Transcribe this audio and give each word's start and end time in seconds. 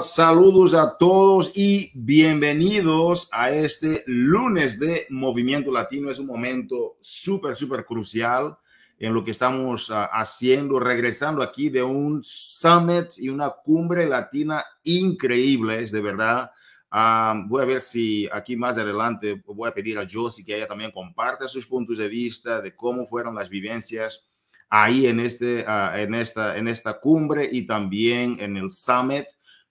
Saludos 0.00 0.74
a 0.74 0.96
todos 0.96 1.50
y 1.56 1.90
bienvenidos 1.94 3.28
a 3.32 3.50
este 3.50 4.04
lunes 4.06 4.78
de 4.78 5.06
Movimiento 5.10 5.72
Latino. 5.72 6.10
Es 6.10 6.20
un 6.20 6.26
momento 6.26 6.98
súper, 7.00 7.56
súper 7.56 7.84
crucial 7.84 8.56
en 8.98 9.12
lo 9.12 9.24
que 9.24 9.32
estamos 9.32 9.90
uh, 9.90 10.06
haciendo, 10.12 10.78
regresando 10.78 11.42
aquí 11.42 11.68
de 11.68 11.82
un 11.82 12.20
summit 12.22 13.06
y 13.18 13.28
una 13.28 13.50
cumbre 13.50 14.06
latina 14.06 14.64
increíbles, 14.84 15.90
de 15.90 16.00
verdad. 16.00 16.52
Um, 16.92 17.48
voy 17.48 17.62
a 17.62 17.66
ver 17.66 17.80
si 17.80 18.28
aquí 18.32 18.56
más 18.56 18.78
adelante 18.78 19.42
voy 19.46 19.68
a 19.68 19.74
pedir 19.74 19.98
a 19.98 20.06
Josie 20.08 20.44
que 20.44 20.56
ella 20.56 20.68
también 20.68 20.92
comparta 20.92 21.48
sus 21.48 21.66
puntos 21.66 21.98
de 21.98 22.08
vista 22.08 22.60
de 22.60 22.76
cómo 22.76 23.06
fueron 23.06 23.34
las 23.34 23.48
vivencias 23.48 24.22
ahí 24.68 25.06
en, 25.06 25.18
este, 25.18 25.64
uh, 25.66 25.96
en, 25.96 26.14
esta, 26.14 26.56
en 26.56 26.68
esta 26.68 27.00
cumbre 27.00 27.48
y 27.50 27.66
también 27.66 28.36
en 28.38 28.56
el 28.56 28.70
summit 28.70 29.26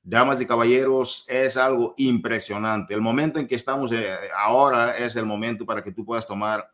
damas 0.08 0.40
y 0.40 0.46
caballeros, 0.46 1.26
es 1.28 1.58
algo 1.58 1.94
impresionante. 1.98 2.94
El 2.94 3.02
momento 3.02 3.40
en 3.40 3.48
que 3.48 3.56
estamos 3.56 3.92
eh, 3.92 4.08
ahora 4.38 4.98
es 4.98 5.18
el 5.18 5.26
momento 5.26 5.66
para 5.66 5.84
que 5.84 5.92
tú 5.92 6.06
puedas 6.06 6.26
tomar 6.26 6.66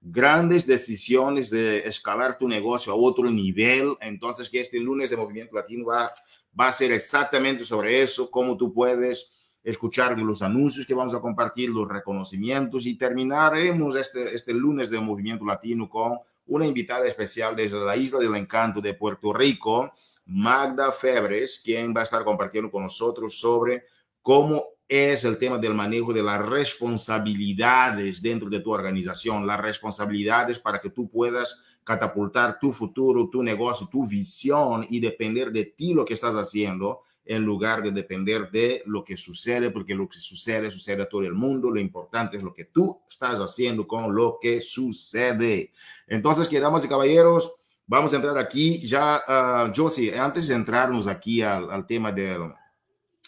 grandes 0.00 0.66
decisiones 0.66 1.50
de 1.50 1.86
escalar 1.86 2.36
tu 2.36 2.48
negocio 2.48 2.92
a 2.92 2.96
otro 2.96 3.30
nivel. 3.30 3.94
Entonces, 4.00 4.50
que 4.50 4.58
este 4.58 4.80
lunes 4.80 5.08
de 5.08 5.16
Movimiento 5.16 5.54
Latino 5.54 5.86
va, 5.86 6.12
va 6.58 6.66
a 6.66 6.72
ser 6.72 6.90
exactamente 6.90 7.62
sobre 7.62 8.02
eso, 8.02 8.28
cómo 8.28 8.56
tú 8.56 8.72
puedes 8.72 9.54
escuchar 9.62 10.18
los 10.18 10.42
anuncios 10.42 10.84
que 10.84 10.94
vamos 10.94 11.14
a 11.14 11.20
compartir, 11.20 11.70
los 11.70 11.88
reconocimientos 11.88 12.86
y 12.86 12.98
terminaremos 12.98 13.94
este, 13.94 14.34
este 14.34 14.52
lunes 14.52 14.90
de 14.90 14.98
Movimiento 14.98 15.44
Latino 15.44 15.88
con 15.88 16.18
una 16.46 16.66
invitada 16.66 17.06
especial 17.06 17.54
desde 17.54 17.78
la 17.78 17.96
Isla 17.96 18.18
del 18.18 18.34
Encanto 18.34 18.80
de 18.80 18.94
Puerto 18.94 19.32
Rico, 19.32 19.92
Magda 20.30 20.92
Febres, 20.92 21.60
quien 21.64 21.92
va 21.94 22.00
a 22.00 22.04
estar 22.04 22.24
compartiendo 22.24 22.70
con 22.70 22.84
nosotros 22.84 23.38
sobre 23.38 23.84
cómo 24.22 24.64
es 24.86 25.24
el 25.24 25.38
tema 25.38 25.58
del 25.58 25.74
manejo 25.74 26.12
de 26.12 26.22
las 26.22 26.40
responsabilidades 26.44 28.22
dentro 28.22 28.48
de 28.48 28.60
tu 28.60 28.72
organización, 28.72 29.46
las 29.46 29.60
responsabilidades 29.60 30.58
para 30.58 30.80
que 30.80 30.90
tú 30.90 31.08
puedas 31.08 31.64
catapultar 31.82 32.58
tu 32.60 32.70
futuro, 32.70 33.28
tu 33.28 33.42
negocio, 33.42 33.88
tu 33.90 34.06
visión 34.06 34.86
y 34.88 35.00
depender 35.00 35.50
de 35.50 35.64
ti 35.64 35.94
lo 35.94 36.04
que 36.04 36.14
estás 36.14 36.36
haciendo 36.36 37.00
en 37.24 37.44
lugar 37.44 37.82
de 37.82 37.90
depender 37.90 38.50
de 38.50 38.82
lo 38.86 39.04
que 39.04 39.16
sucede, 39.16 39.70
porque 39.70 39.94
lo 39.94 40.08
que 40.08 40.18
sucede 40.18 40.70
sucede 40.70 41.02
a 41.02 41.08
todo 41.08 41.22
el 41.22 41.34
mundo. 41.34 41.70
Lo 41.70 41.80
importante 41.80 42.36
es 42.36 42.42
lo 42.42 42.54
que 42.54 42.66
tú 42.66 43.00
estás 43.08 43.38
haciendo 43.38 43.86
con 43.86 44.14
lo 44.14 44.38
que 44.40 44.60
sucede. 44.60 45.72
Entonces, 46.06 46.48
quedamos 46.48 46.84
y 46.84 46.88
caballeros, 46.88 47.52
Vamos 47.90 48.12
a 48.12 48.16
entrar 48.16 48.38
aquí 48.38 48.86
ya, 48.86 49.20
uh, 49.26 49.72
Josie, 49.74 50.16
antes 50.16 50.46
de 50.46 50.54
entrarnos 50.54 51.08
aquí 51.08 51.42
al, 51.42 51.68
al, 51.72 51.84
tema 51.84 52.12
del... 52.12 52.42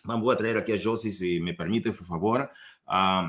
Vamos 0.04 0.32
a 0.32 0.36
traer 0.36 0.56
aquí 0.56 0.72
a 0.72 0.80
Josie, 0.80 1.10
si 1.10 1.40
me 1.40 1.52
permite, 1.52 1.90
por 1.90 2.06
favor. 2.06 2.48
Uh, 2.86 3.28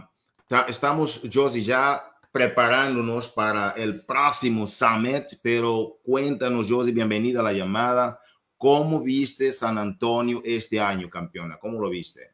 estamos, 0.68 1.24
Josie, 1.34 1.64
ya 1.64 2.04
preparándonos 2.32 3.30
para 3.30 3.72
el 3.72 4.06
próximo 4.06 4.68
summit, 4.68 5.24
pero 5.42 5.98
cuéntanos, 6.04 6.68
Josie, 6.70 6.94
bienvenida 6.94 7.40
a 7.40 7.44
la 7.44 7.54
llamada. 7.54 8.20
¿Cómo 8.56 9.00
viste 9.00 9.52
San 9.52 9.80
Antonio 9.80 10.40
este 10.46 10.80
año, 10.80 11.10
campeona? 11.10 11.58
¿Cómo 11.58 11.82
lo 11.82 11.90
viste? 11.90 12.32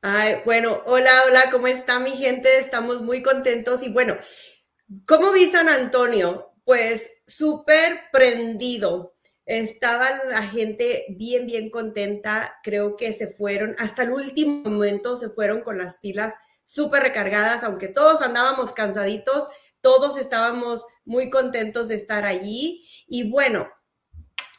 Ay, 0.00 0.42
bueno, 0.44 0.80
hola, 0.86 1.10
hola, 1.26 1.50
¿cómo 1.50 1.66
está 1.66 1.98
mi 1.98 2.12
gente? 2.12 2.60
Estamos 2.60 3.02
muy 3.02 3.20
contentos 3.20 3.82
y 3.82 3.90
bueno, 3.90 4.14
¿cómo 5.08 5.32
vi 5.32 5.50
San 5.50 5.68
Antonio? 5.68 6.52
Pues 6.64 7.10
súper 7.28 8.00
prendido. 8.10 9.14
Estaba 9.46 10.10
la 10.28 10.42
gente 10.42 11.06
bien, 11.10 11.46
bien 11.46 11.70
contenta. 11.70 12.58
Creo 12.64 12.96
que 12.96 13.12
se 13.12 13.28
fueron, 13.28 13.76
hasta 13.78 14.02
el 14.02 14.12
último 14.12 14.68
momento 14.68 15.14
se 15.14 15.30
fueron 15.30 15.62
con 15.62 15.78
las 15.78 15.98
pilas 15.98 16.34
súper 16.64 17.02
recargadas, 17.02 17.62
aunque 17.62 17.88
todos 17.88 18.20
andábamos 18.20 18.72
cansaditos, 18.72 19.48
todos 19.80 20.18
estábamos 20.18 20.84
muy 21.04 21.30
contentos 21.30 21.88
de 21.88 21.94
estar 21.94 22.24
allí. 22.24 22.86
Y 23.06 23.30
bueno, 23.30 23.68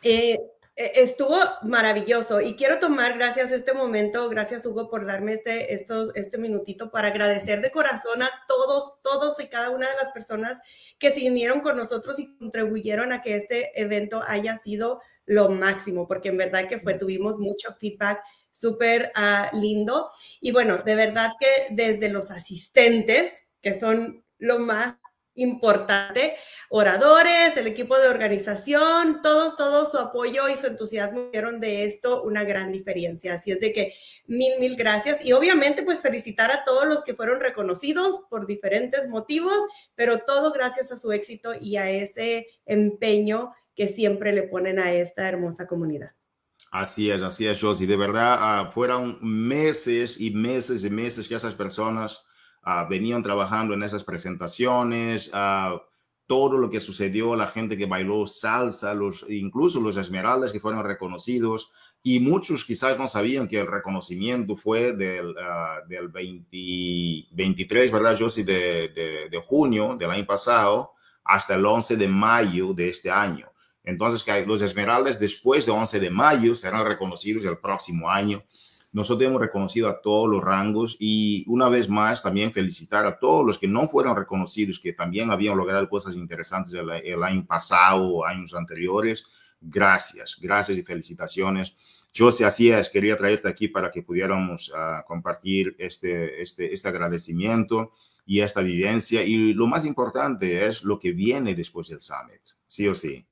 eh, 0.02 0.38
estuvo 0.80 1.38
maravilloso 1.64 2.40
y 2.40 2.56
quiero 2.56 2.80
tomar 2.80 3.18
gracias 3.18 3.52
a 3.52 3.56
este 3.56 3.74
momento, 3.74 4.30
gracias 4.30 4.66
Hugo 4.66 4.90
por 4.90 5.06
darme 5.06 5.34
este, 5.34 5.74
estos, 5.74 6.16
este 6.16 6.38
minutito 6.38 6.90
para 6.90 7.10
agradecer 7.10 7.60
de 7.62 7.70
corazón 7.70 8.24
a 8.24 8.32
todos, 8.48 8.94
todos 9.04 9.42
y 9.42 9.48
cada 9.48 9.72
una 9.72 9.90
de 9.90 9.96
las 9.98 10.10
personas 10.12 10.58
que 10.98 11.14
se 11.14 11.30
unieron 11.30 11.60
con 11.60 11.76
nosotros 11.76 12.18
y 12.18 12.38
contribuyeron 12.38 13.12
a 13.12 13.22
que 13.22 13.36
este 13.36 13.80
evento 13.80 14.24
haya 14.26 14.58
sido 14.58 15.02
lo 15.26 15.50
máximo, 15.50 16.08
porque 16.08 16.30
en 16.30 16.38
verdad 16.38 16.68
que 16.70 16.80
fue, 16.80 16.94
tuvimos 16.94 17.38
mucho 17.38 17.76
feedback 17.78 18.24
súper 18.50 19.12
uh, 19.16 19.56
lindo. 19.58 20.10
Y 20.40 20.52
bueno, 20.52 20.78
de 20.78 20.96
verdad 20.96 21.34
que 21.40 21.68
desde 21.72 22.10
los 22.10 22.32
asistentes, 22.32 23.34
que 23.62 23.78
son 23.78 24.24
lo 24.38 24.60
más 24.60 24.96
importante. 25.36 26.36
Oradores, 26.70 27.56
el 27.58 27.68
equipo 27.68 27.98
de 27.98 28.10
organización, 28.10 29.22
todos, 29.22 29.56
todo 29.56 29.86
su 29.86 29.98
apoyo 29.98 30.48
y 30.50 30.56
su 30.56 30.68
entusiasmo 30.68 31.30
dieron 31.32 31.60
de 31.60 31.86
esto 31.86 32.24
una 32.24 32.44
gran 32.44 32.72
diferencia. 32.72 33.36
Así 33.36 33.52
es 33.52 33.60
de 33.60 33.74
que 33.74 33.94
mil, 34.28 34.60
mil 34.60 34.76
gracias. 34.76 35.26
Y 35.26 35.34
obviamente, 35.34 35.84
pues 35.84 36.02
felicitar 36.02 36.52
a 36.52 36.64
todos 36.64 36.88
los 36.88 37.04
que 37.04 37.16
fueron 37.16 37.40
reconocidos 37.40 38.22
por 38.30 38.46
diferentes 38.46 39.08
motivos, 39.08 39.58
pero 39.96 40.20
todo 40.20 40.52
gracias 40.52 40.92
a 40.92 40.98
su 40.98 41.12
éxito 41.12 41.54
y 41.60 41.78
a 41.78 41.90
ese 41.90 42.48
empeño 42.66 43.54
que 43.76 43.88
siempre 43.88 44.34
le 44.34 44.44
ponen 44.44 44.80
a 44.80 44.92
esta 44.92 45.28
hermosa 45.28 45.66
comunidad. 45.66 46.12
Así 46.72 47.10
es, 47.10 47.22
así 47.22 47.48
es, 47.48 47.60
Josie. 47.60 47.88
De 47.88 47.98
verdad, 47.98 48.68
uh, 48.68 48.72
fueron 48.72 49.18
meses 49.22 50.20
y 50.20 50.32
meses 50.32 50.84
y 50.84 50.90
meses 50.90 51.28
que 51.28 51.36
esas 51.36 51.56
personas 51.56 52.24
uh, 52.66 52.88
venían 52.90 53.24
trabajando 53.24 53.74
en 53.74 53.84
esas 53.84 54.04
presentaciones, 54.04 55.30
uh, 55.30 55.80
todo 56.28 56.58
lo 56.58 56.70
que 56.70 56.80
sucedió, 56.80 57.36
la 57.36 57.48
gente 57.48 57.78
que 57.78 57.86
bailó 57.86 58.28
salsa, 58.28 58.94
los, 58.94 59.26
incluso 59.30 59.80
los 59.82 59.98
esmeraldas 59.98 60.52
que 60.52 60.60
fueron 60.60 60.84
reconocidos, 60.84 61.72
y 62.02 62.20
muchos 62.20 62.64
quizás 62.64 62.98
no 62.98 63.08
sabían 63.08 63.48
que 63.48 63.60
el 63.60 63.68
reconocimiento 63.68 64.56
fue 64.56 64.94
del, 64.94 65.30
uh, 65.30 65.88
del 65.88 66.10
20, 66.10 67.28
23, 67.32 67.92
¿verdad, 67.92 68.16
Josie? 68.18 68.44
De, 68.44 68.90
de, 68.90 69.30
de, 69.30 69.42
junio 69.42 69.96
del 69.98 70.12
año 70.12 70.26
pasado 70.26 70.94
hasta 71.24 71.56
el 71.56 71.66
11 71.66 71.98
de 71.98 72.08
mayo 72.08 72.74
de 72.74 72.90
este 72.90 73.12
año. 73.12 73.52
Entonces, 73.84 74.24
que 74.24 74.46
los 74.46 74.62
esmeraldas 74.62 75.20
después 75.20 75.66
de 75.66 75.72
11 75.72 76.00
de 76.00 76.10
mayo 76.10 76.56
serán 76.56 76.86
reconocidos 76.86 77.44
el 77.46 77.58
próximo 77.58 78.10
año. 78.10 78.44
Nosotros 78.92 79.28
hemos 79.28 79.40
reconocido 79.40 79.88
a 79.88 80.02
todos 80.02 80.28
los 80.28 80.44
rangos 80.44 80.98
y 81.00 81.46
una 81.48 81.70
vez 81.70 81.88
más 81.88 82.24
también 82.24 82.52
felicitar 82.52 83.06
a 83.06 83.20
todos 83.20 83.46
los 83.46 83.60
que 83.60 83.68
no 83.68 83.88
fueron 83.88 84.16
reconocidos, 84.16 84.80
que 84.80 84.94
también 84.94 85.30
habían 85.30 85.58
logrado 85.58 85.88
cosas 85.88 86.16
interesantes 86.16 86.74
el, 86.74 87.24
año 87.24 87.46
pasado 87.46 88.08
o 88.08 88.26
años 88.26 88.56
anteriores. 88.56 89.26
Gracias, 89.62 90.38
gracias 90.42 90.78
y 90.78 90.82
felicitaciones. 90.82 91.76
Yo, 92.12 92.32
si 92.32 92.44
así 92.44 92.72
es, 92.72 92.90
quería 92.90 93.16
traerte 93.16 93.48
aquí 93.48 93.68
para 93.68 93.92
que 93.92 94.02
pudiéramos 94.02 94.70
uh, 94.70 95.06
compartir 95.06 95.76
este, 95.78 96.42
este, 96.42 96.74
este 96.74 96.88
agradecimiento 96.88 97.92
y 98.26 98.42
esta 98.42 98.62
vivencia. 98.62 99.22
Y 99.22 99.54
lo 99.54 99.68
más 99.68 99.86
importante 99.86 100.66
es 100.66 100.84
lo 100.84 100.98
que 100.98 101.12
viene 101.12 101.54
después 101.54 101.90
del 101.90 102.02
summit, 102.02 102.42
sí 102.66 102.88
o 102.88 102.96
sí. 102.96 103.24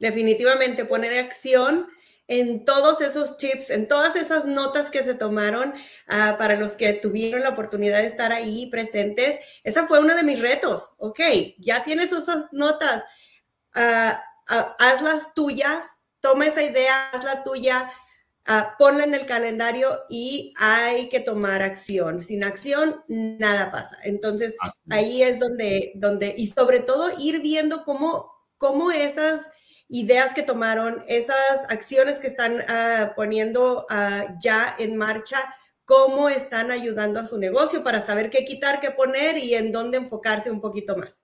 Definitivamente 0.00 0.84
poner 0.86 1.18
acción 1.18 1.86
en 2.30 2.64
todos 2.64 3.00
esos 3.00 3.36
tips, 3.36 3.70
en 3.70 3.88
todas 3.88 4.14
esas 4.14 4.46
notas 4.46 4.88
que 4.88 5.02
se 5.02 5.14
tomaron 5.14 5.74
uh, 6.08 6.38
para 6.38 6.54
los 6.54 6.76
que 6.76 6.92
tuvieron 6.92 7.42
la 7.42 7.48
oportunidad 7.48 7.98
de 7.98 8.06
estar 8.06 8.32
ahí 8.32 8.70
presentes. 8.70 9.44
Esa 9.64 9.88
fue 9.88 9.98
uno 9.98 10.14
de 10.14 10.22
mis 10.22 10.38
retos. 10.38 10.90
Ok, 10.98 11.18
ya 11.58 11.82
tienes 11.82 12.12
esas 12.12 12.46
notas, 12.52 13.02
uh, 13.74 14.54
uh, 14.54 14.64
hazlas 14.78 15.34
tuyas, 15.34 15.84
toma 16.20 16.46
esa 16.46 16.62
idea, 16.62 17.10
hazla 17.10 17.42
tuya, 17.42 17.90
ponla 18.78 19.04
en 19.04 19.14
el 19.14 19.26
calendario 19.26 20.00
y 20.08 20.54
hay 20.58 21.08
que 21.08 21.20
tomar 21.20 21.62
acción. 21.62 22.22
Sin 22.22 22.44
acción, 22.44 23.02
nada 23.08 23.72
pasa. 23.72 23.98
Entonces, 24.04 24.56
ahí 24.88 25.22
es 25.22 25.40
donde, 25.40 25.92
donde, 25.96 26.34
y 26.36 26.46
sobre 26.46 26.80
todo 26.80 27.10
ir 27.18 27.42
viendo 27.42 27.84
cómo, 27.84 28.32
cómo 28.56 28.90
esas 28.92 29.50
ideas 29.90 30.32
que 30.32 30.42
tomaron, 30.42 31.02
esas 31.08 31.68
acciones 31.68 32.20
que 32.20 32.28
están 32.28 32.60
uh, 32.60 33.14
poniendo 33.16 33.86
uh, 33.90 34.34
ya 34.40 34.76
en 34.78 34.96
marcha, 34.96 35.38
cómo 35.84 36.28
están 36.28 36.70
ayudando 36.70 37.18
a 37.20 37.26
su 37.26 37.38
negocio 37.38 37.82
para 37.82 38.04
saber 38.04 38.30
qué 38.30 38.44
quitar, 38.44 38.80
qué 38.80 38.92
poner 38.92 39.38
y 39.38 39.54
en 39.54 39.72
dónde 39.72 39.98
enfocarse 39.98 40.50
un 40.50 40.60
poquito 40.60 40.96
más. 40.96 41.20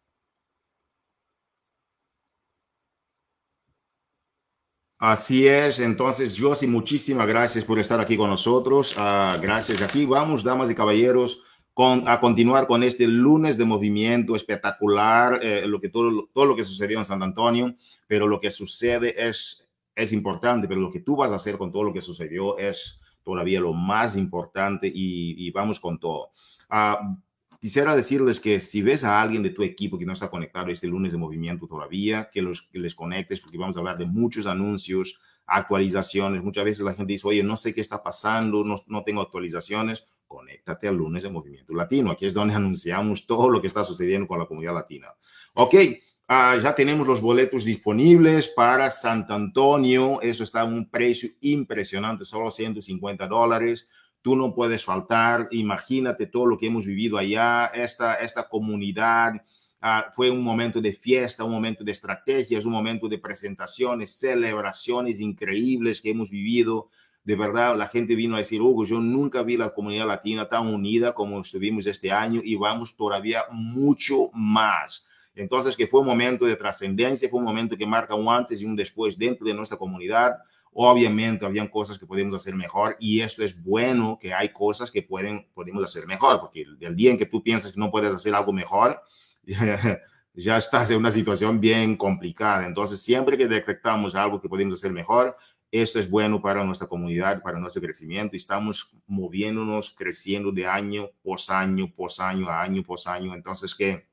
Así 4.98 5.46
es, 5.46 5.78
entonces 5.78 6.36
Josie, 6.38 6.66
muchísimas 6.66 7.26
gracias 7.26 7.64
por 7.64 7.78
estar 7.78 8.00
aquí 8.00 8.16
con 8.16 8.30
nosotros. 8.30 8.96
Uh, 8.96 9.40
gracias, 9.40 9.80
aquí 9.82 10.06
vamos, 10.06 10.42
damas 10.42 10.70
y 10.70 10.74
caballeros 10.74 11.45
a 11.78 12.20
continuar 12.20 12.67
con 12.67 12.82
este 12.82 13.06
lunes 13.06 13.58
de 13.58 13.64
movimiento 13.64 14.34
espectacular, 14.34 15.40
eh, 15.43 15.67
lo 15.67 15.81
que 15.81 15.88
todo, 15.88 16.28
todo 16.32 16.46
lo 16.46 16.56
que 16.56 16.64
sucedió 16.64 16.99
en 16.99 17.05
San 17.05 17.23
Antonio, 17.23 17.75
pero 18.06 18.26
lo 18.26 18.40
que 18.40 18.50
sucede 18.50 19.28
es 19.28 19.67
es 19.96 20.12
importante, 20.12 20.69
pero 20.69 20.81
lo 20.81 20.93
que 20.93 21.00
tú 21.00 21.17
vas 21.17 21.32
a 21.32 21.37
hacer 21.37 21.56
con 21.56 21.73
todo 21.73 21.82
lo 21.82 21.93
que 21.93 22.02
sucedió 22.02 22.58
es 22.58 23.00
todavía 23.25 23.61
lo 23.61 23.73
más 23.73 24.14
importante 24.14 24.93
y, 24.94 25.50
vamos 25.50 25.81
con 25.81 25.99
todo. 25.99 26.31
Uh, 26.70 27.17
quisiera 27.58 27.96
decirles 27.96 28.38
que 28.38 28.61
si 28.61 28.82
ves 28.82 29.02
a 29.02 29.20
alguien 29.20 29.43
de 29.43 29.50
tu 29.50 29.62
equipo 29.62 29.99
que 29.99 30.05
no 30.05 30.12
está 30.12 30.31
conectado 30.31 30.70
este 30.70 30.87
lunes 30.87 31.12
de 31.12 31.19
movimiento 31.19 31.67
todavía, 31.67 32.28
que, 32.31 32.43
los, 32.43 32.62
que 32.62 32.78
les 32.78 32.94
conectes 32.94 33.40
porque 33.40 33.56
vamos 33.56 33.76
a 33.76 33.81
hablar 33.81 33.96
de 33.96 34.05
muchos 34.05 34.46
anuncios, 34.46 35.19
actualizaciones. 35.46 36.43
Muchas 36.43 36.64
veces 36.64 36.84
la 36.84 36.94
gente 36.94 37.14
dice, 37.14 37.26
oye, 37.26 37.43
no 37.43 37.56
sé 37.56 37.75
qué 37.75 37.81
está 37.81 38.02
pasando, 38.02 38.64
no, 38.64 38.76
no 38.87 39.02
tengo 39.02 39.23
actualizaciones. 39.23 40.05
Conéctate 40.26 40.88
al 40.88 40.96
lunes 40.96 41.23
de 41.23 41.31
Movimiento 41.31 41.75
Latino. 41.75 42.11
Aquí 42.11 42.26
es 42.26 42.34
donde 42.34 42.55
anunciamos 42.56 43.26
todo 43.26 43.49
lo 43.49 43.61
que 43.61 43.67
está 43.67 43.84
sucediendo 43.84 44.26
con 44.26 44.38
la 44.38 44.46
comunidad 44.46 44.75
latina. 44.75 45.08
Ok, 45.55 45.75
uh, 45.75 46.61
ya 46.61 46.75
tenemos 46.75 47.06
los 47.06 47.20
boletos 47.20 47.64
disponibles 47.64 48.49
para 48.49 48.90
Sant 48.90 49.31
Antonio. 49.31 50.20
Eso 50.20 50.44
está 50.44 50.61
a 50.61 50.64
un 50.64 50.88
precio 50.90 51.31
impresionante, 51.40 52.25
solo 52.25 52.50
150 52.50 53.26
dólares. 53.26 53.88
Tú 54.23 54.37
no 54.37 54.55
puedes 54.55 54.84
faltar. 54.84 55.49
Imagínate 55.52 56.26
todo 56.26 56.46
lo 56.46 56.58
que 56.58 56.67
hemos 56.67 56.84
vivido 56.84 57.17
allá, 57.19 57.67
esta, 57.67 58.14
esta 58.14 58.49
comunidad 58.49 59.43
Ah, 59.81 60.11
fue 60.12 60.31
un 60.31 60.43
momento 60.43 60.81
de 60.81 60.93
fiesta, 60.93 61.44
un 61.44 61.52
momento 61.52 61.84
de 61.84 61.93
estrategias, 61.93 62.64
un 62.64 62.73
momento 62.73 63.08
de 63.08 63.19
presentaciones, 63.19 64.19
celebraciones 64.19 65.20
increíbles 65.20 66.00
que 66.00 66.11
hemos 66.11 66.31
vivido. 66.31 66.88
De 67.26 67.34
verdad, 67.34 67.76
la 67.76 67.88
gente 67.88 68.14
vino 68.14 68.37
a 68.37 68.38
decir, 68.38 68.62
Hugo, 68.62 68.84
yo 68.84 69.00
nunca 69.00 69.43
vi 69.43 69.56
la 69.56 69.70
comunidad 69.70 70.06
latina 70.06 70.49
tan 70.49 70.73
unida 70.73 71.12
como 71.12 71.40
estuvimos 71.40 71.84
este 71.87 72.12
año 72.12 72.40
y 72.44 72.55
vamos 72.55 72.94
todavía 72.94 73.43
mucho 73.50 74.31
más. 74.32 75.05
Entonces, 75.34 75.75
que 75.76 75.88
fue 75.88 76.02
un 76.02 76.06
momento 76.06 76.44
de 76.44 76.55
trascendencia, 76.55 77.28
fue 77.28 77.40
un 77.40 77.44
momento 77.44 77.76
que 77.76 77.84
marca 77.84 78.14
un 78.14 78.28
antes 78.28 78.61
y 78.61 78.64
un 78.64 78.76
después 78.76 79.19
dentro 79.19 79.44
de 79.44 79.55
nuestra 79.55 79.76
comunidad. 79.76 80.37
Obviamente, 80.73 81.44
habían 81.44 81.67
cosas 81.67 81.99
que 81.99 82.06
podemos 82.06 82.32
hacer 82.32 82.55
mejor 82.55 82.96
y 83.00 83.20
esto 83.20 83.43
es 83.43 83.61
bueno 83.61 84.20
que 84.20 84.32
hay 84.32 84.50
cosas 84.52 84.93
que 84.93 85.02
pueden, 85.02 85.49
podemos 85.52 85.82
hacer 85.82 86.06
mejor, 86.06 86.38
porque 86.38 86.64
el 86.78 86.94
día 86.94 87.11
en 87.11 87.19
que 87.19 87.26
tú 87.26 87.43
piensas 87.43 87.73
que 87.73 87.81
no 87.81 87.90
puedes 87.90 88.14
hacer 88.14 88.37
algo 88.37 88.52
mejor, 88.52 89.02
ya 90.37 90.56
estás 90.58 90.90
en 90.90 90.99
una 90.99 91.11
situación 91.11 91.61
bien 91.61 91.96
complicada. 91.96 92.64
Entonces, 92.67 93.02
siempre 93.02 93.37
que 93.37 93.49
detectamos 93.49 94.14
algo 94.14 94.40
que 94.40 94.49
podemos 94.49 94.78
hacer 94.78 94.93
mejor, 94.93 95.37
esto 95.70 95.98
es 95.98 96.08
bueno 96.08 96.40
para 96.40 96.64
nuestra 96.64 96.86
comunidad, 96.86 97.42
para 97.42 97.58
nuestro 97.58 97.82
crecimiento. 97.82 98.36
Estamos 98.36 98.90
moviéndonos, 99.06 99.90
creciendo 99.90 100.52
de 100.52 100.66
año 100.66 101.10
por 101.22 101.38
año, 101.48 101.92
por 101.94 102.10
año, 102.18 102.48
año 102.48 102.82
por 102.82 102.98
año. 103.06 103.34
Entonces, 103.34 103.74
que 103.74 104.06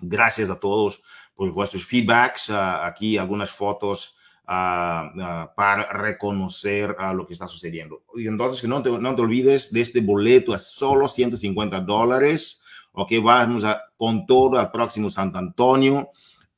gracias 0.00 0.50
a 0.50 0.58
todos 0.58 1.02
por 1.34 1.50
vuestros 1.52 1.84
feedbacks. 1.84 2.50
Ah, 2.50 2.86
aquí 2.86 3.16
algunas 3.16 3.50
fotos 3.50 4.16
ah, 4.46 5.10
ah, 5.18 5.52
para 5.56 5.92
reconocer 5.92 6.96
lo 7.14 7.26
que 7.26 7.32
está 7.32 7.46
sucediendo. 7.46 8.02
Y 8.14 8.26
entonces, 8.26 8.60
que 8.60 8.68
no 8.68 8.82
te, 8.82 8.90
no 8.90 9.14
te 9.14 9.22
olvides 9.22 9.72
de 9.72 9.80
este 9.80 10.00
boleto 10.00 10.52
a 10.52 10.58
solo 10.58 11.08
150 11.08 11.80
dólares 11.80 12.62
Ok, 12.94 13.12
vamos 13.22 13.64
a, 13.64 13.82
con 13.96 14.26
todo 14.26 14.58
al 14.58 14.70
próximo 14.70 15.08
Santo 15.08 15.38
Antonio. 15.38 16.10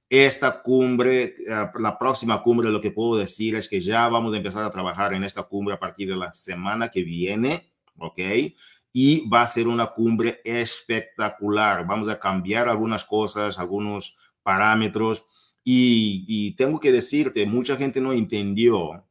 Esta 0.08 0.62
cumbre, 0.62 1.22
eh, 1.22 1.70
la 1.78 1.98
próxima 1.98 2.42
cumbre, 2.42 2.70
lo 2.70 2.80
que 2.80 2.90
puedo 2.90 3.16
decir 3.18 3.54
es 3.56 3.68
que 3.68 3.80
ya 3.80 4.08
vamos 4.08 4.34
a 4.34 4.36
empezar 4.36 4.62
a 4.62 4.70
trabajar 4.70 5.14
en 5.14 5.24
esta 5.24 5.42
cumbre 5.42 5.74
a 5.74 5.80
partir 5.80 6.08
de 6.08 6.16
la 6.16 6.34
semana 6.34 6.90
que 6.90 7.02
viene, 7.02 7.72
¿ok? 7.98 8.18
Y 8.92 9.28
va 9.28 9.42
a 9.42 9.46
ser 9.46 9.66
una 9.66 9.86
cumbre 9.86 10.40
espectacular. 10.44 11.86
Vamos 11.86 12.08
a 12.08 12.20
cambiar 12.20 12.68
algunas 12.68 13.04
cosas, 13.04 13.58
algunos 13.58 14.16
parámetros. 14.42 15.26
Y, 15.64 16.54
tengo 16.56 16.78
que 16.78 16.92
decirte, 16.92 17.46
mucha 17.46 17.76
gente 17.76 18.00
no 18.00 18.12
entendió 18.12 19.04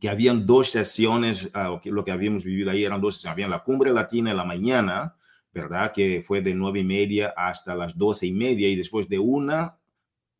que 0.00 0.08
habían 0.08 0.44
dos 0.44 0.70
sesiones, 0.70 1.46
uh, 1.54 1.80
lo 1.84 2.04
que 2.04 2.10
habíamos 2.10 2.44
vivido 2.44 2.70
ahí 2.70 2.84
eran 2.84 3.00
dos 3.00 3.14
sesiones. 3.14 3.32
Había 3.32 3.48
la 3.48 3.62
cumbre 3.62 3.92
latina 3.92 4.32
en 4.32 4.36
la 4.36 4.44
mañana 4.44 5.16
¿verdad? 5.56 5.90
Que 5.90 6.20
fue 6.20 6.42
de 6.42 6.54
nueve 6.54 6.80
y 6.80 6.84
media 6.84 7.32
hasta 7.34 7.74
las 7.74 7.96
doce 7.96 8.26
y 8.26 8.32
media 8.32 8.68
y 8.68 8.76
después 8.76 9.08
de 9.08 9.18
una 9.18 9.78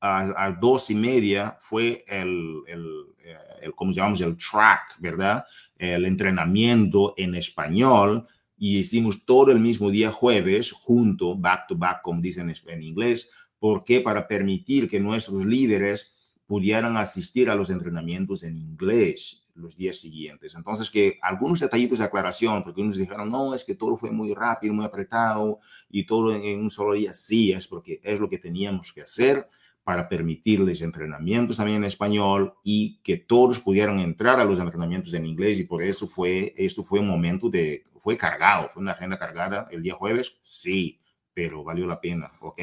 a, 0.07 0.57
dos 0.61 0.91
y 0.91 0.95
media 0.95 1.57
fue 1.61 2.05
el, 2.09 2.63
el, 2.67 2.85
eh, 3.25 3.37
el, 3.63 3.75
como 3.75 3.93
llamamos, 3.93 4.21
el 4.21 4.37
track, 4.37 4.97
¿verdad? 4.99 5.45
El 5.77 6.07
entrenamiento 6.07 7.15
en 7.17 7.35
español 7.35 8.27
y 8.59 8.79
hicimos 8.79 9.25
todo 9.25 9.51
el 9.51 9.61
mismo 9.61 9.91
día 9.91 10.11
jueves 10.11 10.73
junto, 10.73 11.37
back 11.37 11.67
to 11.69 11.77
back, 11.77 12.03
como 12.03 12.21
dicen 12.21 12.53
en 12.67 12.83
inglés, 12.83 13.31
porque 13.59 14.01
para 14.01 14.27
permitir 14.27 14.89
que 14.89 15.01
nuestros 15.01 15.45
líderes 15.45 16.13
pudieran 16.47 16.97
asistir 16.97 17.51
a 17.51 17.55
los 17.55 17.71
entrenamientos 17.71 18.45
en 18.45 18.57
inglés 18.57 19.47
los 19.57 19.77
días 19.77 19.97
siguientes. 19.97 20.55
Entonces, 20.55 20.91
que 20.91 21.19
algunos 21.23 21.61
detallitos 21.61 21.99
de 21.99 22.05
aclaración, 22.05 22.63
porque 22.63 22.81
unos 22.81 22.97
dijeron, 22.97 23.31
no, 23.31 23.55
es 23.55 23.65
que 23.65 23.75
todo 23.75 23.97
fue 23.97 24.11
muy 24.11 24.35
rápido, 24.35 24.75
muy 24.75 24.85
apretado 24.85 25.61
y 25.91 26.05
todo 26.05 26.35
en, 26.35 26.61
un 26.61 26.71
solo 26.71 26.93
día. 26.93 27.13
Sí, 27.13 27.53
es 27.53 27.67
porque 27.67 28.01
es 28.03 28.21
lo 28.21 28.29
que 28.29 28.39
teníamos 28.39 28.93
que 28.93 29.03
hacer 29.03 29.49
para 29.87 30.09
permitirles 30.09 30.83
entrenamientos 30.83 31.59
también 31.59 31.77
en 31.77 31.85
español 31.85 32.55
y 32.65 32.99
que 33.05 33.19
todos 33.19 33.61
pudieran 33.61 34.01
entrar 34.01 34.41
a 34.41 34.45
los 34.45 34.59
entrenamientos 34.59 35.15
en 35.15 35.25
inglés 35.25 35.61
y 35.61 35.63
por 35.63 35.81
eso 35.81 36.09
fue, 36.09 36.53
esto 36.57 36.83
fue 36.83 36.99
un 36.99 37.07
momento 37.07 37.49
de, 37.49 37.85
fue 37.97 38.17
cargado, 38.17 38.69
fue 38.69 38.83
una 38.83 38.91
agenda 38.91 39.17
cargada 39.17 39.69
el 39.71 39.85
día 39.85 39.95
jueves, 39.95 40.39
sí, 40.43 40.99
pero 41.33 41.63
valió 41.63 41.87
la 41.87 42.01
pena, 42.01 42.33
¿ok? 42.41 42.61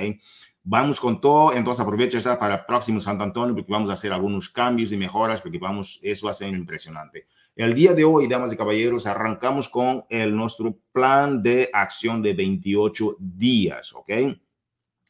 Vamos 0.64 1.00
con 1.00 1.22
todo, 1.22 1.54
entonces 1.54 1.82
aprovecha 1.82 2.20
ya 2.20 2.38
para 2.38 2.56
el 2.56 2.66
próximo 2.66 3.00
Santo 3.00 3.24
Antonio 3.24 3.56
porque 3.56 3.72
vamos 3.72 3.90
a 3.90 3.94
hacer 3.94 4.12
algunos 4.12 4.50
cambios 4.50 4.92
y 4.92 4.98
mejoras 4.98 5.42
porque 5.42 5.60
vamos, 5.60 6.02
eso 6.04 6.26
va 6.26 6.32
a 6.32 6.34
ser 6.34 6.50
impresionante. 6.50 7.28
El 7.56 7.74
día 7.74 7.94
de 7.94 8.04
hoy, 8.04 8.28
damas 8.28 8.52
y 8.52 8.58
caballeros, 8.58 9.08
arrancamos 9.08 9.70
con 9.70 10.04
el, 10.10 10.36
nuestro 10.36 10.78
plan 10.92 11.42
de 11.42 11.70
acción 11.72 12.22
de 12.22 12.34
28 12.34 13.16
días, 13.18 13.94
¿ok? 13.94 14.12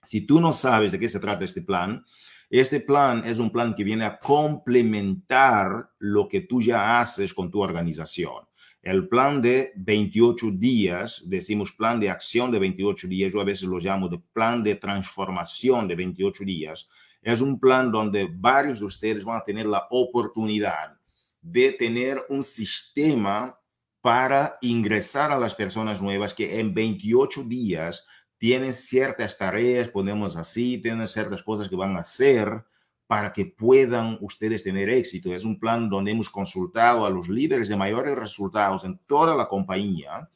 Si 0.05 0.25
tú 0.25 0.39
no 0.39 0.51
sabes 0.51 0.91
de 0.91 0.99
qué 0.99 1.07
se 1.07 1.19
trata 1.19 1.45
este 1.45 1.61
plan, 1.61 2.03
este 2.49 2.79
plan 2.79 3.23
es 3.25 3.39
un 3.39 3.49
plan 3.49 3.73
que 3.73 3.83
viene 3.83 4.05
a 4.05 4.19
complementar 4.19 5.89
lo 5.99 6.27
que 6.27 6.41
tú 6.41 6.61
ya 6.61 6.99
haces 6.99 7.33
con 7.33 7.49
tu 7.49 7.61
organización. 7.61 8.45
El 8.81 9.07
plan 9.07 9.41
de 9.41 9.71
28 9.77 10.51
días, 10.51 11.23
decimos 11.25 11.71
plan 11.71 11.99
de 11.99 12.09
acción 12.09 12.51
de 12.51 12.59
28 12.59 13.07
días, 13.07 13.31
yo 13.31 13.39
a 13.39 13.45
veces 13.45 13.69
lo 13.69 13.79
llamo 13.79 14.09
de 14.09 14.21
plan 14.33 14.61
de 14.61 14.75
transformación 14.75 15.87
de 15.87 15.95
28 15.95 16.43
días, 16.43 16.89
es 17.21 17.39
un 17.39 17.59
plan 17.59 17.91
donde 17.91 18.27
varios 18.29 18.79
de 18.79 18.85
ustedes 18.85 19.23
van 19.23 19.37
a 19.37 19.43
tener 19.43 19.65
la 19.65 19.87
oportunidad 19.89 20.97
de 21.41 21.71
tener 21.71 22.21
un 22.29 22.43
sistema 22.43 23.57
para 24.01 24.57
ingresar 24.61 25.31
a 25.31 25.39
las 25.39 25.55
personas 25.55 26.01
nuevas 26.01 26.33
que 26.33 26.59
en 26.59 26.73
28 26.73 27.43
días 27.45 28.05
tienen 28.43 28.73
ciertas 28.73 29.37
tareas, 29.37 29.87
ponemos 29.87 30.35
así, 30.35 30.77
tienen 30.77 31.07
ciertas 31.07 31.41
cosas 31.41 31.69
que 31.69 31.77
van 31.77 31.95
a 31.95 32.01
hacer 32.01 32.65
para 33.07 33.31
que 33.31 33.45
puedan 33.45 34.17
ustedes 34.19 34.65
tener 34.65 34.89
éxito. 34.89 35.33
Es 35.33 35.45
un 35.45 35.57
plan 35.57 35.87
donde 35.87 36.11
hemos 36.11 36.29
consultado 36.29 37.05
a 37.05 37.09
los 37.09 37.29
líderes 37.29 37.69
de 37.69 37.77
mayores 37.77 38.17
resultados 38.17 38.83
en 38.83 38.97
toda 39.07 39.33
la 39.33 39.47
compañía 39.47 40.29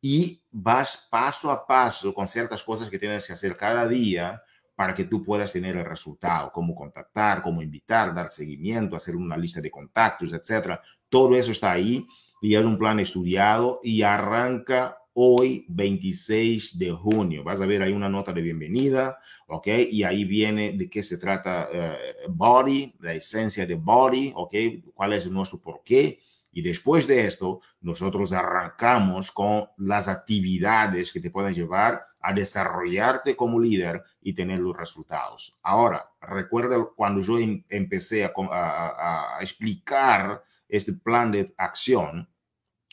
y 0.00 0.42
vas 0.50 1.06
paso 1.08 1.48
a 1.48 1.64
paso 1.64 2.12
con 2.12 2.26
ciertas 2.26 2.60
cosas 2.60 2.90
que 2.90 2.98
tienes 2.98 3.24
que 3.24 3.34
hacer 3.34 3.56
cada 3.56 3.86
día 3.86 4.42
para 4.74 4.92
que 4.92 5.04
tú 5.04 5.22
puedas 5.22 5.52
tener 5.52 5.76
el 5.76 5.84
resultado, 5.84 6.50
cómo 6.52 6.74
contactar, 6.74 7.40
cómo 7.40 7.62
invitar, 7.62 8.12
dar 8.12 8.32
seguimiento, 8.32 8.96
hacer 8.96 9.14
una 9.14 9.36
lista 9.36 9.60
de 9.60 9.70
contactos, 9.70 10.32
etcétera. 10.32 10.82
Todo 11.08 11.36
eso 11.36 11.52
está 11.52 11.70
ahí 11.70 12.04
y 12.42 12.56
es 12.56 12.64
un 12.64 12.76
plan 12.76 12.98
estudiado 12.98 13.78
y 13.80 14.02
arranca 14.02 14.98
hoy 15.14 15.64
26 15.68 16.78
de 16.78 16.90
junio. 16.90 17.44
Vas 17.44 17.60
a 17.60 17.66
ver 17.66 17.82
ahí 17.82 17.92
una 17.92 18.08
nota 18.08 18.32
de 18.32 18.42
bienvenida, 18.42 19.18
¿ok? 19.46 19.68
Y 19.90 20.02
ahí 20.02 20.24
viene 20.24 20.72
de 20.72 20.90
qué 20.90 21.02
se 21.02 21.18
trata 21.18 21.68
uh, 21.72 22.32
Body, 22.32 22.94
la 23.00 23.14
esencia 23.14 23.66
de 23.66 23.76
Body, 23.76 24.32
¿ok? 24.34 24.54
¿Cuál 24.92 25.14
es 25.14 25.26
nuestro 25.30 25.60
porqué? 25.60 26.18
Y 26.52 26.62
después 26.62 27.06
de 27.06 27.26
esto, 27.26 27.60
nosotros 27.80 28.32
arrancamos 28.32 29.30
con 29.30 29.68
las 29.78 30.08
actividades 30.08 31.12
que 31.12 31.20
te 31.20 31.30
pueden 31.30 31.54
llevar 31.54 32.02
a 32.20 32.32
desarrollarte 32.32 33.36
como 33.36 33.60
líder 33.60 34.02
y 34.20 34.34
tener 34.34 34.58
los 34.60 34.76
resultados. 34.76 35.58
Ahora, 35.62 36.10
recuerda 36.20 36.76
cuando 36.96 37.20
yo 37.20 37.38
em 37.38 37.64
empecé 37.68 38.24
a 38.24 39.38
explicar 39.40 40.42
este 40.68 40.92
plan 40.92 41.30
de 41.32 41.52
acción, 41.58 42.28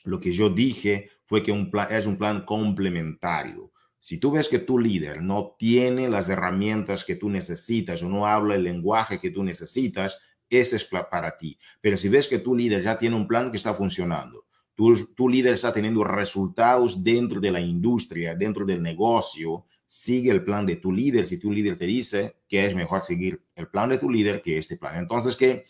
lo 0.04 0.20
que 0.20 0.32
yo 0.32 0.50
dije 0.50 1.10
fue 1.32 1.42
que 1.42 1.54
es 1.92 2.08
un 2.08 2.18
plan 2.18 2.44
complementario. 2.44 3.72
Si 3.98 4.20
tú 4.20 4.32
ves 4.32 4.50
que 4.50 4.60
tu 4.60 4.78
líder 4.78 5.22
no 5.22 5.56
tiene 5.58 6.10
las 6.10 6.28
herramientas 6.28 7.06
que 7.06 7.16
tú 7.16 7.30
necesitas 7.30 8.04
o 8.04 8.10
no 8.10 8.28
habla 8.28 8.56
el 8.56 8.66
lenguaje 8.66 9.18
que 9.18 9.32
tú 9.32 9.42
necesitas, 9.42 10.20
ese 10.50 10.76
es 10.76 10.84
para 10.84 11.38
ti. 11.38 11.58
Pero 11.80 11.96
si 11.96 12.10
ves 12.10 12.28
que 12.28 12.40
tu 12.40 12.54
líder 12.54 12.84
ya 12.84 12.98
tiene 12.98 13.16
un 13.16 13.30
plan 13.30 13.50
que 13.50 13.56
está 13.56 13.74
funcionando, 13.74 14.44
tu, 14.76 15.06
tu 15.16 15.30
líder 15.30 15.54
está 15.54 15.72
teniendo 15.72 16.04
resultados 16.04 17.02
dentro 17.02 17.40
de 17.40 17.52
la 17.52 17.62
industria, 17.62 18.36
dentro 18.36 18.66
del 18.66 18.82
negocio, 18.82 19.64
sigue 19.88 20.32
el 20.32 20.44
plan 20.44 20.66
de 20.66 20.76
tu 20.76 20.92
líder. 20.92 21.26
Si 21.26 21.38
tu 21.38 21.50
líder 21.50 21.78
te 21.78 21.86
dice 21.86 22.42
que 22.46 22.66
es 22.66 22.76
mejor 22.76 23.04
seguir 23.04 23.42
el 23.56 23.70
plan 23.70 23.88
de 23.88 23.98
tu 23.98 24.10
líder 24.10 24.42
que 24.42 24.58
este 24.58 24.76
plan. 24.76 24.98
Entonces, 24.98 25.38
que 25.38 25.64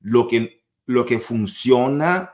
Lo 0.00 0.28
que, 0.28 0.64
lo 0.84 1.06
que 1.06 1.18
funciona 1.18 2.30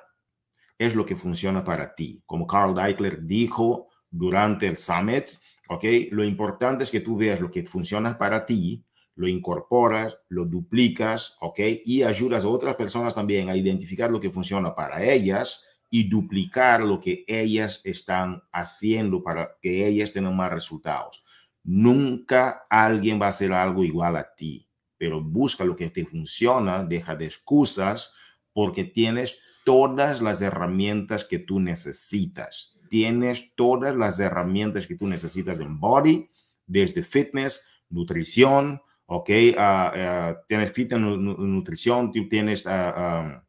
es 0.79 0.95
lo 0.95 1.07
que 1.07 1.17
funciona 1.17 1.65
para 1.65 1.95
ti. 1.95 2.23
Como 2.27 2.47
Carl 2.47 2.75
Deichler 2.75 3.23
dijo 3.23 3.89
durante 4.11 4.67
el 4.67 4.79
summit, 4.79 5.31
¿ok? 5.69 5.85
Lo 6.11 6.25
importante 6.25 6.85
es 6.85 6.91
que 6.91 7.01
tú 7.01 7.17
veas 7.17 7.41
lo 7.41 7.51
que 7.51 7.65
funciona 7.65 8.17
para 8.17 8.45
ti, 8.45 8.85
lo 9.17 9.29
incorporas, 9.29 10.17
lo 10.29 10.45
duplicas, 10.45 11.37
¿ok? 11.41 11.61
Y 11.85 12.03
ayudas 12.03 12.45
a 12.45 12.49
otras 12.49 12.75
personas 12.75 13.15
también 13.15 13.49
a 13.49 13.57
identificar 13.57 14.11
lo 14.11 14.21
que 14.21 14.31
funciona 14.31 14.75
para 14.75 15.03
ellas 15.05 15.67
y 15.91 16.09
duplicar 16.09 16.83
lo 16.83 17.01
que 17.01 17.25
ellas 17.29 17.81
están 17.85 18.43
haciendo 18.53 19.23
para 19.23 19.57
que 19.63 19.87
ellas 19.87 20.13
tengan 20.13 20.37
más 20.37 20.51
resultados. 20.51 21.25
Nunca 21.63 22.67
alguien 22.69 23.21
va 23.21 23.27
a 23.27 23.29
hacer 23.31 23.53
algo 23.53 23.85
igual 23.85 24.17
a 24.17 24.35
ti, 24.35 24.69
pero 24.99 25.23
busca 25.23 25.65
lo 25.65 25.77
que 25.77 25.91
te 25.91 26.05
funciona, 26.05 26.85
deja 26.85 27.15
de 27.15 27.27
excusas, 27.27 28.15
porque 28.53 28.85
tienes 28.85 29.41
todas 29.65 30.21
las 30.21 30.41
herramientas 30.41 31.25
que 31.25 31.39
tú 31.39 31.59
necesitas. 31.59 32.79
Tienes 32.89 33.55
todas 33.57 33.97
las 33.97 34.21
herramientas 34.21 34.87
que 34.87 34.95
tú 34.95 35.09
necesitas 35.09 35.59
en 35.59 35.81
body, 35.81 36.31
desde 36.67 37.03
fitness, 37.03 37.67
nutrición, 37.89 38.81
ok, 39.07 39.31
uh, 39.57 40.35
tienes 40.47 40.73
fitness, 40.73 41.01
nutrición, 41.01 42.13
tú 42.13 42.29
tienes 42.29 42.65
uh, 42.67 43.41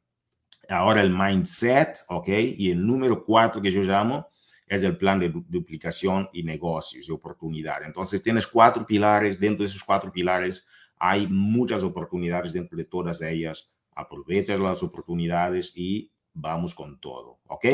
ahora 0.70 1.02
el 1.02 1.12
mindset, 1.12 2.00
ok, 2.10 2.30
y 2.58 2.72
el 2.72 2.86
número 2.86 3.24
cuatro 3.24 3.62
que 3.62 3.72
yo 3.72 3.84
llamo 3.84 4.28
es 4.66 4.82
el 4.82 4.98
plan 4.98 5.20
de 5.20 5.32
duplicación 5.48 6.28
y 6.34 6.42
negocios 6.42 7.08
y 7.08 7.12
oportunidad. 7.12 7.84
Entonces 7.84 8.24
tienes 8.24 8.48
cuatro 8.48 8.86
pilares, 8.86 9.40
dentro 9.40 9.64
de 9.64 9.70
esos 9.70 9.84
cuatro 9.84 10.12
pilares 10.12 10.66
hay 10.98 11.28
muchas 11.28 11.84
oportunidades 11.84 12.54
dentro 12.54 12.78
de 12.78 12.86
todas 12.86 13.22
ellas 13.22 13.70
aprovechas 13.96 14.60
las 14.60 14.84
oportunidades 14.84 15.72
y 15.76 16.12
vamos 16.34 16.76
con 16.76 17.00
todo, 17.00 17.40
¿ok? 17.48 17.66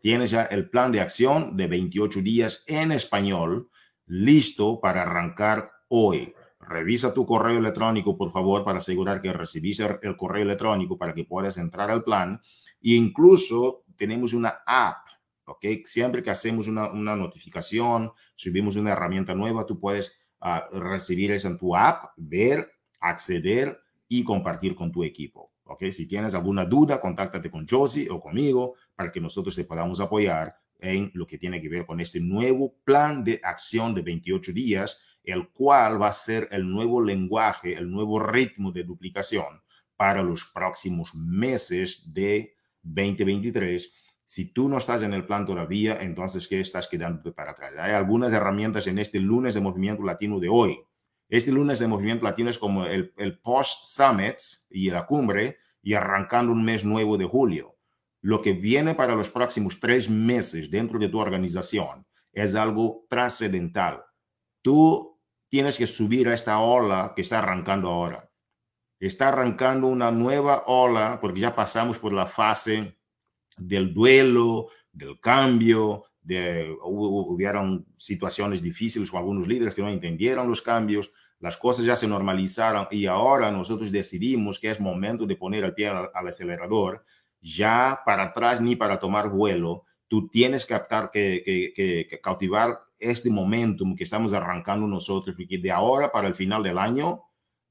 Tienes 0.00 0.30
ya 0.30 0.44
el 0.44 0.70
plan 0.70 0.92
de 0.92 1.00
acción 1.00 1.56
de 1.56 1.66
28 1.66 2.20
días 2.22 2.62
en 2.66 2.92
español 2.92 3.68
listo 4.06 4.80
para 4.80 5.02
arrancar 5.02 5.70
hoy. 5.88 6.34
Revisa 6.60 7.14
tu 7.14 7.24
correo 7.24 7.58
electrónico, 7.58 8.16
por 8.16 8.30
favor, 8.30 8.64
para 8.64 8.78
asegurar 8.78 9.22
que 9.22 9.32
recibiste 9.32 9.86
el 10.02 10.16
correo 10.16 10.42
electrónico 10.42 10.98
para 10.98 11.14
que 11.14 11.24
puedas 11.24 11.56
entrar 11.58 11.90
al 11.90 12.04
plan. 12.04 12.40
E 12.82 12.94
incluso 12.94 13.84
tenemos 13.96 14.32
una 14.32 14.60
app, 14.66 15.06
¿ok? 15.46 15.64
Siempre 15.84 16.22
que 16.22 16.30
hacemos 16.30 16.68
una, 16.68 17.16
notificación, 17.16 18.12
subimos 18.34 18.76
una 18.76 18.92
herramienta 18.92 19.34
nueva, 19.34 19.66
tú 19.66 19.80
puedes 19.80 20.12
uh, 20.40 20.78
recibir 20.78 21.32
eso 21.32 21.48
en 21.48 21.58
tu 21.58 21.74
app, 21.74 22.12
ver, 22.16 22.70
acceder 23.00 23.80
y 24.08 24.24
compartir 24.24 24.74
con 24.74 24.92
tu 24.92 25.04
equipo. 25.04 25.52
¿Ok? 25.68 25.84
Si 25.90 26.06
tienes 26.06 26.34
alguna 26.34 26.64
duda, 26.64 27.00
contáctate 27.00 27.50
con 27.50 27.66
Josie 27.68 28.08
o 28.10 28.20
conmigo 28.20 28.74
para 28.94 29.12
que 29.12 29.20
nosotros 29.20 29.54
te 29.54 29.64
podamos 29.64 30.00
apoyar 30.00 30.56
en 30.80 31.10
lo 31.14 31.26
que 31.26 31.38
tiene 31.38 31.60
que 31.60 31.68
ver 31.68 31.86
con 31.86 32.00
este 32.00 32.20
nuevo 32.20 32.74
plan 32.84 33.22
de 33.22 33.40
acción 33.42 33.94
de 33.94 34.02
28 34.02 34.52
días, 34.52 34.98
el 35.22 35.48
cual 35.50 36.00
va 36.00 36.08
a 36.08 36.12
ser 36.12 36.48
el 36.50 36.68
nuevo 36.68 37.02
lenguaje, 37.02 37.74
el 37.74 37.90
nuevo 37.90 38.18
ritmo 38.18 38.72
de 38.72 38.84
duplicación 38.84 39.62
para 39.96 40.22
los 40.22 40.44
próximos 40.54 41.14
meses 41.14 42.02
de 42.12 42.54
2023. 42.82 43.92
Si 44.24 44.52
tú 44.52 44.68
no 44.68 44.78
estás 44.78 45.02
en 45.02 45.12
el 45.12 45.26
plan 45.26 45.44
todavía, 45.44 45.98
entonces, 46.00 46.46
¿qué 46.46 46.60
estás 46.60 46.86
quedando 46.86 47.34
para 47.34 47.50
atrás? 47.50 47.74
Hay 47.76 47.92
algunas 47.92 48.32
herramientas 48.32 48.86
en 48.86 48.98
este 48.98 49.18
lunes 49.18 49.54
de 49.54 49.60
Movimiento 49.60 50.02
Latino 50.02 50.38
de 50.38 50.48
hoy 50.48 50.78
este 51.28 51.52
lunes 51.52 51.78
de 51.78 51.86
Movimiento 51.86 52.24
Latino 52.24 52.48
es 52.50 52.58
como 52.58 52.86
el, 52.86 53.12
el 53.16 53.38
post-summit 53.38 54.36
y 54.70 54.90
la 54.90 55.06
cumbre 55.06 55.58
y 55.82 55.94
arrancando 55.94 56.52
un 56.52 56.64
mes 56.64 56.84
nuevo 56.84 57.18
de 57.18 57.26
julio. 57.26 57.76
Lo 58.20 58.42
que 58.42 58.52
viene 58.52 58.94
para 58.94 59.14
los 59.14 59.30
próximos 59.30 59.78
tres 59.78 60.08
meses 60.08 60.70
dentro 60.70 60.98
de 60.98 61.08
tu 61.08 61.18
organización 61.18 62.06
es 62.32 62.54
algo 62.54 63.06
trascendental. 63.08 64.04
Tú 64.62 65.18
tienes 65.48 65.78
que 65.78 65.86
subir 65.86 66.28
a 66.28 66.34
esta 66.34 66.58
ola 66.60 67.12
que 67.14 67.22
está 67.22 67.38
arrancando 67.38 67.88
ahora. 67.88 68.30
Está 69.00 69.28
arrancando 69.28 69.86
una 69.86 70.10
nueva 70.10 70.64
ola 70.66 71.18
porque 71.20 71.40
ya 71.40 71.54
pasamos 71.54 71.98
por 71.98 72.12
la 72.12 72.26
fase 72.26 72.98
del 73.56 73.94
duelo, 73.94 74.68
del 74.92 75.20
cambio, 75.20 76.04
de, 76.28 76.76
hubieron 76.82 77.86
situaciones 77.96 78.60
difíciles 78.60 79.10
con 79.10 79.18
algunos 79.18 79.48
líderes 79.48 79.74
que 79.74 79.80
no 79.80 79.88
entendieron 79.88 80.46
los 80.46 80.60
cambios, 80.60 81.10
las 81.40 81.56
cosas 81.56 81.86
ya 81.86 81.96
se 81.96 82.06
normalizaron 82.06 82.86
y 82.90 83.06
ahora 83.06 83.50
nosotros 83.50 83.90
decidimos 83.90 84.58
que 84.58 84.70
es 84.70 84.78
momento 84.78 85.24
de 85.24 85.36
poner 85.36 85.64
el 85.64 85.72
pie 85.72 85.88
al, 85.88 86.10
acelerador, 86.12 87.02
ya 87.40 88.00
para 88.04 88.24
atrás 88.24 88.60
ni 88.60 88.76
para 88.76 88.98
tomar 88.98 89.30
vuelo, 89.30 89.84
tú 90.06 90.28
tienes 90.28 90.66
que 90.66 90.74
captar, 90.74 91.10
que, 91.10 91.42
que, 91.42 92.06
que, 92.06 92.20
cautivar 92.20 92.78
este 92.98 93.30
momentum 93.30 93.96
que 93.96 94.04
estamos 94.04 94.34
arrancando 94.34 94.86
nosotros, 94.86 95.34
porque 95.34 95.56
de 95.56 95.70
ahora 95.70 96.12
para 96.12 96.28
el 96.28 96.34
final 96.34 96.62
del 96.62 96.76
año 96.76 97.22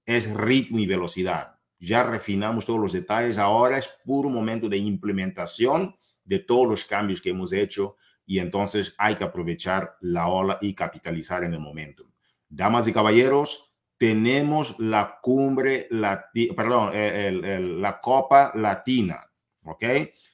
es 0.04 0.34
ritmo 0.34 0.80
y 0.80 0.88
velocidad. 0.88 1.60
Ya 1.80 2.02
refinamos 2.02 2.66
todos 2.66 2.80
los 2.80 2.94
detalles, 2.94 3.38
ahora 3.38 3.78
es 3.78 3.88
puro 4.04 4.30
momento 4.30 4.68
de 4.68 4.78
implementación 4.78 5.96
de 6.24 6.40
todos 6.40 6.68
los 6.68 6.86
cambios 6.86 7.22
que 7.22 7.30
hemos 7.30 7.54
hecho 7.54 7.98
y 8.28 8.40
entonces 8.40 8.94
hay 8.98 9.16
que 9.16 9.24
aprovechar 9.24 9.96
la 10.02 10.28
ola 10.28 10.60
y 10.62 10.76
capitalizar 10.76 11.46
en 11.46 11.54
el 11.54 11.60
momento. 11.60 12.04
Damas 12.50 12.88
y 12.88 12.94
caballeros, 12.94 13.74
tenemos 13.98 14.76
la 14.78 15.20
cumbre, 15.22 15.88
latina, 15.90 16.54
perdón, 16.54 16.92
la 17.82 18.00
Copa 18.02 18.52
Latina, 18.54 19.26
¿ok? 19.64 19.84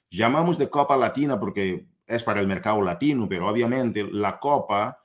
Llamamos 0.10 0.58
de 0.58 0.70
Copa 0.70 0.98
Latina 0.98 1.40
porque 1.40 1.88
es 2.06 2.24
para 2.24 2.42
el 2.42 2.48
mercado 2.48 2.82
latino, 2.82 3.30
pero 3.30 3.48
obviamente 3.48 4.04
la 4.12 4.40
Copa 4.40 5.00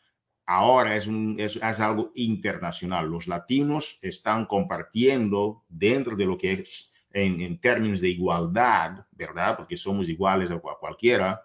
ahora 0.46 0.96
es, 0.96 1.06
un, 1.06 1.36
es, 1.38 1.60
algo 1.80 2.10
internacional. 2.14 3.08
Los 3.08 3.28
latinos 3.28 3.98
están 4.00 4.46
compartiendo 4.46 5.64
dentro 5.68 6.16
de 6.16 6.24
lo 6.24 6.38
que 6.38 6.52
es 6.54 6.90
en, 7.12 7.42
en 7.42 7.60
términos 7.60 8.00
de 8.00 8.08
igualdad, 8.08 9.06
¿verdad? 9.12 9.58
Porque 9.58 9.76
somos 9.76 10.08
iguales 10.08 10.50
a 10.50 10.58
cualquiera 10.58 11.42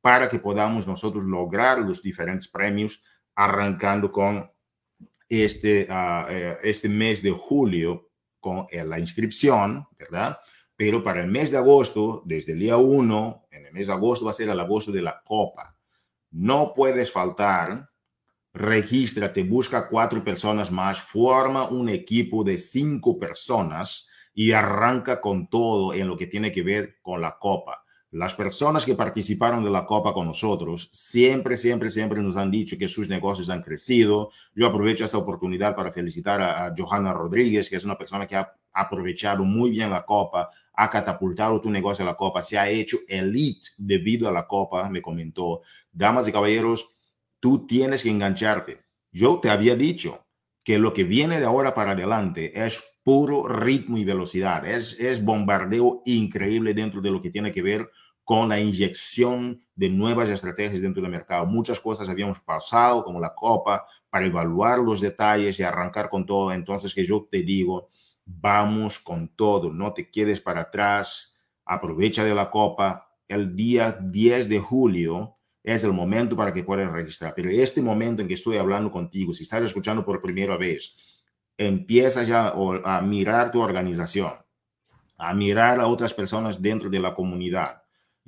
para 0.00 0.28
que 0.28 0.38
podamos 0.38 0.86
nosotros 0.86 1.24
lograr 1.24 1.78
los 1.78 2.02
diferentes 2.02 2.48
premios, 2.48 3.02
arrancando 3.34 4.10
con 4.10 4.50
este, 5.28 5.86
uh, 5.88 6.56
este 6.62 6.88
mes 6.88 7.22
de 7.22 7.30
julio 7.30 8.10
con 8.40 8.66
eh, 8.70 8.84
la 8.84 8.98
inscripción, 8.98 9.86
¿verdad? 9.98 10.38
Pero 10.74 11.04
para 11.04 11.20
el 11.20 11.28
mes 11.28 11.50
de 11.50 11.58
agosto, 11.58 12.22
desde 12.24 12.52
el 12.52 12.58
día 12.58 12.76
1, 12.78 13.48
en 13.50 13.66
el 13.66 13.72
mes 13.72 13.86
de 13.86 13.92
agosto 13.92 14.24
va 14.24 14.30
a 14.30 14.34
ser 14.34 14.48
el 14.48 14.58
agosto 14.58 14.90
de 14.90 15.02
la 15.02 15.20
Copa. 15.22 15.76
No 16.30 16.72
puedes 16.74 17.12
faltar, 17.12 17.90
regístrate, 18.54 19.42
busca 19.42 19.88
cuatro 19.88 20.24
personas 20.24 20.70
más, 20.70 21.00
forma 21.00 21.68
un 21.68 21.90
equipo 21.90 22.42
de 22.42 22.56
cinco 22.56 23.18
personas 23.18 24.08
y 24.32 24.52
arranca 24.52 25.20
con 25.20 25.48
todo 25.48 25.92
en 25.92 26.08
lo 26.08 26.16
que 26.16 26.26
tiene 26.26 26.50
que 26.50 26.62
ver 26.62 26.98
con 27.02 27.20
la 27.20 27.36
Copa. 27.38 27.84
Las 28.12 28.34
personas 28.34 28.84
que 28.84 28.96
participaron 28.96 29.62
de 29.62 29.70
la 29.70 29.86
Copa 29.86 30.12
con 30.12 30.26
nosotros 30.26 30.88
siempre, 30.90 31.56
siempre, 31.56 31.90
siempre 31.90 32.20
nos 32.20 32.36
han 32.36 32.50
dicho 32.50 32.76
que 32.76 32.88
sus 32.88 33.08
negocios 33.08 33.50
han 33.50 33.62
crecido. 33.62 34.30
Yo 34.52 34.66
aprovecho 34.66 35.04
esta 35.04 35.18
oportunidad 35.18 35.76
para 35.76 35.92
felicitar 35.92 36.40
a, 36.40 36.74
Johanna 36.76 37.12
Rodríguez, 37.12 37.70
que 37.70 37.76
es 37.76 37.84
una 37.84 37.96
persona 37.96 38.26
que 38.26 38.34
ha 38.34 38.52
aprovechado 38.72 39.44
muy 39.44 39.70
bien 39.70 39.90
la 39.90 40.04
Copa, 40.04 40.50
ha 40.74 40.90
catapultado 40.90 41.60
tu 41.60 41.70
negocio 41.70 42.04
a 42.04 42.06
la 42.06 42.16
Copa, 42.16 42.42
se 42.42 42.58
ha 42.58 42.68
hecho 42.68 42.98
elite 43.06 43.68
debido 43.78 44.28
a 44.28 44.32
la 44.32 44.44
Copa, 44.44 44.90
me 44.90 45.00
comentó. 45.00 45.62
Damas 45.92 46.26
y 46.26 46.32
caballeros, 46.32 46.90
tú 47.38 47.64
tienes 47.64 48.02
que 48.02 48.10
engancharte. 48.10 48.80
Yo 49.12 49.38
te 49.38 49.50
había 49.50 49.76
dicho 49.76 50.26
que 50.64 50.78
lo 50.78 50.92
que 50.92 51.04
viene 51.04 51.38
de 51.38 51.46
ahora 51.46 51.74
para 51.74 51.92
adelante 51.92 52.64
es 52.64 52.82
puro 53.04 53.46
ritmo 53.46 53.98
y 53.98 54.04
velocidad. 54.04 54.66
Es, 54.66 54.98
es 54.98 55.24
bombardeo 55.24 56.02
increíble 56.06 56.74
dentro 56.74 57.00
de 57.00 57.10
lo 57.12 57.22
que 57.22 57.30
tiene 57.30 57.52
que 57.52 57.62
ver 57.62 57.88
con 58.30 58.48
la 58.48 58.60
inyección 58.60 59.60
de 59.74 59.88
nuevas 59.88 60.28
estrategias 60.28 60.80
dentro 60.80 61.02
del 61.02 61.10
mercado. 61.10 61.46
Muchas 61.46 61.80
cosas 61.80 62.08
habíamos 62.08 62.38
pasado, 62.38 63.02
como 63.02 63.18
la 63.18 63.34
copa, 63.34 63.84
para 64.08 64.24
evaluar 64.24 64.78
los 64.78 65.00
detalles 65.00 65.58
y 65.58 65.64
arrancar 65.64 66.08
con 66.08 66.24
todo. 66.24 66.52
Entonces, 66.52 66.94
que 66.94 67.04
yo 67.04 67.26
te 67.28 67.42
digo, 67.42 67.88
vamos 68.24 69.00
con 69.00 69.34
todo, 69.34 69.72
no 69.72 69.92
te 69.92 70.08
quedes 70.12 70.40
para 70.40 70.60
atrás, 70.60 71.34
aprovecha 71.64 72.22
de 72.22 72.32
la 72.32 72.52
copa. 72.52 73.04
El 73.26 73.56
día 73.56 73.98
10 74.00 74.48
de 74.48 74.60
julio 74.60 75.36
es 75.64 75.82
el 75.82 75.92
momento 75.92 76.36
para 76.36 76.54
que 76.54 76.62
puedas 76.62 76.92
registrar. 76.92 77.34
Pero 77.34 77.50
este 77.50 77.82
momento 77.82 78.22
en 78.22 78.28
que 78.28 78.34
estoy 78.34 78.58
hablando 78.58 78.92
contigo, 78.92 79.32
si 79.32 79.42
estás 79.42 79.64
escuchando 79.64 80.04
por 80.04 80.22
primera 80.22 80.56
vez, 80.56 81.24
empieza 81.58 82.22
ya 82.22 82.54
a 82.84 83.00
mirar 83.02 83.50
tu 83.50 83.60
organización, 83.60 84.34
a 85.18 85.34
mirar 85.34 85.80
a 85.80 85.88
otras 85.88 86.14
personas 86.14 86.62
dentro 86.62 86.88
de 86.88 87.00
la 87.00 87.12
comunidad 87.12 87.79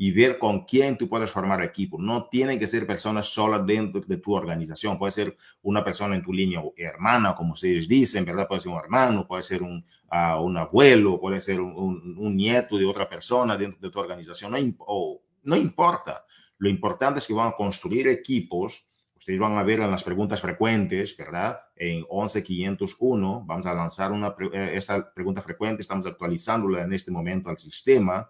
y 0.02 0.10
ver 0.10 0.36
con 0.36 0.64
quién 0.64 0.98
tú 0.98 1.08
puedes 1.08 1.30
formar 1.30 1.62
equipo. 1.62 1.96
No 1.96 2.26
tienen 2.28 2.58
que 2.58 2.66
ser 2.66 2.88
personas 2.88 3.28
solas 3.28 3.64
dentro 3.64 4.00
de 4.00 4.16
tu 4.16 4.34
organización. 4.34 4.98
Puede 4.98 5.12
ser 5.12 5.36
una 5.62 5.84
persona 5.84 6.16
en 6.16 6.22
tu 6.24 6.32
línea 6.32 6.60
hermana, 6.76 7.36
como 7.36 7.52
ustedes 7.52 7.86
dicen, 7.86 8.24
¿verdad? 8.24 8.48
Puede 8.48 8.62
ser 8.62 8.72
un 8.72 8.80
hermano, 8.80 9.24
puede 9.28 9.44
ser 9.44 9.62
un, 9.62 9.86
uh, 10.10 10.42
un 10.42 10.56
abuelo, 10.56 11.20
puede 11.20 11.38
ser 11.38 11.60
un, 11.60 11.72
un, 11.76 12.16
un, 12.18 12.36
nieto 12.36 12.76
de 12.78 12.84
otra 12.84 13.08
persona 13.08 13.56
dentro 13.56 13.78
de 13.80 13.92
tu 13.92 14.00
organización. 14.00 14.50
No, 14.50 14.58
o, 14.80 15.22
no 15.44 15.54
importa. 15.54 16.24
Lo 16.58 16.68
importante 16.68 17.20
es 17.20 17.26
que 17.28 17.34
van 17.34 17.50
a 17.50 17.52
construir 17.52 18.08
equipos. 18.08 18.84
Ustedes 19.16 19.38
van 19.38 19.56
a 19.56 19.62
ver 19.62 19.78
en 19.78 19.90
las 19.92 20.02
preguntas 20.02 20.40
frecuentes, 20.40 21.16
¿verdad? 21.16 21.60
En 21.76 22.04
11501 22.08 23.44
vamos 23.46 23.66
a 23.66 23.72
lanzar 23.72 24.10
una, 24.10 24.34
eh, 24.52 24.72
esta 24.74 25.14
pregunta 25.14 25.42
frecuente, 25.42 25.82
estamos 25.82 26.06
actualizándola 26.06 26.82
en 26.82 26.92
este 26.92 27.12
momento 27.12 27.50
al 27.50 27.58
sistema 27.58 28.28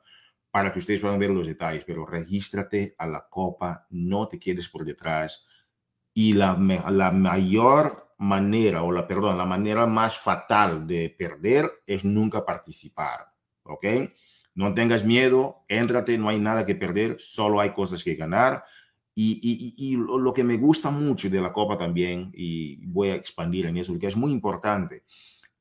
para 0.52 0.70
que 0.70 0.80
ustedes 0.80 1.00
puedan 1.00 1.18
ver 1.18 1.30
los 1.30 1.46
detalles, 1.46 1.82
pero 1.84 2.04
regístrate 2.04 2.94
a 2.98 3.06
la 3.06 3.26
copa, 3.28 3.86
no 3.90 4.28
te 4.28 4.38
quedes 4.38 4.68
por 4.68 4.84
detrás. 4.84 5.46
Y 6.12 6.34
la, 6.34 6.54
la 6.90 7.10
mayor 7.10 8.14
manera, 8.18 8.82
o 8.82 8.92
la, 8.92 9.08
perdón, 9.08 9.38
la 9.38 9.46
manera 9.46 9.86
más 9.86 10.16
fatal 10.16 10.86
de 10.86 11.08
perder 11.08 11.70
es 11.86 12.04
nunca 12.04 12.44
participar, 12.44 13.32
¿ok? 13.62 13.86
No 14.54 14.74
tengas 14.74 15.04
miedo, 15.06 15.64
éntrate, 15.68 16.18
no 16.18 16.28
hay 16.28 16.38
nada 16.38 16.66
que 16.66 16.74
perder, 16.74 17.16
solo 17.18 17.58
hay 17.58 17.72
cosas 17.72 18.04
que 18.04 18.14
ganar. 18.14 18.62
Y, 19.14 19.74
y, 19.76 19.96
lo 19.96 20.32
que 20.32 20.44
me 20.44 20.56
gusta 20.56 20.90
mucho 20.90 21.28
de 21.30 21.40
la 21.40 21.52
Copa 21.52 21.78
también, 21.78 22.30
y 22.34 22.84
voy 22.86 23.08
a 23.08 23.14
expandir 23.14 23.66
en 23.66 23.78
eso, 23.78 23.92
porque 23.92 24.06
es 24.06 24.16
muy 24.16 24.32
importante, 24.32 25.04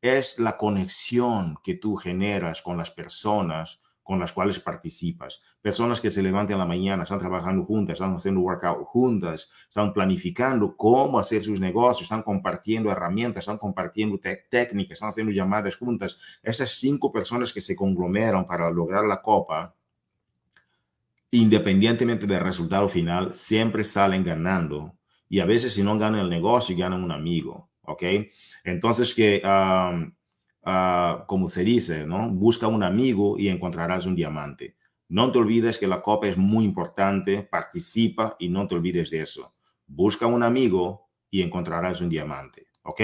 es 0.02 0.38
la 0.38 0.58
conexión 0.58 1.58
que 1.64 1.76
tú 1.76 1.96
generas 1.96 2.62
con 2.62 2.78
las 2.78 2.92
personas 2.92 3.81
con 4.04 4.20
las 4.20 4.34
cuales 4.34 4.60
participas. 4.60 5.42
Personas 5.62 6.02
que 6.02 6.12
se 6.12 6.24
levantan 6.24 6.54
en 6.54 6.60
la 6.60 6.66
mañana, 6.66 7.04
están 7.04 7.20
trabajando 7.20 7.64
juntas, 7.64 7.94
están 7.94 8.16
haciendo 8.16 8.42
workout 8.42 8.86
juntas, 8.86 9.50
están 9.68 9.94
planificando 9.94 10.76
cómo 10.76 11.20
hacer 11.20 11.44
sus 11.44 11.60
negocios, 11.60 12.04
están 12.04 12.24
compartiendo 12.24 12.92
herramientas, 12.92 13.42
están 13.42 13.58
compartiendo 13.58 14.20
técnicas, 14.50 14.94
están 14.94 15.10
haciendo 15.10 15.32
llamadas 15.32 15.76
juntas. 15.76 16.18
Esas 16.42 16.72
cinco 16.72 17.12
personas 17.12 17.54
que 17.54 17.62
se 17.62 17.76
conglomeran 17.76 18.46
para 18.46 18.70
lograr 18.72 19.06
la 19.06 19.22
copa, 19.22 19.76
independientemente 21.30 22.26
del 22.26 22.42
resultado 22.42 22.90
final, 22.90 23.34
siempre 23.34 23.84
salen 23.84 24.24
ganando. 24.24 24.96
Y 25.30 25.40
a 25.40 25.46
veces 25.46 25.74
si 25.74 25.84
no 25.84 25.98
ganan 25.98 26.22
el 26.22 26.30
negocio, 26.30 26.76
ganan 26.78 27.04
un 27.04 27.12
amigo. 27.12 27.70
¿Ok? 27.84 28.04
Entonces 28.64 29.14
que... 29.14 29.42
uh, 30.66 31.26
como 31.28 31.50
se 31.50 31.64
dice, 31.64 32.06
¿no? 32.06 32.30
Busca 32.30 32.68
un 32.68 32.84
amigo 32.84 33.38
y 33.38 33.50
encontrarás 33.50 34.06
un 34.06 34.16
diamante. 34.16 34.76
No 35.10 35.32
te 35.32 35.40
olvides 35.40 35.78
que 35.78 35.88
la 35.88 36.02
copa 36.02 36.28
es 36.28 36.38
muy 36.38 36.64
importante, 36.66 37.44
participa 37.44 38.36
y 38.40 38.50
no 38.50 38.68
te 38.68 38.76
olvides 38.76 39.10
de 39.10 39.22
eso. 39.22 39.54
Busca 39.86 40.26
un 40.26 40.44
amigo 40.44 41.10
y 41.30 41.42
encontrarás 41.42 42.02
un 42.02 42.10
diamante. 42.10 42.68
¿Ok? 42.84 43.02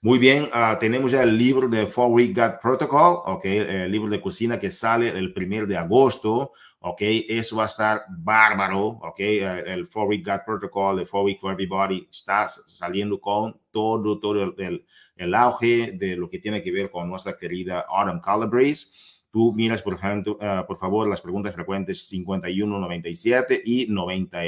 Muy 0.00 0.18
bien, 0.20 0.44
uh, 0.44 0.78
tenemos 0.78 1.10
ya 1.10 1.24
el 1.24 1.36
libro 1.36 1.66
de 1.66 1.86
Four 1.86 2.10
Week 2.12 2.38
Gut 2.38 2.60
Protocol, 2.62 3.18
¿ok? 3.26 3.44
El 3.46 3.90
libro 3.90 4.08
de 4.08 4.20
cocina 4.20 4.60
que 4.60 4.70
sale 4.70 5.08
el 5.08 5.32
primer 5.32 5.66
de 5.66 5.76
agosto, 5.76 6.52
¿ok? 6.78 7.00
Eso 7.00 7.56
va 7.56 7.64
a 7.64 7.66
estar 7.66 8.02
bárbaro, 8.08 8.86
¿ok? 8.86 9.18
El 9.18 9.88
Four 9.88 10.08
Week 10.08 10.24
Gut 10.24 10.44
Protocol, 10.46 11.00
el 11.00 11.06
Four 11.06 11.24
Week 11.24 11.40
for 11.40 11.52
Everybody 11.52 12.06
está 12.08 12.48
saliendo 12.48 13.20
con 13.20 13.58
todo, 13.72 14.20
todo 14.20 14.54
el 14.56 14.86
el 15.18 15.34
auge 15.34 15.92
de 15.92 16.16
lo 16.16 16.30
que 16.30 16.38
tiene 16.38 16.62
que 16.62 16.72
ver 16.72 16.90
con 16.90 17.08
nuestra 17.08 17.36
querida 17.36 17.84
Autumn 17.88 18.20
Calabrese. 18.20 18.86
Tú 19.30 19.52
miras, 19.52 19.82
por 19.82 19.94
ejemplo, 19.94 20.38
uh, 20.40 20.66
por 20.66 20.78
favor, 20.78 21.06
las 21.06 21.20
preguntas 21.20 21.54
frecuentes 21.54 22.06
51, 22.08 22.78
97 22.78 23.62
y 23.64 23.86
90, 23.88 24.40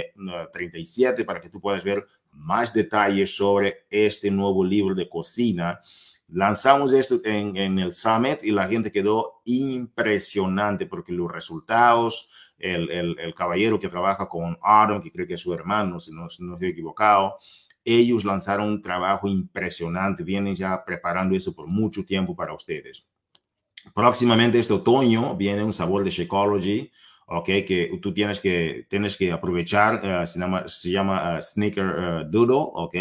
37 0.53 1.25
para 1.25 1.41
que 1.41 1.51
tú 1.51 1.61
puedas 1.61 1.85
ver 1.85 2.07
más 2.33 2.73
detalles 2.73 3.37
sobre 3.37 3.85
este 3.91 4.31
nuevo 4.31 4.65
libro 4.65 4.95
de 4.95 5.09
cocina. 5.09 5.81
Lanzamos 6.29 6.93
esto 6.93 7.21
en, 7.25 7.57
en 7.57 7.79
el 7.81 7.93
Summit 7.93 8.45
y 8.45 8.53
la 8.53 8.69
gente 8.69 8.93
quedó 8.93 9.43
impresionante 9.45 10.87
porque 10.87 11.13
los 11.13 11.31
resultados, 11.31 12.31
el, 12.57 12.89
el, 12.91 13.19
el 13.19 13.35
caballero 13.35 13.81
que 13.81 13.89
trabaja 13.89 14.29
con 14.29 14.57
Autumn, 14.63 15.03
que 15.03 15.11
cree 15.11 15.27
que 15.27 15.35
es 15.35 15.41
su 15.41 15.53
hermano, 15.53 15.99
si 15.99 16.13
no, 16.13 16.31
si 16.31 16.45
no 16.45 16.55
estoy 16.55 16.69
equivocado, 16.69 17.37
ellos 17.85 18.25
lanzaron 18.25 18.69
un 18.69 18.83
trabajo 18.83 19.29
impresionante, 19.29 20.23
vienen 20.23 20.55
ya 20.55 20.85
preparando 20.85 21.35
eso 21.35 21.55
por 21.55 21.67
mucho 21.67 22.05
tiempo 22.05 22.35
para 22.37 22.55
ustedes. 22.55 23.07
Próximamente 23.95 24.59
este 24.59 24.75
otoño 24.75 25.37
viene 25.37 25.65
un 25.65 25.73
sabor 25.73 26.05
de 26.05 26.11
Shakeology, 26.11 26.91
ok, 27.27 27.47
que 27.47 27.99
tú 28.03 28.13
tienes 28.13 28.41
que, 28.41 28.87
tienes 28.89 29.17
que 29.17 29.33
aprovechar, 29.33 30.23
uh, 30.23 30.27
se 30.27 30.39
llama, 30.39 30.69
se 30.69 30.91
llama 30.91 31.37
uh, 31.37 31.41
Sneaker 31.41 31.87
uh, 31.87 32.31
Doodle, 32.31 32.71
ok. 32.75 32.97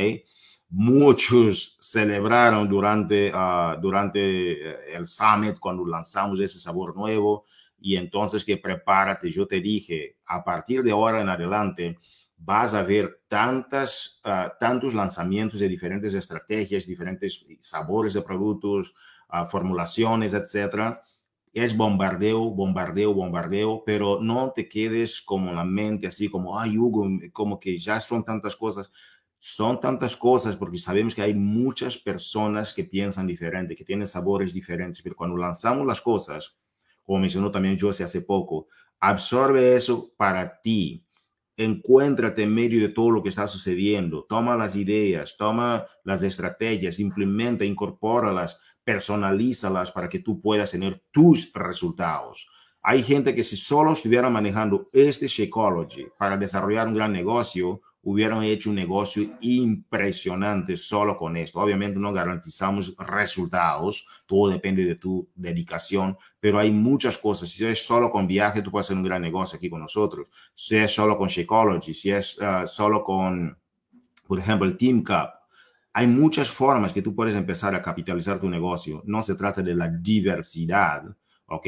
Muchos 0.71 1.77
celebraron 1.81 2.69
durante, 2.69 3.31
durante 3.81 4.95
el 4.95 5.07
summit 5.07 5.57
cuando 5.57 5.83
lanzamos 5.83 6.39
ese 6.39 6.59
sabor 6.59 6.95
nuevo 6.95 7.45
y 7.79 7.95
entonces 7.95 8.45
que 8.45 8.57
prepárate, 8.57 9.31
yo 9.31 9.47
te 9.47 9.61
dije, 9.61 10.17
a 10.27 10.43
partir 10.43 10.83
de 10.83 10.91
ahora 10.91 11.21
en 11.21 11.29
adelante, 11.29 11.97
vas 12.39 12.73
a 12.73 12.83
ver 12.83 13.21
tantas, 13.27 14.21
uh, 14.25 14.49
tantos 14.59 14.93
lanzamientos 14.93 15.59
de 15.59 15.67
diferentes 15.67 16.13
estrategias, 16.13 16.87
diferentes 16.87 17.45
sabores 17.59 18.13
de 18.13 18.21
productos, 18.21 18.93
uh, 19.31 19.45
formulaciones, 19.45 20.33
etcétera. 20.33 21.01
Es 21.51 21.75
bombardeo, 21.75 22.51
bombardeo, 22.51 23.13
bombardeo, 23.13 23.83
pero 23.85 24.19
no 24.21 24.51
te 24.51 24.69
quedes 24.69 25.21
como 25.21 25.51
la 25.51 25.65
mente 25.65 26.07
así 26.07 26.29
como, 26.29 26.57
ay, 26.57 26.77
Hugo, 26.77 27.07
como 27.33 27.59
que 27.59 27.77
ya 27.77 27.99
son 27.99 28.23
tantas 28.23 28.55
cosas. 28.55 28.89
Son 29.37 29.79
tantas 29.79 30.15
cosas 30.15 30.55
porque 30.55 30.77
sabemos 30.77 31.15
que 31.15 31.21
hay 31.21 31.33
muchas 31.33 31.97
personas 31.97 32.73
que 32.73 32.83
piensan 32.83 33.25
diferente, 33.25 33.75
que 33.75 33.85
tienen 33.85 34.05
sabores 34.05 34.53
diferentes, 34.53 35.01
pero 35.01 35.15
cuando 35.15 35.37
lanzamos 35.37 35.87
las 35.87 36.01
cosas, 36.01 36.57
como 37.03 37.19
mencionó 37.19 37.49
también 37.49 37.79
José 37.79 38.03
hace 38.03 38.21
poco, 38.21 38.67
absorbe 38.99 39.75
eso 39.75 40.13
para 40.17 40.59
ti, 40.61 41.05
encuéntrate 41.59 42.43
en 42.43 42.55
medio 42.55 42.79
de 42.79 42.87
todo 42.87 43.11
lo 43.11 43.21
que 43.21 43.27
está 43.27 43.45
sucediendo, 43.45 44.25
toma 44.29 44.55
las 44.55 44.77
ideas, 44.77 45.35
toma 45.37 45.85
las 46.05 46.23
estrategias, 46.23 46.99
implementa, 46.99 47.65
incorpóralas, 47.65 48.59
personalízalas 48.81 49.91
para 49.91 50.07
que 50.07 50.19
tú 50.19 50.39
puedas 50.39 50.71
tener 50.71 51.03
tus 51.11 51.51
resultados. 51.53 52.49
Hay 52.81 53.03
gente 53.03 53.35
que 53.35 53.43
si 53.43 53.57
solo 53.57 53.91
estuviera 53.91 54.29
manejando 54.29 54.89
este 54.93 55.27
Shakeology 55.27 56.07
para 56.17 56.37
desarrollar 56.37 56.87
un 56.87 56.93
gran 56.93 57.11
negocio, 57.11 57.81
hubieran 58.01 58.43
hecho 58.43 58.69
un 58.69 58.75
negocio 58.75 59.23
impresionante 59.41 60.77
solo 60.77 61.17
con 61.17 61.35
esto. 61.35 61.59
Obviamente 61.59 61.99
no 61.99 62.13
garantizamos 62.13 62.95
resultados, 62.97 64.07
todo 64.25 64.49
depende 64.49 64.85
de 64.85 64.95
tu 64.95 65.27
dedicación, 65.35 66.17
pero 66.39 66.59
hay 66.59 66.71
muchas 66.71 67.17
cosas. 67.17 67.49
Si 67.49 67.65
es 67.65 67.85
solo 67.85 68.09
con 68.09 68.27
viaje, 68.27 68.61
tú 68.61 68.71
puedes 68.71 68.87
hacer 68.87 68.97
un 68.97 69.03
gran 69.03 69.21
negocio 69.21 69.57
aquí 69.57 69.69
con 69.69 69.81
nosotros. 69.81 70.29
Si 70.53 70.77
es 70.77 70.91
solo 70.91 71.17
con 71.17 71.27
Shakeology, 71.27 71.93
si 71.93 72.11
es 72.11 72.37
uh, 72.39 72.65
solo 72.65 73.03
con, 73.03 73.57
por 74.27 74.39
ejemplo, 74.39 74.67
el 74.67 74.77
Team 74.77 75.03
Cup, 75.03 75.31
hay 75.91 76.07
muchas 76.07 76.49
formas 76.49 76.93
que 76.93 77.01
tú 77.01 77.13
puedes 77.13 77.35
empezar 77.35 77.75
a 77.75 77.81
capitalizar 77.81 78.39
tu 78.39 78.49
negocio. 78.49 79.01
No 79.05 79.21
se 79.21 79.35
trata 79.35 79.61
de 79.61 79.75
la 79.75 79.89
diversidad, 79.89 81.03
¿ok? 81.47 81.67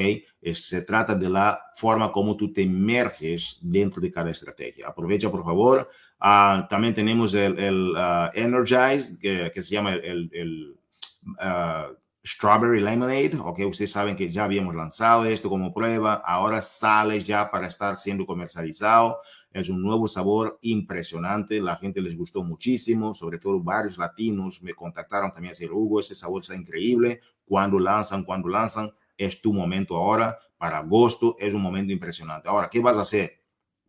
Se 0.54 0.84
trata 0.84 1.16
de 1.16 1.30
la 1.30 1.60
forma 1.76 2.12
como 2.12 2.38
tú 2.38 2.54
te 2.54 2.62
emerges 2.62 3.58
dentro 3.62 4.00
de 4.00 4.12
cada 4.12 4.30
estrategia. 4.30 4.88
Aprovecha, 4.88 5.30
por 5.30 5.44
favor, 5.44 5.90
Uh, 6.22 6.68
también 6.70 6.94
tenemos 6.94 7.34
el, 7.34 7.58
el 7.58 7.96
uh, 7.96 8.30
Energize, 8.34 9.18
que, 9.20 9.52
que, 9.52 9.64
se 9.64 9.74
llama 9.74 9.94
el, 9.94 10.30
el 10.32 10.78
uh, 11.26 11.96
Strawberry 12.24 12.80
Lemonade. 12.80 13.40
Ok, 13.40 13.62
ustedes 13.68 13.92
saben 13.92 14.16
que 14.16 14.30
ya 14.30 14.44
habíamos 14.44 14.76
lanzado 14.76 15.26
esto 15.26 15.50
como 15.50 15.74
prueba. 15.74 16.22
Ahora 16.24 16.62
sale 16.62 17.24
ya 17.24 17.50
para 17.50 17.68
estar 17.68 17.98
siendo 17.98 18.26
comercializado. 18.28 19.20
Es 19.52 19.68
un 19.68 19.82
nuevo 19.82 20.08
sabor 20.08 20.60
impresionante. 20.62 21.60
La 21.60 21.78
gente 21.78 22.02
les 22.02 22.16
gustó 22.16 22.44
muchísimo, 22.44 23.16
sobre 23.16 23.40
todo 23.40 23.60
varios 23.60 23.98
latinos 23.98 24.62
me 24.62 24.74
contactaron 24.74 25.32
también 25.32 25.50
a 25.50 25.54
decir, 25.54 25.72
Hugo, 25.72 26.00
ese 26.00 26.14
sabor 26.14 26.42
está 26.42 26.56
increíble. 26.56 27.20
Cuando 27.46 27.80
lanzan, 27.80 28.24
cuando 28.24 28.48
lanzan, 28.48 28.92
es 29.18 29.42
tu 29.42 29.52
momento 29.54 29.98
ahora. 29.98 30.38
Para 30.56 30.78
agosto 30.78 31.36
es 31.40 31.52
un 31.56 31.62
momento 31.64 31.92
impresionante. 31.92 32.48
Ahora, 32.48 32.70
¿qué 32.70 32.80
vas 32.80 33.00
a 33.00 33.02
hacer? 33.02 33.42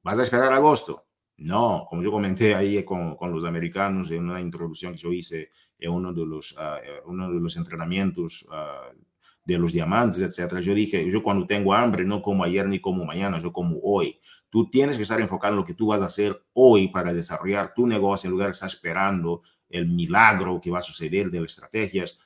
¿Vas 0.03 0.19
a 0.19 0.23
esperar 0.23 0.51
agosto? 0.55 1.05
No, 1.45 1.87
como 1.89 2.03
yo 2.03 2.11
comenté 2.11 2.55
ahí 2.55 2.85
con, 2.85 3.17
con, 3.17 3.33
los 3.33 3.45
americanos 3.45 4.11
en 4.11 4.29
una 4.29 4.41
introducción 4.41 4.93
que 4.93 4.99
yo 4.99 5.13
hice 5.13 5.51
en 5.79 5.91
uno 5.91 6.13
de 6.13 6.25
los, 6.25 6.53
uh, 6.53 7.09
uno 7.09 7.31
de 7.31 7.41
los 7.41 7.57
entrenamientos 7.57 8.47
uh, 8.49 8.97
de 9.45 9.59
los 9.59 9.73
diamantes, 9.73 10.23
etcétera, 10.23 10.61
yo 10.61 10.75
dije, 10.75 11.11
yo 11.11 11.23
cuando 11.23 11.47
tengo 11.47 11.75
hambre 11.75 12.05
no 12.05 12.23
como 12.23 12.45
ayer 12.45 12.69
ni 12.69 12.81
como 12.81 13.05
mañana, 13.05 13.41
yo 13.41 13.53
como 13.53 13.79
hoy. 13.83 14.21
Tú 14.51 14.69
tienes 14.71 14.97
que 14.97 15.03
estar 15.03 15.21
enfocado 15.21 15.55
en 15.55 15.61
lo 15.61 15.65
que 15.65 15.75
tú 15.75 15.89
vas 15.89 16.03
a 16.03 16.07
hacer 16.07 16.45
hoy 16.53 16.89
para 16.89 17.13
desarrollar 17.13 17.73
tu 17.75 17.87
negocio 17.87 18.29
en 18.29 18.33
lugar 18.33 18.49
de 18.49 18.53
estar 18.53 18.69
esperando 18.69 19.43
el 19.69 19.89
milagro 19.89 20.61
que 20.61 20.71
va 20.71 20.79
a 20.79 20.83
suceder 20.83 21.31
de 21.31 21.41
las 21.41 21.53
estrategias. 21.53 22.19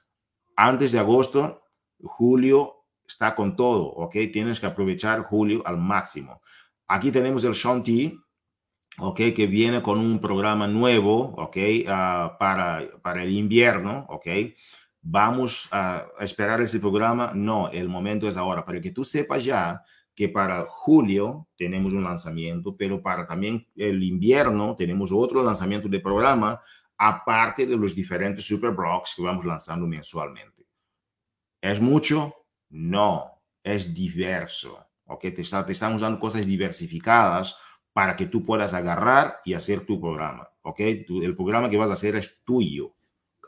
Antes 0.56 0.92
de 0.92 0.98
agosto, 0.98 1.62
julio 2.02 2.84
está 3.06 3.34
con 3.34 3.54
todo, 3.54 3.84
¿ok? 3.86 4.16
Tienes 4.32 4.58
que 4.58 4.66
aprovechar 4.66 5.22
julio 5.22 5.62
al 5.64 5.78
máximo. 5.78 6.42
Aquí 6.88 7.10
tenemos 7.10 7.44
el 7.44 7.52
Shanti, 7.52 8.18
ok, 8.98 9.16
que 9.34 9.46
viene 9.46 9.82
con 9.82 9.98
un 9.98 10.18
programa 10.20 10.66
nuevo, 10.66 11.34
ok, 11.36 11.56
uh, 11.56 12.38
para, 12.38 12.82
para 13.02 13.22
el 13.22 13.32
invierno, 13.32 14.06
ok. 14.08 14.26
Vamos 15.08 15.68
a 15.70 16.08
esperar 16.20 16.60
ese 16.60 16.80
programa. 16.80 17.30
No, 17.32 17.70
el 17.70 17.88
momento 17.88 18.26
es 18.26 18.36
ahora, 18.36 18.64
para 18.64 18.80
que 18.80 18.90
tú 18.90 19.04
sepas 19.04 19.44
ya 19.44 19.82
que 20.16 20.30
para 20.30 20.66
julio 20.68 21.46
tenemos 21.56 21.92
un 21.92 22.02
lanzamiento, 22.02 22.74
pero 22.74 23.02
para 23.02 23.26
también 23.26 23.68
el 23.76 24.02
invierno 24.02 24.74
tenemos 24.74 25.12
otro 25.12 25.44
lanzamiento 25.44 25.88
de 25.88 26.00
programa, 26.00 26.58
aparte 26.96 27.66
de 27.66 27.76
los 27.76 27.94
diferentes 27.94 28.44
super 28.44 28.70
blocks 28.70 29.14
que 29.14 29.22
vamos 29.22 29.44
lanzando 29.44 29.86
mensualmente. 29.86 30.66
¿Es 31.60 31.80
mucho? 31.80 32.34
No, 32.70 33.42
es 33.62 33.92
diverso. 33.92 34.86
¿ok? 35.04 35.20
Te, 35.20 35.42
está, 35.42 35.64
te 35.66 35.72
estamos 35.72 36.00
dando 36.00 36.18
cosas 36.18 36.46
diversificadas 36.46 37.56
para 37.96 38.14
que 38.14 38.26
tú 38.26 38.42
puedas 38.42 38.74
agarrar 38.74 39.38
y 39.42 39.54
hacer 39.54 39.86
tu 39.86 39.98
programa. 39.98 40.46
¿ok? 40.60 40.80
el 40.80 41.34
programa 41.34 41.70
que 41.70 41.78
vas 41.78 41.88
a 41.88 41.94
hacer 41.94 42.14
es 42.14 42.42
tuyo, 42.44 42.94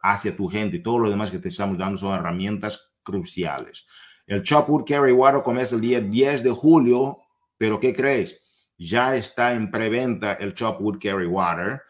hacia 0.03 0.35
tu 0.35 0.49
gente. 0.49 0.79
Todo 0.79 1.01
lo 1.01 1.11
demás 1.11 1.31
que 1.31 1.39
te 1.39 1.49
estamos 1.49 1.77
dando 1.77 1.99
son 1.99 2.15
herramientas 2.15 2.93
cruciales. 3.03 3.87
El 4.27 4.43
Chopwood 4.43 4.87
Carry 4.87 5.13
Water 5.13 5.43
comienza 5.43 5.75
el 5.75 5.83
día 5.83 6.01
10 6.01 6.45
de 6.45 6.51
julio, 6.51 7.19
pero 7.59 7.79
¿qué 7.79 7.95
crees? 7.95 8.73
Ya 8.79 9.17
está 9.17 9.53
en 9.53 9.71
preventa 9.71 10.33
el 10.33 10.55
Chopwood 10.55 10.99
Carry 10.99 11.27
Water. 11.27 11.83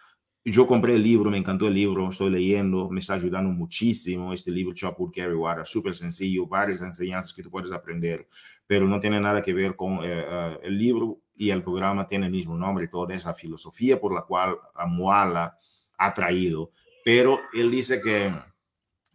Yo 0.45 0.67
compré 0.67 0.97
el 0.97 1.05
libro, 1.05 1.31
me 1.31 1.39
encantó 1.39 1.69
el 1.69 1.75
libro, 1.75 2.11
estoy 2.11 2.31
leyendo, 2.31 2.91
me 2.91 2.99
está 2.99 3.15
ayudando 3.15 3.53
muchísimo 3.53 4.33
este 4.33 4.51
libro 4.51 4.75
Chopwood 4.75 5.13
Carry 5.15 5.37
Water, 5.37 5.65
súper 5.65 5.95
sencillo, 5.95 6.49
varias 6.49 6.83
enseñanzas 6.83 7.33
que 7.33 7.45
tú 7.45 7.53
puedes 7.53 7.71
aprender, 7.71 8.27
pero 8.67 8.89
no 8.89 8.99
tiene 8.99 9.21
nada 9.21 9.43
que 9.43 9.53
ver 9.53 9.77
con 9.77 9.99
eh, 10.03 10.25
eh, 10.29 10.59
el 10.65 10.77
libro 10.77 11.21
y 11.39 11.51
el 11.51 11.63
programa 11.63 12.09
tiene 12.09 12.27
el 12.27 12.33
mismo 12.33 12.57
nombre, 12.57 12.89
toda 12.89 13.15
esa 13.15 13.33
filosofía 13.33 14.01
por 14.01 14.13
la 14.13 14.23
cual 14.23 14.57
Amuala 14.75 15.57
ha 15.97 16.15
traído, 16.15 16.73
pero 17.05 17.41
él 17.55 17.71
dice 17.71 18.03
que 18.03 18.33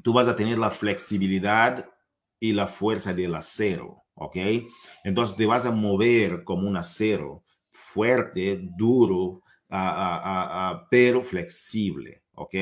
tú 0.01 0.13
vas 0.13 0.27
a 0.27 0.35
tener 0.35 0.57
la 0.57 0.69
flexibilidad 0.69 1.89
y 2.39 2.53
la 2.53 2.67
fuerza 2.67 3.13
del 3.13 3.35
acero, 3.35 4.03
¿ok? 4.15 4.37
Entonces 5.03 5.35
te 5.35 5.45
vas 5.45 5.65
a 5.65 5.71
mover 5.71 6.43
como 6.43 6.67
un 6.67 6.77
acero, 6.77 7.43
fuerte, 7.69 8.59
duro, 8.77 9.41
pero 10.89 11.23
flexible, 11.23 12.23
¿ok? 12.35 12.53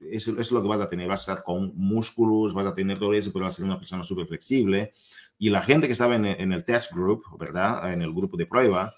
eso, 0.00 0.40
es 0.40 0.52
lo 0.52 0.62
que 0.62 0.68
vas 0.68 0.80
a 0.80 0.88
tener, 0.88 1.08
vas 1.08 1.20
a 1.20 1.32
estar 1.32 1.44
con 1.44 1.72
músculos, 1.76 2.54
vas 2.54 2.66
a 2.66 2.74
tener 2.74 2.98
todo 2.98 3.12
eso, 3.12 3.32
pero 3.32 3.44
vas 3.44 3.54
a 3.54 3.56
ser 3.58 3.66
una 3.66 3.78
persona 3.78 4.02
súper 4.02 4.26
flexible. 4.26 4.92
Y 5.38 5.50
la 5.50 5.62
gente 5.62 5.86
que 5.86 5.92
estaba 5.92 6.16
en, 6.16 6.26
el 6.26 6.64
test 6.64 6.92
group, 6.92 7.22
¿verdad? 7.38 7.92
En 7.92 8.02
el 8.02 8.12
grupo 8.12 8.36
de 8.36 8.46
prueba, 8.46 8.92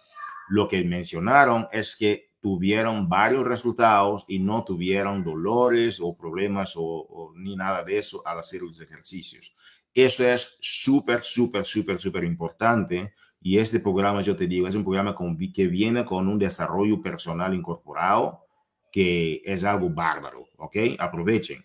lo 0.48 0.66
que 0.66 0.82
mencionaron 0.84 1.68
es 1.70 1.94
que 1.96 2.30
tuvieron 2.40 3.08
varios 3.08 3.44
resultados 3.44 4.24
y 4.26 4.38
no 4.38 4.64
tuvieron 4.64 5.22
dolores 5.22 6.00
o 6.00 6.16
problemas 6.16 6.72
o, 6.76 7.32
ni 7.36 7.54
nada 7.56 7.84
de 7.84 7.98
eso 7.98 8.26
al 8.26 8.38
hacer 8.38 8.62
los 8.62 8.80
ejercicios. 8.80 9.54
Eso 9.92 10.26
es 10.26 10.56
súper, 10.60 11.20
súper, 11.20 11.64
súper, 11.64 11.98
súper 11.98 12.24
importante. 12.24 13.12
Y 13.42 13.58
este 13.58 13.80
programa, 13.80 14.22
yo 14.22 14.34
te 14.34 14.46
digo, 14.46 14.66
es 14.66 14.74
un 14.74 14.84
programa 14.84 15.14
que 15.54 15.66
viene 15.66 16.04
con 16.04 16.26
un 16.26 16.38
desarrollo 16.38 17.02
personal 17.02 17.54
incorporado 17.54 18.46
que 18.90 19.40
es 19.44 19.64
algo 19.64 19.88
bárbaro, 19.90 20.48
¿ok? 20.56 20.76
Aprovechen. 20.98 21.64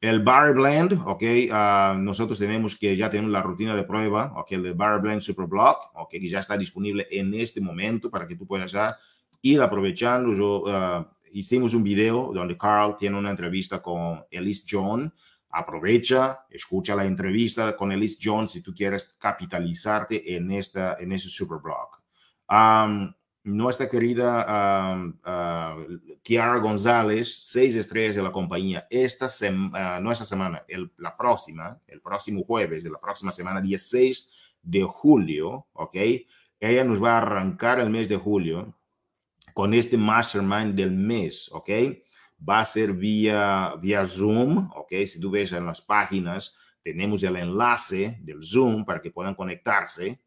El 0.00 0.20
Bar 0.20 0.54
Blend, 0.54 0.94
¿ok? 1.04 1.22
Uh, 1.22 1.98
nosotros 1.98 2.38
tenemos 2.38 2.74
que 2.74 2.96
ya 2.96 3.10
tenemos 3.10 3.30
la 3.30 3.42
rutina 3.42 3.76
de 3.76 3.84
prueba, 3.84 4.32
¿ok? 4.34 4.52
El 4.52 4.74
Bar 4.74 5.02
Blend 5.02 5.20
Super 5.20 5.46
Block, 5.46 5.90
¿ok? 5.94 6.10
Que 6.10 6.28
ya 6.28 6.38
está 6.40 6.56
disponible 6.56 7.06
en 7.10 7.34
este 7.34 7.60
momento 7.60 8.10
para 8.10 8.26
que 8.26 8.34
tú 8.34 8.46
puedas 8.46 8.72
ya 8.72 8.96
ir 9.42 9.60
aprovechando. 9.60 10.32
Yo 10.32 10.62
uh, 10.62 11.06
hicimos 11.32 11.74
un 11.74 11.82
video 11.82 12.32
donde 12.32 12.56
Carl 12.56 12.96
tiene 12.96 13.18
una 13.18 13.30
entrevista 13.30 13.82
con 13.82 14.24
Elise 14.30 14.64
John, 14.70 15.12
aprovecha, 15.50 16.46
escucha 16.48 16.94
la 16.94 17.04
entrevista 17.04 17.76
con 17.76 17.92
Elise 17.92 18.18
Jones 18.22 18.52
si 18.52 18.62
tú 18.62 18.72
quieres 18.72 19.16
capitalizarte 19.18 20.34
en, 20.34 20.50
esta, 20.52 20.96
en 20.98 21.12
ese 21.12 21.28
superblog. 21.28 21.90
Um, 22.48 23.12
nuestra 23.42 23.88
querida 23.88 24.94
um, 24.94 25.18
uh, 25.24 26.18
Kiara 26.22 26.58
González, 26.58 27.34
seis 27.40 27.74
estrellas 27.74 28.16
de 28.16 28.22
la 28.22 28.32
compañía, 28.32 28.86
esta 28.90 29.28
semana, 29.28 29.98
uh, 29.98 30.02
no 30.02 30.12
esta 30.12 30.24
semana, 30.24 30.64
el, 30.68 30.92
la 30.98 31.16
próxima, 31.16 31.80
el 31.86 32.00
próximo 32.00 32.44
jueves 32.44 32.84
de 32.84 32.90
la 32.90 33.00
próxima 33.00 33.32
semana, 33.32 33.60
16 33.60 34.30
de 34.62 34.82
julio, 34.82 35.66
¿ok? 35.72 35.96
Ella 36.60 36.84
nos 36.84 37.02
va 37.02 37.14
a 37.14 37.18
arrancar 37.18 37.80
el 37.80 37.90
mes 37.90 38.08
de 38.08 38.16
julio 38.16 38.74
con 39.54 39.72
este 39.74 39.96
mastermind 39.96 40.74
del 40.74 40.90
mes, 40.90 41.48
¿ok? 41.52 41.70
va 42.48 42.60
a 42.60 42.64
ser 42.64 42.92
vía, 42.92 43.74
vía 43.80 44.04
Zoom, 44.04 44.70
¿ok? 44.74 44.92
Si 45.06 45.20
tú 45.20 45.30
ves 45.30 45.52
en 45.52 45.66
las 45.66 45.80
páginas, 45.80 46.54
tenemos 46.82 47.22
el 47.22 47.36
enlace 47.36 48.18
del 48.22 48.42
Zoom 48.42 48.84
para 48.84 49.00
que 49.00 49.10
puedan 49.10 49.34
conectarse. 49.34 50.20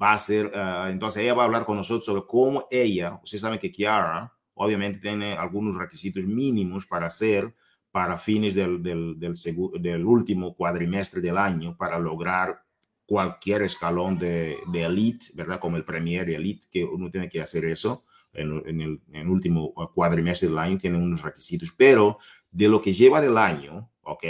Va 0.00 0.14
a 0.14 0.18
ser, 0.18 0.46
uh, 0.46 0.88
entonces 0.88 1.22
ella 1.22 1.34
va 1.34 1.42
a 1.42 1.46
hablar 1.46 1.64
con 1.64 1.76
nosotros 1.76 2.04
sobre 2.04 2.22
cómo 2.26 2.66
ella, 2.70 3.20
ustedes 3.22 3.42
saben 3.42 3.58
que 3.58 3.70
Kiara, 3.70 4.32
obviamente 4.54 4.98
tiene 5.00 5.34
algunos 5.34 5.76
requisitos 5.76 6.24
mínimos 6.24 6.86
para 6.86 7.06
hacer 7.06 7.54
para 7.90 8.16
fines 8.16 8.54
del, 8.54 8.82
del, 8.82 9.18
del, 9.18 9.34
del 9.80 10.06
último 10.06 10.54
cuadrimestre 10.56 11.20
del 11.20 11.36
año 11.36 11.76
para 11.76 11.98
lograr 11.98 12.64
cualquier 13.04 13.62
escalón 13.62 14.18
de, 14.18 14.58
de 14.66 14.82
elite, 14.84 15.26
¿verdad? 15.34 15.60
Como 15.60 15.76
el 15.76 15.84
Premier 15.84 16.28
y 16.30 16.34
Elite, 16.34 16.66
que 16.70 16.82
uno 16.82 17.10
tiene 17.10 17.28
que 17.28 17.42
hacer 17.42 17.66
eso 17.66 18.06
en, 18.32 18.80
el, 18.80 19.28
último 19.28 19.74
cuadrimestre 19.94 20.48
del 20.48 20.58
año, 20.58 20.78
tienen 20.78 21.02
unos 21.02 21.20
requisitos, 21.20 21.74
pero 21.76 22.18
de 22.50 22.68
lo 22.68 22.80
que 22.80 22.94
lleva 22.94 23.20
del 23.20 23.36
año, 23.36 23.90
¿ok? 24.00 24.24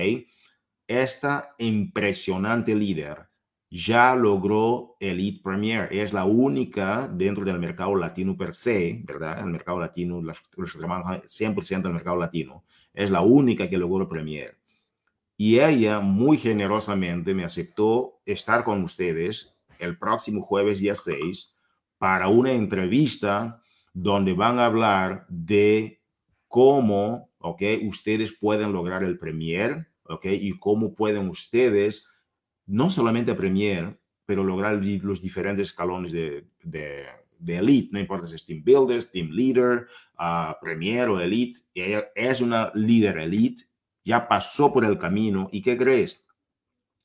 Esta 0.86 1.54
impresionante 1.58 2.74
líder 2.74 3.28
ya 3.72 4.14
logró 4.14 4.96
Elite 5.00 5.40
Premier. 5.42 5.88
Es 5.90 6.12
la 6.12 6.26
única 6.26 7.08
dentro 7.08 7.42
del 7.42 7.58
mercado 7.58 7.96
latino 7.96 8.36
per 8.36 8.54
se, 8.54 9.00
¿verdad? 9.02 9.38
El 9.38 9.46
mercado 9.46 9.80
latino, 9.80 10.20
los, 10.20 10.40
que 10.40 10.78
trabajan 10.78 11.22
100% 11.22 11.82
del 11.82 11.94
mercado 11.94 12.16
latino, 12.18 12.64
es 12.92 13.10
la 13.10 13.22
única 13.22 13.70
que 13.70 13.78
logró 13.78 14.06
Premier. 14.06 14.58
Y 15.38 15.58
ella 15.58 16.00
muy 16.00 16.36
generosamente 16.36 17.32
me 17.32 17.44
aceptó 17.44 18.20
estar 18.26 18.62
con 18.62 18.82
ustedes 18.84 19.56
el 19.78 19.98
próximo 19.98 20.42
jueves 20.42 20.80
día 20.80 20.94
6 20.94 21.56
para 21.96 22.28
una 22.28 22.52
entrevista 22.52 23.62
donde 23.94 24.34
van 24.34 24.58
a 24.58 24.66
hablar 24.66 25.24
de 25.30 26.02
cómo, 26.46 27.30
¿ok? 27.38 27.62
Ustedes 27.84 28.32
pueden 28.32 28.74
lograr 28.74 29.02
el 29.02 29.18
Premier, 29.18 29.88
¿ok? 30.04 30.26
Y 30.26 30.58
cómo 30.58 30.94
pueden 30.94 31.30
ustedes, 31.30 32.11
no 32.66 32.90
solamente 32.90 33.34
Premier, 33.34 33.98
pero 34.24 34.44
lograr 34.44 34.80
los 34.84 35.20
diferentes 35.20 35.68
escalones 35.68 36.12
de, 36.12 36.46
de, 36.62 37.06
Elite, 37.46 37.90
no 37.92 37.98
importa 37.98 38.26
si 38.26 38.36
es 38.36 38.46
Team 38.46 38.62
Builders, 38.64 39.10
Team 39.10 39.30
Leader, 39.30 39.88
uh, 40.18 40.54
Premier 40.60 41.08
o 41.08 41.20
Elite, 41.20 41.60
es 41.74 42.40
una 42.40 42.70
líder 42.74 43.18
Elite, 43.18 43.64
ya 44.04 44.28
pasó 44.28 44.72
por 44.72 44.84
el 44.84 44.98
camino 44.98 45.48
y 45.52 45.60
¿qué 45.60 45.76
crees? 45.76 46.24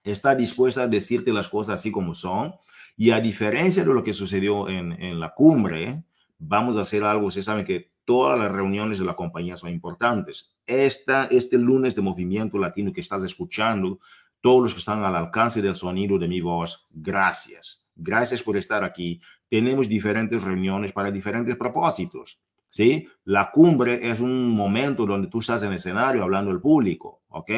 Está 0.03 0.35
dispuesta 0.35 0.83
a 0.83 0.87
decirte 0.87 1.33
las 1.33 1.49
cosas 1.49 1.79
así 1.79 1.91
como 1.91 2.13
son 2.13 2.53
y 2.95 3.11
a 3.11 3.19
diferencia 3.19 3.83
de 3.83 3.93
lo 3.93 4.03
que 4.03 4.13
sucedió 4.13 4.69
en, 4.69 4.93
en 4.93 5.19
la 5.19 5.33
cumbre, 5.33 6.03
vamos 6.39 6.77
a 6.77 6.81
hacer 6.81 7.03
algo. 7.03 7.27
Ustedes 7.27 7.45
saben 7.45 7.65
que 7.65 7.91
todas 8.05 8.39
las 8.39 8.51
reuniones 8.51 8.99
de 8.99 9.05
la 9.05 9.17
compañía 9.17 9.57
son 9.57 9.69
importantes. 9.69 10.49
Esta, 10.65 11.25
este 11.25 11.57
lunes 11.57 11.93
de 11.93 12.01
Movimiento 12.01 12.57
Latino 12.57 12.93
que 12.93 13.01
estás 13.01 13.21
escuchando, 13.23 13.99
todos 14.41 14.63
los 14.63 14.73
que 14.73 14.79
están 14.79 15.03
al 15.03 15.15
alcance 15.15 15.61
del 15.61 15.75
sonido 15.75 16.17
de 16.17 16.27
mi 16.27 16.41
voz, 16.41 16.87
gracias. 16.91 17.83
Gracias 17.95 18.43
por 18.43 18.57
estar 18.57 18.83
aquí. 18.83 19.19
Tenemos 19.49 19.89
diferentes 19.89 20.41
reuniones 20.41 20.91
para 20.91 21.11
diferentes 21.11 21.55
propósitos. 21.55 22.39
¿sí? 22.69 23.07
La 23.23 23.51
cumbre 23.51 24.09
es 24.09 24.19
un 24.19 24.49
momento 24.49 25.05
donde 25.05 25.27
tú 25.27 25.39
estás 25.39 25.63
en 25.63 25.73
escenario 25.73 26.23
hablando 26.23 26.51
al 26.51 26.61
público, 26.61 27.21
¿ok? 27.29 27.51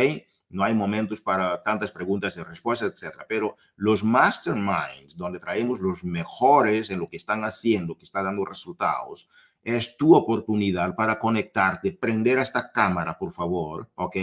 no 0.49 0.63
hay 0.63 0.73
momentos 0.73 1.21
para 1.21 1.61
tantas 1.61 1.91
preguntas 1.91 2.35
y 2.37 2.41
respuestas, 2.41 2.91
etcétera. 2.91 3.25
Pero 3.27 3.55
los 3.75 4.03
masterminds, 4.03 5.15
donde 5.15 5.39
traemos 5.39 5.79
los 5.79 6.03
mejores 6.03 6.89
en 6.89 6.99
lo 6.99 7.07
que 7.07 7.17
están 7.17 7.43
haciendo, 7.43 7.95
que 7.95 8.05
está 8.05 8.23
dando 8.23 8.43
resultados, 8.45 9.29
es 9.75 9.97
tu 9.97 10.15
oportunidad 10.15 10.95
para 10.95 11.19
conectarte, 11.19 11.91
prender 11.91 12.39
esta 12.39 12.71
cámara, 12.71 13.17
por 13.17 13.31
favor, 13.31 13.89
¿ok? 13.95 14.15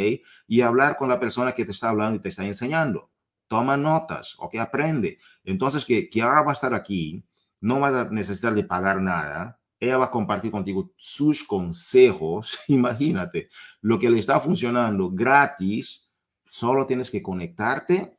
Y 0.46 0.60
hablar 0.60 0.96
con 0.96 1.08
la 1.08 1.20
persona 1.20 1.52
que 1.52 1.64
te 1.64 1.72
está 1.72 1.90
hablando 1.90 2.16
y 2.16 2.22
te 2.22 2.28
está 2.30 2.44
enseñando. 2.44 3.10
Toma 3.48 3.76
notas, 3.76 4.36
¿ok? 4.38 4.56
Aprende. 4.56 5.18
Entonces, 5.44 5.84
que, 5.84 6.08
que 6.08 6.22
ahora 6.22 6.42
va 6.42 6.50
a 6.50 6.54
estar 6.54 6.74
aquí, 6.74 7.24
no 7.60 7.80
vas 7.80 7.94
a 7.94 8.10
necesitar 8.10 8.54
de 8.54 8.64
pagar 8.64 9.00
nada, 9.00 9.60
ella 9.78 9.98
va 9.98 10.06
a 10.06 10.10
compartir 10.10 10.50
contigo 10.50 10.92
sus 10.96 11.44
consejos. 11.44 12.58
Imagínate 12.68 13.48
lo 13.80 13.98
que 13.98 14.10
le 14.10 14.18
está 14.18 14.40
funcionando 14.40 15.10
gratis 15.10 16.06
Solo 16.48 16.86
tienes 16.86 17.10
que 17.10 17.22
conectarte 17.22 18.16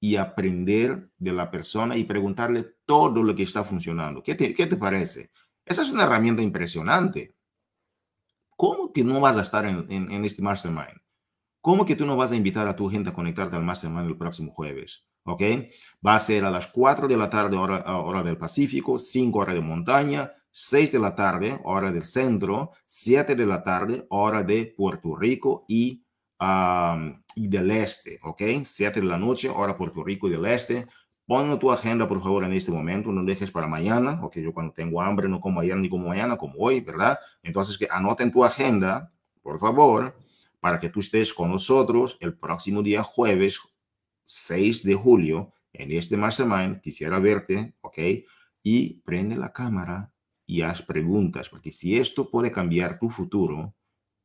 y 0.00 0.16
aprender 0.16 1.10
de 1.16 1.32
la 1.32 1.50
persona 1.50 1.96
y 1.96 2.04
preguntarle 2.04 2.74
todo 2.84 3.22
lo 3.22 3.34
que 3.34 3.44
está 3.44 3.64
funcionando. 3.64 4.22
¿Qué 4.22 4.34
te, 4.34 4.54
qué 4.54 4.66
te 4.66 4.76
parece? 4.76 5.30
Esa 5.68 5.82
es 5.82 5.90
una 5.90 6.04
herramienta 6.04 6.42
impresionante. 6.42 7.34
¿Cómo 8.56 8.92
que 8.92 9.04
no 9.04 9.20
vas 9.20 9.36
a 9.36 9.42
estar 9.42 9.66
en, 9.66 9.86
en, 9.90 10.24
este 10.24 10.42
mastermind? 10.42 11.00
¿Cómo 11.60 11.84
que 11.84 11.94
tú 11.94 12.06
no 12.06 12.16
vas 12.16 12.32
a 12.32 12.36
invitar 12.36 12.66
a 12.66 12.74
tu 12.74 12.88
gente 12.88 13.10
a 13.10 13.12
conectarte 13.12 13.54
al 13.54 13.64
mastermind 13.64 14.08
el 14.08 14.16
próximo 14.16 14.52
jueves? 14.52 15.06
¿Ok? 15.24 15.42
Va 16.04 16.14
a 16.14 16.18
ser 16.18 16.44
a 16.44 16.50
las 16.50 16.68
4 16.68 17.06
de 17.06 17.16
la 17.16 17.28
tarde, 17.28 17.56
hora, 17.56 17.84
hora 17.98 18.22
del 18.22 18.38
Pacífico, 18.38 18.98
5 18.98 19.38
horas 19.38 19.54
de 19.54 19.60
montaña, 19.60 20.32
6 20.50 20.90
de 20.90 20.98
la 20.98 21.14
tarde, 21.14 21.60
hora 21.64 21.92
del 21.92 22.04
centro, 22.04 22.72
7 22.86 23.36
de 23.36 23.46
la 23.46 23.62
tarde, 23.62 24.06
hora 24.08 24.42
de 24.42 24.74
Puerto 24.76 25.14
Rico 25.14 25.66
y, 25.68 26.04
y 27.34 27.48
del 27.48 27.70
este, 27.70 28.18
¿ok? 28.22 28.42
7 28.64 29.00
de 29.00 29.06
la 29.06 29.18
noche, 29.18 29.50
hora 29.50 29.76
Puerto 29.76 30.02
Rico 30.02 30.28
y 30.28 30.32
del 30.32 30.46
este. 30.46 30.86
Pon 31.28 31.58
tu 31.58 31.70
agenda, 31.70 32.08
por 32.08 32.22
favor, 32.22 32.42
en 32.44 32.54
este 32.54 32.72
momento, 32.72 33.12
no 33.12 33.22
dejes 33.22 33.50
para 33.50 33.66
mañana, 33.66 34.18
ok, 34.22 34.38
yo 34.38 34.54
cuando 34.54 34.72
tengo 34.72 35.02
hambre 35.02 35.28
no 35.28 35.42
como 35.42 35.60
ayer 35.60 35.76
ni 35.76 35.90
como 35.90 36.08
mañana, 36.08 36.38
como 36.38 36.54
hoy, 36.58 36.80
¿verdad? 36.80 37.18
Entonces, 37.42 37.76
que 37.76 37.86
anoten 37.90 38.32
tu 38.32 38.42
agenda, 38.46 39.12
por 39.42 39.58
favor, 39.60 40.16
para 40.58 40.80
que 40.80 40.88
tú 40.88 41.00
estés 41.00 41.34
con 41.34 41.50
nosotros 41.50 42.16
el 42.20 42.32
próximo 42.38 42.82
día 42.82 43.02
jueves 43.02 43.60
6 44.24 44.82
de 44.84 44.94
julio 44.94 45.52
en 45.74 45.92
este 45.92 46.16
mastermind. 46.16 46.80
Quisiera 46.80 47.18
verte, 47.18 47.74
ok, 47.82 47.98
y 48.62 49.02
prende 49.02 49.36
la 49.36 49.52
cámara 49.52 50.10
y 50.46 50.62
haz 50.62 50.80
preguntas, 50.80 51.50
porque 51.50 51.70
si 51.70 51.98
esto 51.98 52.30
puede 52.30 52.50
cambiar 52.50 52.98
tu 52.98 53.10
futuro, 53.10 53.74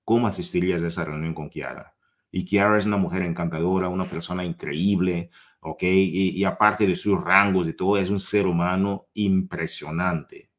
¿cómo 0.06 0.26
asistirías 0.26 0.82
a 0.82 0.88
esa 0.88 1.04
reunión 1.04 1.34
con 1.34 1.50
Kiara? 1.50 1.98
Y 2.32 2.46
Kiara 2.46 2.78
es 2.78 2.86
una 2.86 2.96
mujer 2.96 3.24
encantadora, 3.24 3.90
una 3.90 4.10
persona 4.10 4.46
increíble, 4.46 5.32
¿ok? 5.64 5.84
Y, 5.84 6.44
aparte 6.44 6.86
de 6.86 6.96
sus 6.96 7.22
rangos 7.22 7.68
y 7.68 7.74
todo, 7.74 7.98
es 7.98 8.10
un 8.10 8.20
ser 8.20 8.48
humano 8.48 9.08
impresionante. 9.14 10.52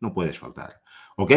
No 0.00 0.14
puedes 0.14 0.38
faltar, 0.38 0.80
¿ok? 1.16 1.32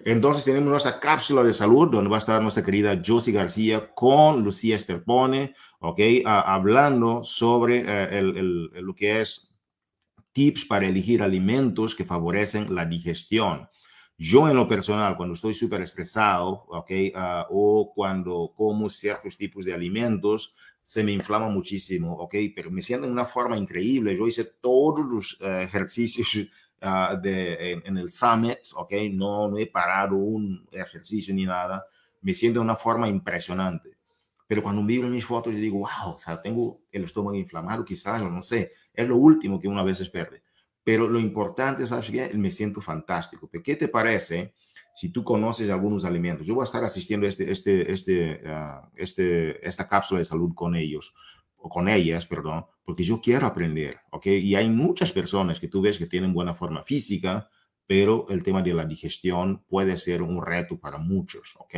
Entonces 0.00 0.44
tenemos 0.44 0.68
nuestra 0.68 1.00
cápsula 1.00 1.42
de 1.42 1.52
salud 1.52 1.90
donde 1.90 2.10
va 2.10 2.16
a 2.16 2.20
estar 2.20 2.40
nuestra 2.40 2.64
querida 2.64 3.00
Josie 3.04 3.32
García 3.32 3.92
con 3.94 4.44
Lucía 4.44 4.76
Esterpone, 4.76 5.54
¿ok? 5.80 6.00
hablando 6.24 7.24
sobre 7.24 7.84
eh, 7.86 8.22
lo 8.22 8.94
que 8.94 9.20
es 9.20 9.54
tips 10.32 10.66
para 10.66 10.86
elegir 10.86 11.22
alimentos 11.22 11.94
que 11.94 12.04
favorecen 12.04 12.74
la 12.74 12.86
digestión. 12.86 13.68
Yo 14.16 14.48
en 14.48 14.56
lo 14.56 14.66
personal, 14.66 15.16
cuando 15.16 15.34
estoy 15.34 15.54
súper 15.54 15.80
estresado, 15.82 16.64
¿ok? 16.68 16.90
Ah, 17.14 17.46
o 17.50 17.92
cuando 17.94 18.52
como 18.56 18.90
ciertos 18.90 19.36
tipos 19.36 19.64
de 19.64 19.72
alimentos, 19.72 20.56
se 20.88 21.04
me 21.04 21.12
inflama 21.12 21.50
muchísimo, 21.50 22.14
¿ok? 22.14 22.34
Pero 22.56 22.70
me 22.70 22.80
siento 22.80 23.06
de 23.06 23.12
una 23.12 23.26
forma 23.26 23.58
increíble. 23.58 24.16
Yo 24.16 24.26
hice 24.26 24.44
todos 24.58 25.04
los 25.04 25.36
eh, 25.42 25.64
ejercicios 25.64 26.34
uh, 26.36 27.14
de, 27.22 27.72
en, 27.84 27.98
el 27.98 28.10
summit, 28.10 28.60
¿ok? 28.74 28.94
No, 29.12 29.48
no 29.48 29.58
he 29.58 29.66
parado 29.66 30.16
un 30.16 30.66
ejercicio 30.72 31.34
ni 31.34 31.44
nada. 31.44 31.84
Me 32.22 32.32
siento 32.32 32.60
de 32.60 32.64
una 32.64 32.74
forma 32.74 33.06
impresionante. 33.06 33.98
Pero 34.46 34.62
cuando 34.62 34.80
miro 34.80 35.06
mis 35.08 35.26
fotos, 35.26 35.52
yo 35.52 35.58
digo, 35.58 35.80
wow, 35.80 36.14
o 36.14 36.18
sea, 36.18 36.40
tengo 36.40 36.80
el 36.90 37.04
estómago 37.04 37.36
inflamado, 37.36 37.84
quizás, 37.84 38.22
o 38.22 38.30
no 38.30 38.40
sé. 38.40 38.72
Es 38.94 39.06
lo 39.06 39.16
último 39.18 39.60
que 39.60 39.68
una 39.68 39.82
vez 39.82 39.98
se 39.98 40.06
pierde. 40.06 40.42
Pero 40.82 41.06
lo 41.06 41.20
importante, 41.20 41.86
¿sabes 41.86 42.10
qué? 42.10 42.32
Me 42.32 42.50
siento 42.50 42.80
fantástico. 42.80 43.50
¿Qué 43.62 43.76
te 43.76 43.88
parece 43.88 44.54
si 44.98 45.10
tú 45.10 45.22
conoces 45.22 45.70
algunos 45.70 46.04
alimentos. 46.04 46.44
Yo 46.44 46.56
voy 46.56 46.62
a 46.62 46.64
estar 46.64 46.82
asistiendo 46.82 47.24
a 47.24 47.28
este, 47.28 47.52
este, 47.52 47.92
este, 47.92 48.42
ah, 48.46 48.90
este, 48.96 49.64
esta 49.64 49.86
cápsula 49.86 50.18
de 50.18 50.24
salud 50.24 50.52
con 50.56 50.74
ellos, 50.74 51.14
o 51.56 51.68
con 51.68 51.88
ellas, 51.88 52.26
perdón, 52.26 52.66
porque 52.84 53.04
yo 53.04 53.20
quiero 53.20 53.46
aprender, 53.46 54.00
¿ok? 54.10 54.26
Y 54.26 54.56
hay 54.56 54.68
muchas 54.68 55.12
personas 55.12 55.60
que 55.60 55.68
tú 55.68 55.80
ves 55.80 55.98
que 55.98 56.08
tienen 56.08 56.34
buena 56.34 56.52
forma 56.52 56.82
física, 56.82 57.48
pero 57.86 58.26
el 58.28 58.42
tema 58.42 58.60
de 58.60 58.74
la 58.74 58.84
digestión 58.84 59.62
puede 59.68 59.96
ser 59.96 60.20
un 60.20 60.44
reto 60.44 60.80
para 60.80 60.98
muchos, 60.98 61.54
¿ok? 61.60 61.76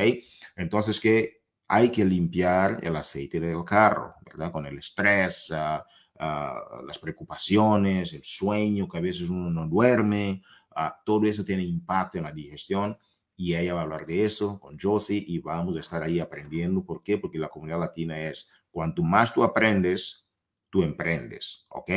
Entonces, 0.57 0.99
que 0.99 1.43
hay 1.69 1.91
que 1.91 2.07
limpiar 2.07 2.79
el 2.83 2.97
aceite 2.97 3.39
del 3.39 3.63
carro, 3.65 4.15
¿verdad? 4.25 4.51
Con 4.51 4.65
el 4.65 4.79
estrés, 4.79 5.51
uh, 5.51 6.25
uh, 6.25 6.87
las 6.87 6.99
preocupaciones, 6.99 8.15
el 8.15 8.25
sueño, 8.25 8.89
que 8.89 8.97
a 8.97 9.03
veces 9.03 9.29
uno 9.29 9.51
no 9.51 9.69
duerme, 9.69 10.41
uh, 10.75 10.89
todo 11.05 11.27
eso 11.27 11.45
tiene 11.45 11.65
impacto 11.65 12.17
en 12.17 12.25
la 12.25 12.33
digestión 12.33 12.97
y 13.41 13.57
ella 13.57 13.73
va 13.73 13.81
a 13.81 13.83
hablar 13.85 14.05
de 14.05 14.27
eso 14.27 14.61
con 14.61 14.79
Josie 14.79 15.25
y 15.27 15.39
vamos 15.39 15.75
a 15.75 15.81
estar 15.81 16.03
ahí 16.03 16.21
aprendiendo. 16.21 16.85
¿Por 16.85 17.03
qué? 17.03 17.17
Porque 17.17 17.39
la 17.39 17.49
comunidad 17.49 17.81
latina 17.81 18.21
es, 18.21 18.51
cuanto 18.71 19.03
más 19.03 19.33
tú 19.33 19.43
aprendes, 19.43 20.27
tú 20.69 20.83
emprendes, 20.83 21.65
¿ok? 21.71 21.91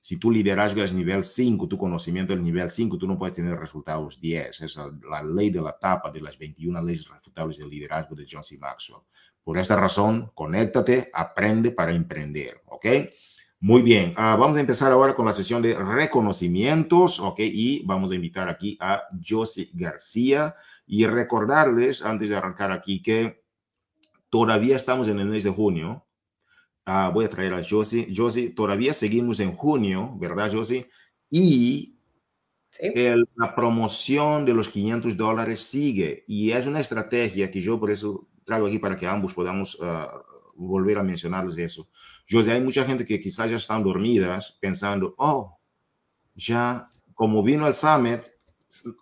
Si 0.00 0.18
tu 0.18 0.30
liderazgo 0.30 0.82
es 0.82 0.94
nivel 0.94 1.22
5, 1.22 1.68
tu 1.68 1.76
conocimiento 1.76 2.32
es 2.32 2.40
nivel 2.40 2.70
5, 2.70 2.96
tú 2.96 3.06
no 3.06 3.18
puedes 3.18 3.36
tener 3.36 3.58
resultados 3.58 4.18
10. 4.18 4.62
Es 4.62 4.78
la 5.06 5.22
ley 5.22 5.50
de 5.50 5.60
la 5.60 5.78
tapa 5.78 6.10
de 6.10 6.22
las 6.22 6.38
21 6.38 6.82
leyes 6.82 7.06
refutables 7.06 7.58
del 7.58 7.68
liderazgo 7.68 8.14
de 8.14 8.26
John 8.26 8.42
C. 8.42 8.56
Maxwell. 8.56 9.02
Por 9.44 9.58
esta 9.58 9.76
razón, 9.76 10.32
conéctate, 10.34 11.10
aprende 11.12 11.72
para 11.72 11.92
emprender, 11.92 12.62
¿ok? 12.68 12.86
Muy 13.60 13.82
bien, 13.82 14.10
uh, 14.12 14.38
vamos 14.38 14.56
a 14.58 14.60
empezar 14.60 14.92
ahora 14.92 15.14
con 15.14 15.24
la 15.24 15.32
sesión 15.32 15.62
de 15.62 15.74
reconocimientos, 15.74 17.18
¿ok? 17.20 17.40
Y 17.40 17.82
vamos 17.84 18.12
a 18.12 18.14
invitar 18.14 18.48
aquí 18.48 18.76
a 18.80 19.02
Josie 19.26 19.70
García. 19.72 20.54
Y 20.86 21.06
recordarles, 21.06 22.02
antes 22.02 22.30
de 22.30 22.36
arrancar 22.36 22.72
aquí, 22.72 23.02
que 23.02 23.42
todavía 24.30 24.76
estamos 24.76 25.08
en 25.08 25.18
el 25.18 25.26
mes 25.26 25.44
de 25.44 25.50
junio. 25.50 26.06
Ah, 26.84 27.10
voy 27.12 27.24
a 27.24 27.30
traer 27.30 27.54
a 27.54 27.62
Josie. 27.68 28.12
Josie, 28.14 28.50
todavía 28.50 28.94
seguimos 28.94 29.40
en 29.40 29.56
junio, 29.56 30.14
¿verdad, 30.18 30.50
Josie? 30.52 30.88
Y 31.30 31.96
la 33.34 33.54
promoción 33.54 34.44
de 34.44 34.54
los 34.54 34.68
500 34.68 35.16
dólares 35.16 35.60
sigue. 35.60 36.24
Y 36.26 36.50
es 36.50 36.66
una 36.66 36.80
estrategia 36.80 37.50
que 37.50 37.60
yo 37.60 37.80
por 37.80 37.90
eso 37.90 38.28
traigo 38.44 38.66
aquí 38.66 38.78
para 38.78 38.96
que 38.96 39.06
ambos 39.06 39.34
podamos 39.34 39.76
ah, 39.82 40.22
volver 40.54 40.98
a 40.98 41.02
mencionarles 41.02 41.58
eso. 41.58 41.88
Josie, 42.28 42.52
hay 42.52 42.60
mucha 42.60 42.84
gente 42.84 43.04
que 43.04 43.20
quizás 43.20 43.50
ya 43.50 43.56
están 43.56 43.82
dormidas 43.82 44.56
pensando, 44.60 45.14
oh, 45.18 45.58
ya 46.34 46.90
como 47.14 47.42
vino 47.42 47.66
el 47.66 47.74
summit, 47.74 48.20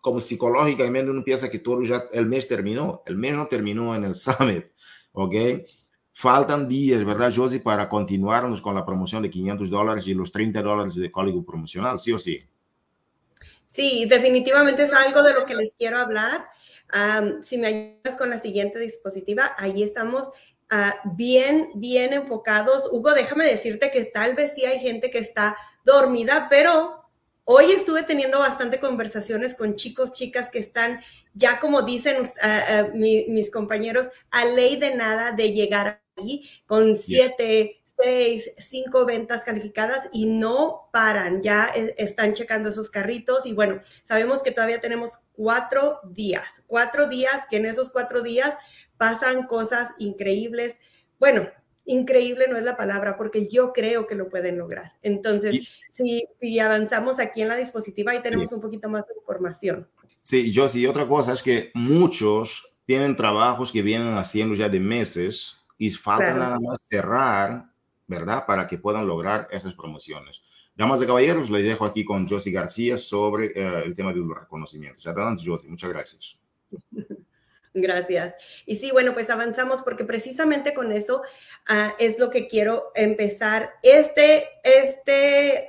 como 0.00 0.20
psicológicamente 0.20 1.10
uno 1.10 1.24
piensa 1.24 1.50
que 1.50 1.58
todo 1.58 1.82
ya 1.82 2.04
el 2.12 2.26
mes 2.26 2.48
terminó. 2.48 3.02
El 3.06 3.16
mes 3.16 3.34
no 3.34 3.46
terminó 3.46 3.94
en 3.94 4.04
el 4.04 4.14
summit, 4.14 4.66
¿ok? 5.12 5.34
Faltan 6.12 6.68
días, 6.68 7.04
¿verdad, 7.04 7.32
Josie, 7.34 7.58
para 7.58 7.88
continuarnos 7.88 8.62
con 8.62 8.74
la 8.74 8.86
promoción 8.86 9.22
de 9.22 9.30
500 9.30 9.68
dólares 9.68 10.06
y 10.06 10.14
los 10.14 10.30
30 10.30 10.62
dólares 10.62 10.94
de 10.94 11.10
código 11.10 11.44
promocional, 11.44 11.98
¿sí 11.98 12.12
o 12.12 12.18
sí? 12.18 12.40
Sí, 13.66 14.06
definitivamente 14.08 14.84
es 14.84 14.92
algo 14.92 15.22
de 15.22 15.34
lo 15.34 15.44
que 15.44 15.56
les 15.56 15.74
quiero 15.76 15.98
hablar. 15.98 16.46
si 17.42 17.58
me 17.58 17.66
ayudas 17.66 18.16
con 18.16 18.30
la 18.30 18.38
siguiente 18.38 18.78
dispositiva, 18.78 19.56
ahí 19.58 19.82
estamos 19.82 20.30
ah, 20.70 20.94
bien, 21.16 21.70
bien 21.74 22.12
enfocados. 22.12 22.88
Hugo, 22.92 23.12
déjame 23.14 23.46
decirte 23.46 23.90
que 23.90 24.04
tal 24.04 24.36
vez 24.36 24.52
sí 24.54 24.64
hay 24.64 24.78
gente 24.78 25.10
que 25.10 25.18
está 25.18 25.56
dormida, 25.84 26.46
pero 26.48 27.03
Hoy 27.46 27.72
estuve 27.72 28.02
teniendo 28.04 28.38
bastante 28.38 28.80
conversaciones 28.80 29.54
con 29.54 29.74
chicos, 29.74 30.12
chicas 30.12 30.48
que 30.48 30.58
están 30.58 31.02
ya, 31.34 31.60
como 31.60 31.82
dicen 31.82 32.22
mis 32.94 33.50
compañeros, 33.50 34.08
a 34.30 34.46
ley 34.46 34.76
de 34.76 34.94
nada 34.94 35.32
de 35.32 35.52
llegar 35.52 36.02
ahí 36.16 36.48
con 36.64 36.96
siete, 36.96 37.82
seis, 38.00 38.50
cinco 38.56 39.04
ventas 39.04 39.44
calificadas 39.44 40.08
y 40.10 40.24
no 40.24 40.88
paran, 40.90 41.42
ya 41.42 41.70
e, 41.74 41.94
están 41.98 42.32
checando 42.32 42.70
esos 42.70 42.88
carritos 42.88 43.44
y 43.44 43.52
bueno, 43.52 43.80
sabemos 44.04 44.42
que 44.42 44.50
todavía 44.50 44.80
tenemos 44.80 45.20
cuatro 45.32 46.00
días, 46.04 46.62
cuatro 46.66 47.08
días 47.08 47.46
que 47.50 47.56
en 47.56 47.66
esos 47.66 47.90
cuatro 47.90 48.22
días 48.22 48.56
pasan 48.96 49.46
cosas 49.46 49.90
increíbles. 49.98 50.76
Bueno, 51.18 51.50
increíble 51.84 52.46
no 52.48 52.56
es 52.56 52.64
la 52.64 52.76
palabra, 52.76 53.16
porque 53.16 53.46
yo 53.48 53.72
creo 53.72 54.06
que 54.06 54.14
lo 54.14 54.28
pueden 54.28 54.58
lograr. 54.58 54.92
Entonces, 55.02 55.68
si, 55.90 56.24
si 56.36 56.58
avanzamos 56.58 57.18
aquí 57.18 57.42
en 57.42 57.48
la 57.48 57.56
dispositiva, 57.56 58.12
ahí 58.12 58.22
tenemos 58.22 58.52
un 58.52 58.60
poquito 58.60 58.88
más 58.88 59.06
de 59.06 59.14
información. 59.16 59.88
Sí, 60.20 60.50
yo 60.50 60.68
sí, 60.68 60.86
otra 60.86 61.06
cosa 61.06 61.34
es 61.34 61.42
que 61.42 61.70
muchos 61.74 62.74
tienen 62.86 63.16
trabajos 63.16 63.70
que 63.70 63.82
vienen 63.82 64.16
haciendo 64.16 64.54
ya 64.54 64.68
de 64.68 64.80
meses 64.80 65.58
y 65.78 65.90
falta 65.90 66.34
nada 66.34 66.58
más 66.60 66.78
cerrar, 66.88 67.66
¿verdad? 68.06 68.46
Para 68.46 68.66
que 68.66 68.78
puedan 68.78 69.06
lograr 69.06 69.48
esas 69.50 69.74
promociones. 69.74 70.42
Damas 70.76 71.00
de 71.00 71.06
caballeros, 71.06 71.50
les 71.50 71.64
dejo 71.64 71.84
aquí 71.84 72.04
con 72.04 72.26
Josie 72.26 72.52
García 72.52 72.96
sobre 72.96 73.46
eh, 73.54 73.82
el 73.84 73.94
tema 73.94 74.12
de 74.12 74.20
los 74.20 74.36
reconocimientos. 74.36 75.06
Adelante, 75.06 75.44
Josie, 75.46 75.68
muchas 75.68 75.90
gracias. 75.90 76.38
Gracias. 77.74 78.34
Y 78.66 78.76
sí, 78.76 78.92
bueno, 78.92 79.14
pues 79.14 79.30
avanzamos 79.30 79.82
porque 79.82 80.04
precisamente 80.04 80.74
con 80.74 80.92
eso 80.92 81.22
ah, 81.66 81.96
es 81.98 82.20
lo 82.20 82.30
que 82.30 82.46
quiero 82.46 82.92
empezar. 82.94 83.72
Este, 83.82 84.48
este, 84.62 85.66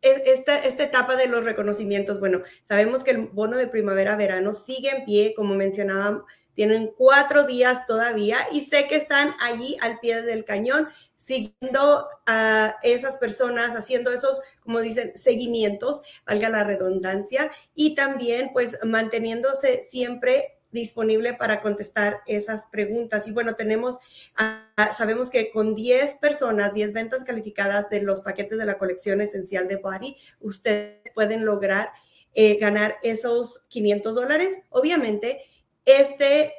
esta, 0.00 0.58
esta 0.58 0.82
etapa 0.82 1.16
de 1.16 1.28
los 1.28 1.44
reconocimientos, 1.44 2.20
bueno, 2.20 2.40
sabemos 2.62 3.04
que 3.04 3.10
el 3.10 3.26
bono 3.26 3.58
de 3.58 3.66
primavera-verano 3.66 4.54
sigue 4.54 4.90
en 4.90 5.04
pie, 5.04 5.34
como 5.36 5.54
mencionaba, 5.54 6.24
Tienen 6.54 6.90
cuatro 6.96 7.44
días 7.44 7.84
todavía 7.84 8.38
y 8.50 8.62
sé 8.62 8.86
que 8.86 8.96
están 8.96 9.34
allí 9.40 9.76
al 9.82 10.00
pie 10.00 10.22
del 10.22 10.46
cañón 10.46 10.88
siguiendo 11.24 12.08
a 12.26 12.76
esas 12.82 13.16
personas, 13.18 13.74
haciendo 13.76 14.12
esos, 14.12 14.42
como 14.60 14.80
dicen, 14.80 15.12
seguimientos, 15.14 16.02
valga 16.26 16.48
la 16.48 16.64
redundancia, 16.64 17.50
y 17.74 17.94
también 17.94 18.50
pues 18.52 18.78
manteniéndose 18.84 19.86
siempre 19.88 20.58
disponible 20.70 21.32
para 21.34 21.62
contestar 21.62 22.20
esas 22.26 22.66
preguntas. 22.66 23.26
Y 23.26 23.32
bueno, 23.32 23.54
tenemos, 23.54 23.98
ah, 24.36 24.68
sabemos 24.94 25.30
que 25.30 25.50
con 25.50 25.74
10 25.74 26.14
personas, 26.14 26.74
10 26.74 26.92
ventas 26.92 27.24
calificadas 27.24 27.88
de 27.88 28.02
los 28.02 28.20
paquetes 28.20 28.58
de 28.58 28.66
la 28.66 28.76
colección 28.76 29.20
esencial 29.20 29.68
de 29.68 29.76
Body, 29.76 30.16
ustedes 30.40 31.00
pueden 31.14 31.44
lograr 31.44 31.90
eh, 32.34 32.58
ganar 32.58 32.96
esos 33.02 33.60
500 33.68 34.14
dólares. 34.16 34.58
Obviamente, 34.70 35.44
este 35.84 36.52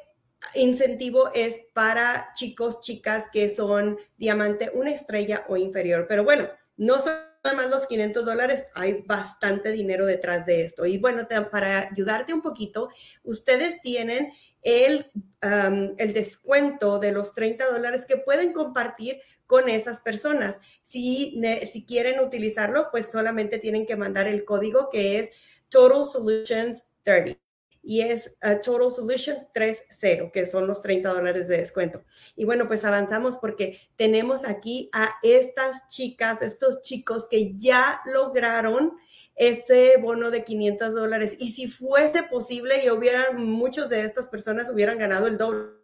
incentivo 0.54 1.30
es 1.34 1.60
para 1.72 2.30
chicos, 2.34 2.80
chicas 2.80 3.26
que 3.32 3.50
son 3.50 3.98
diamante, 4.16 4.70
una 4.74 4.92
estrella 4.92 5.44
o 5.48 5.56
inferior. 5.56 6.06
Pero 6.08 6.24
bueno, 6.24 6.48
no 6.76 7.00
son 7.00 7.14
más 7.54 7.70
los 7.70 7.86
500 7.86 8.24
dólares, 8.24 8.64
hay 8.74 9.04
bastante 9.06 9.70
dinero 9.70 10.04
detrás 10.04 10.46
de 10.46 10.62
esto. 10.62 10.84
Y 10.84 10.98
bueno, 10.98 11.28
para 11.50 11.88
ayudarte 11.90 12.34
un 12.34 12.42
poquito, 12.42 12.88
ustedes 13.22 13.80
tienen 13.82 14.32
el, 14.62 15.10
el 15.40 16.12
descuento 16.12 16.98
de 16.98 17.12
los 17.12 17.34
30 17.34 17.70
dólares 17.70 18.04
que 18.06 18.16
pueden 18.16 18.52
compartir 18.52 19.20
con 19.46 19.68
esas 19.68 20.00
personas. 20.00 20.58
Si, 20.82 21.40
si 21.70 21.86
quieren 21.86 22.20
utilizarlo, 22.20 22.88
pues 22.90 23.06
solamente 23.10 23.58
tienen 23.58 23.86
que 23.86 23.96
mandar 23.96 24.26
el 24.26 24.44
código 24.44 24.90
que 24.90 25.18
es 25.18 25.30
Total 25.68 26.04
Solutions 26.04 26.84
30 27.04 27.45
y 27.86 28.00
es 28.00 28.36
Total 28.64 28.90
Solution 28.90 29.46
3.0, 29.54 30.32
que 30.32 30.46
son 30.46 30.66
los 30.66 30.82
30 30.82 31.08
dólares 31.08 31.46
de 31.46 31.58
descuento. 31.58 32.02
Y 32.34 32.44
bueno, 32.44 32.66
pues 32.66 32.84
avanzamos 32.84 33.38
porque 33.38 33.78
tenemos 33.94 34.44
aquí 34.44 34.90
a 34.92 35.14
estas 35.22 35.86
chicas, 35.86 36.42
estos 36.42 36.82
chicos 36.82 37.28
que 37.30 37.54
ya 37.56 38.00
lograron 38.12 38.94
este 39.36 39.98
bono 39.98 40.32
de 40.32 40.42
500 40.42 40.94
dólares. 40.94 41.36
Y 41.38 41.52
si 41.52 41.68
fuese 41.68 42.24
posible 42.24 42.84
y 42.84 42.90
hubiera 42.90 43.30
muchos 43.32 43.88
de 43.88 44.02
estas 44.02 44.28
personas 44.28 44.68
hubieran 44.68 44.98
ganado 44.98 45.28
el 45.28 45.38
doble 45.38 45.76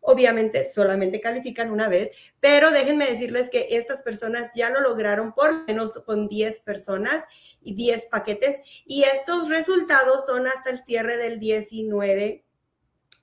Obviamente 0.00 0.64
solamente 0.64 1.20
califican 1.20 1.70
una 1.70 1.88
vez, 1.88 2.10
pero 2.40 2.70
déjenme 2.70 3.06
decirles 3.06 3.50
que 3.50 3.66
estas 3.70 4.00
personas 4.02 4.52
ya 4.54 4.70
lo 4.70 4.80
lograron 4.80 5.32
por 5.32 5.66
menos 5.66 5.92
con 6.06 6.28
10 6.28 6.60
personas 6.60 7.24
y 7.60 7.74
10 7.74 8.06
paquetes 8.06 8.60
y 8.86 9.02
estos 9.02 9.48
resultados 9.48 10.24
son 10.26 10.46
hasta 10.46 10.70
el 10.70 10.84
cierre 10.84 11.16
del 11.16 11.38
19 11.38 12.44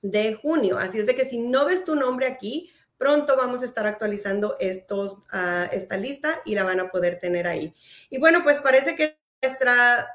de 0.02 0.34
junio. 0.34 0.78
Así 0.78 0.98
es 0.98 1.06
de 1.06 1.14
que 1.14 1.24
si 1.24 1.38
no 1.38 1.66
ves 1.66 1.84
tu 1.84 1.96
nombre 1.96 2.26
aquí, 2.26 2.70
pronto 2.98 3.36
vamos 3.36 3.62
a 3.62 3.66
estar 3.66 3.86
actualizando 3.86 4.56
estos, 4.58 5.18
uh, 5.32 5.68
esta 5.72 5.96
lista 5.96 6.40
y 6.44 6.54
la 6.54 6.64
van 6.64 6.80
a 6.80 6.90
poder 6.90 7.18
tener 7.18 7.46
ahí. 7.46 7.74
Y 8.10 8.18
bueno, 8.18 8.40
pues 8.42 8.60
parece 8.60 8.96
que 8.96 9.18
nuestra, 9.42 10.08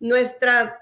nuestra 0.00 0.80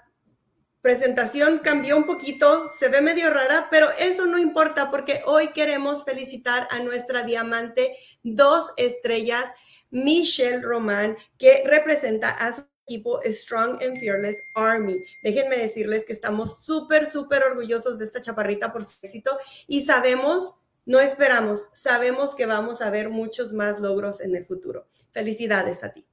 presentación 0.81 1.59
cambió 1.59 1.97
un 1.97 2.05
poquito, 2.05 2.71
se 2.79 2.89
ve 2.89 3.01
medio 3.01 3.31
rara, 3.31 3.69
pero 3.71 3.89
eso 3.99 4.27
no 4.27 4.39
importa 4.39 4.91
porque 4.91 5.23
hoy 5.27 5.49
queremos 5.49 6.05
felicitar 6.05 6.67
a 6.71 6.81
nuestra 6.81 7.25
diamante 7.25 7.97
dos 8.23 8.73
estrellas, 8.77 9.45
Michelle 9.91 10.63
Román, 10.63 11.17
que 11.37 11.63
representa 11.67 12.31
a 12.31 12.53
su 12.53 12.63
equipo 12.87 13.21
Strong 13.25 13.83
and 13.83 13.99
Fearless 13.99 14.43
Army. 14.55 15.05
Déjenme 15.23 15.59
decirles 15.59 16.05
que 16.05 16.13
estamos 16.13 16.65
súper, 16.65 17.07
súper 17.07 17.45
orgullosos 17.45 17.99
de 17.99 18.05
esta 18.05 18.21
chaparrita 18.21 18.73
por 18.73 18.85
su 18.85 18.99
éxito 19.03 19.39
y 19.67 19.83
sabemos, 19.83 20.55
no 20.87 20.99
esperamos, 20.99 21.67
sabemos 21.73 22.35
que 22.35 22.47
vamos 22.47 22.81
a 22.81 22.91
ver 22.91 23.11
muchos 23.11 23.53
más 23.53 23.81
logros 23.81 24.21
en 24.21 24.35
el 24.35 24.47
futuro. 24.47 24.87
Felicidades 25.13 25.85
a 25.85 25.93
ti. 25.93 26.07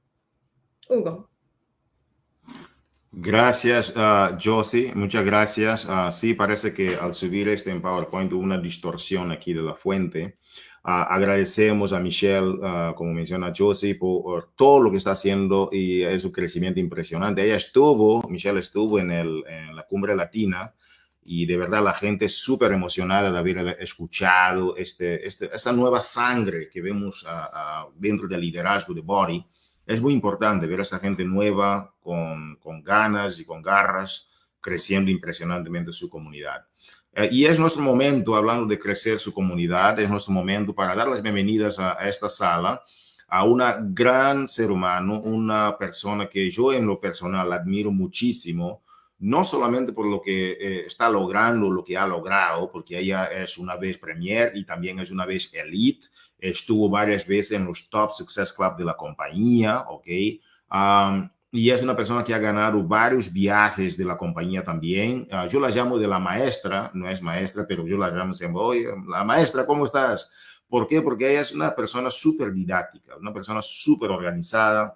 Hugo. 0.88 1.27
Gracias, 3.10 3.94
uh, 3.96 4.36
Josie. 4.42 4.92
Muchas 4.94 5.24
gracias. 5.24 5.86
Uh, 5.86 6.12
sí, 6.12 6.34
parece 6.34 6.74
que 6.74 6.96
al 6.96 7.14
subir 7.14 7.48
este 7.48 7.70
en 7.70 7.80
PowerPoint 7.80 8.32
hubo 8.34 8.42
una 8.42 8.58
distorsión 8.58 9.32
aquí 9.32 9.54
de 9.54 9.62
la 9.62 9.74
fuente. 9.74 10.36
Uh, 10.84 11.08
agradecemos 11.08 11.94
a 11.94 12.00
Michelle, 12.00 12.58
como 12.94 13.14
menciona 13.14 13.52
Josie, 13.56 13.94
por, 13.94 14.50
todo 14.54 14.80
lo 14.80 14.90
que 14.90 14.98
está 14.98 15.12
haciendo 15.12 15.70
y 15.72 16.02
es 16.02 16.22
un 16.24 16.32
crecimiento 16.32 16.80
impresionante. 16.80 17.42
Ella 17.42 17.56
estuvo, 17.56 18.22
Michelle 18.28 18.60
estuvo 18.60 18.98
en, 18.98 19.08
la 19.74 19.86
cumbre 19.88 20.14
latina 20.14 20.74
y 21.24 21.46
de 21.46 21.56
verdad 21.56 21.82
la 21.82 21.94
gente 21.94 22.28
súper 22.28 22.72
emocionada 22.72 23.30
de 23.30 23.38
haber 23.38 23.76
escuchado 23.80 24.76
este, 24.76 25.26
este, 25.26 25.50
esta 25.54 25.72
nueva 25.72 26.00
sangre 26.00 26.68
que 26.70 26.80
vemos 26.80 27.26
dentro 27.96 28.28
del 28.28 28.40
liderazgo 28.40 28.94
de 28.94 29.00
Body 29.00 29.46
es 29.88 30.02
muy 30.02 30.12
importante 30.12 30.66
ver 30.66 30.80
a 30.80 30.82
esa 30.82 30.98
gente 30.98 31.24
nueva, 31.24 31.94
con, 31.98 32.56
con 32.56 32.84
ganas 32.84 33.40
y 33.40 33.44
con 33.46 33.62
garras, 33.62 34.28
creciendo 34.60 35.10
impresionantemente 35.10 35.92
su 35.92 36.10
comunidad. 36.10 36.66
Eh, 37.14 37.30
y 37.32 37.46
es 37.46 37.58
nuestro 37.58 37.82
momento, 37.82 38.36
hablando 38.36 38.66
de 38.66 38.78
crecer 38.78 39.18
su 39.18 39.32
comunidad, 39.32 39.98
es 39.98 40.10
nuestro 40.10 40.34
momento 40.34 40.74
para 40.74 40.94
dar 40.94 41.08
las 41.08 41.22
bienvenidas 41.22 41.78
a, 41.78 41.94
esta 42.06 42.28
sala 42.28 42.82
a 43.28 43.44
una 43.44 43.78
gran 43.80 44.46
ser 44.46 44.70
humano, 44.70 45.22
una 45.22 45.76
persona 45.78 46.28
que 46.28 46.50
yo 46.50 46.70
en 46.72 46.86
lo 46.86 47.00
personal 47.00 47.50
admiro 47.50 47.90
muchísimo, 47.90 48.82
no 49.20 49.42
solamente 49.42 49.94
por 49.94 50.06
lo 50.06 50.20
que 50.20 50.52
eh, 50.52 50.84
está 50.86 51.08
logrando, 51.08 51.70
lo 51.70 51.82
que 51.82 51.96
ha 51.96 52.06
logrado, 52.06 52.70
porque 52.70 52.98
ella 52.98 53.24
es 53.24 53.56
una 53.56 53.76
vez 53.76 53.96
premier 53.96 54.52
y 54.54 54.66
también 54.66 54.98
es 54.98 55.10
una 55.10 55.24
vez 55.24 55.50
elite, 55.54 56.08
estuvo 56.38 56.88
varias 56.88 57.26
veces 57.26 57.52
en 57.52 57.66
los 57.66 57.90
Top 57.90 58.12
Success 58.12 58.52
Club 58.52 58.76
de 58.76 58.84
la 58.84 58.96
compañía, 58.96 59.80
¿ok? 59.88 60.06
y 61.50 61.70
es 61.70 61.82
una 61.82 61.96
persona 61.96 62.22
que 62.22 62.34
ha 62.34 62.38
ganado 62.38 62.82
varios 62.82 63.32
viajes 63.32 63.96
de 63.96 64.04
la 64.04 64.18
compañía 64.18 64.62
también. 64.62 65.26
Ah, 65.30 65.46
yo 65.46 65.58
la 65.58 65.70
llamo 65.70 65.98
de 65.98 66.06
la 66.06 66.18
maestra, 66.18 66.90
no 66.92 67.08
es 67.08 67.22
maestra, 67.22 67.66
pero 67.66 67.86
yo 67.86 67.96
la 67.96 68.10
llamo 68.10 68.34
siempre, 68.34 68.60
oye, 68.60 68.88
la 69.08 69.24
maestra, 69.24 69.66
¿cómo 69.66 69.84
estás? 69.84 70.30
¿Por 70.68 70.86
qué? 70.86 71.00
Porque 71.00 71.30
ella 71.30 71.40
es 71.40 71.52
una 71.52 71.74
persona 71.74 72.10
súper 72.10 72.52
didáctica, 72.52 73.16
una 73.16 73.32
persona 73.32 73.62
súper 73.62 74.10
organizada. 74.10 74.94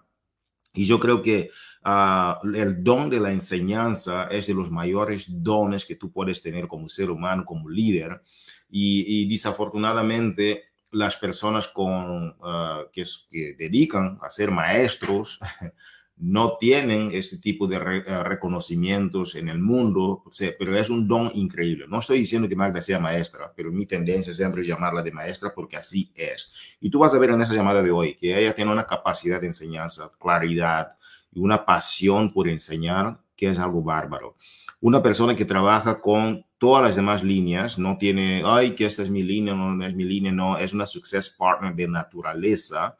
Y 0.74 0.84
yo 0.84 1.00
creo 1.00 1.22
que 1.22 1.50
ah, 1.84 2.38
el 2.54 2.84
don 2.84 3.08
de 3.08 3.20
la 3.20 3.32
enseñanza 3.32 4.26
es 4.26 4.46
de 4.46 4.54
los 4.54 4.70
mayores 4.70 5.26
dones 5.42 5.86
que 5.86 5.96
tú 5.96 6.12
puedes 6.12 6.42
tener 6.42 6.68
como 6.68 6.90
ser 6.90 7.10
humano, 7.10 7.46
como 7.46 7.70
líder. 7.70 8.20
Y, 8.68 9.22
y 9.22 9.28
desafortunadamente, 9.28 10.71
las 10.92 11.16
personas 11.16 11.68
con, 11.68 12.36
ah, 12.42 12.84
que, 12.92 13.04
que, 13.30 13.54
dedican 13.58 14.18
a 14.22 14.30
ser 14.30 14.50
maestros 14.50 15.40
no 16.18 16.56
tienen 16.58 17.08
ese 17.10 17.38
tipo 17.38 17.66
de 17.66 17.76
ah, 17.76 18.22
reconocimientos 18.22 19.34
en 19.34 19.48
el 19.48 19.58
mundo, 19.58 20.22
pero 20.58 20.76
es 20.76 20.90
un 20.90 21.08
don 21.08 21.30
increíble. 21.34 21.86
No 21.88 21.98
estoy 21.98 22.20
diciendo 22.20 22.48
que 22.48 22.54
Magda 22.54 22.80
sea 22.80 23.00
maestra, 23.00 23.52
pero 23.56 23.72
mi 23.72 23.86
tendencia 23.86 24.32
siempre 24.32 24.60
es 24.60 24.68
llamarla 24.68 25.02
de 25.02 25.10
maestra 25.10 25.52
porque 25.54 25.76
así 25.76 26.12
es. 26.14 26.52
Y 26.80 26.90
tú 26.90 27.00
vas 27.00 27.14
a 27.14 27.18
ver 27.18 27.30
en 27.30 27.40
esa 27.40 27.54
llamada 27.54 27.82
de 27.82 27.90
hoy 27.90 28.14
que 28.14 28.38
ella 28.38 28.54
tiene 28.54 28.70
una 28.70 28.86
capacidad 28.86 29.40
de 29.40 29.48
enseñanza, 29.48 30.12
claridad 30.20 30.92
y 31.32 31.40
una 31.40 31.64
pasión 31.64 32.32
por 32.32 32.48
enseñar 32.48 33.16
que 33.34 33.48
es 33.48 33.58
algo 33.58 33.82
bárbaro. 33.82 34.36
Una 34.82 35.00
persona 35.00 35.36
que 35.36 35.44
trabaja 35.44 36.00
con 36.00 36.44
todas 36.58 36.82
las 36.82 36.96
demás 36.96 37.22
líneas, 37.22 37.78
no 37.78 37.96
tiene, 37.98 38.42
ay, 38.44 38.72
que 38.72 38.84
esta 38.84 39.04
es 39.04 39.10
mi 39.10 39.22
línea, 39.22 39.54
no, 39.54 39.86
es 39.86 39.94
mi 39.94 40.02
línea, 40.02 40.32
no, 40.32 40.58
es 40.58 40.72
una 40.72 40.86
success 40.86 41.30
partner 41.30 41.72
de 41.72 41.86
naturaleza. 41.86 42.96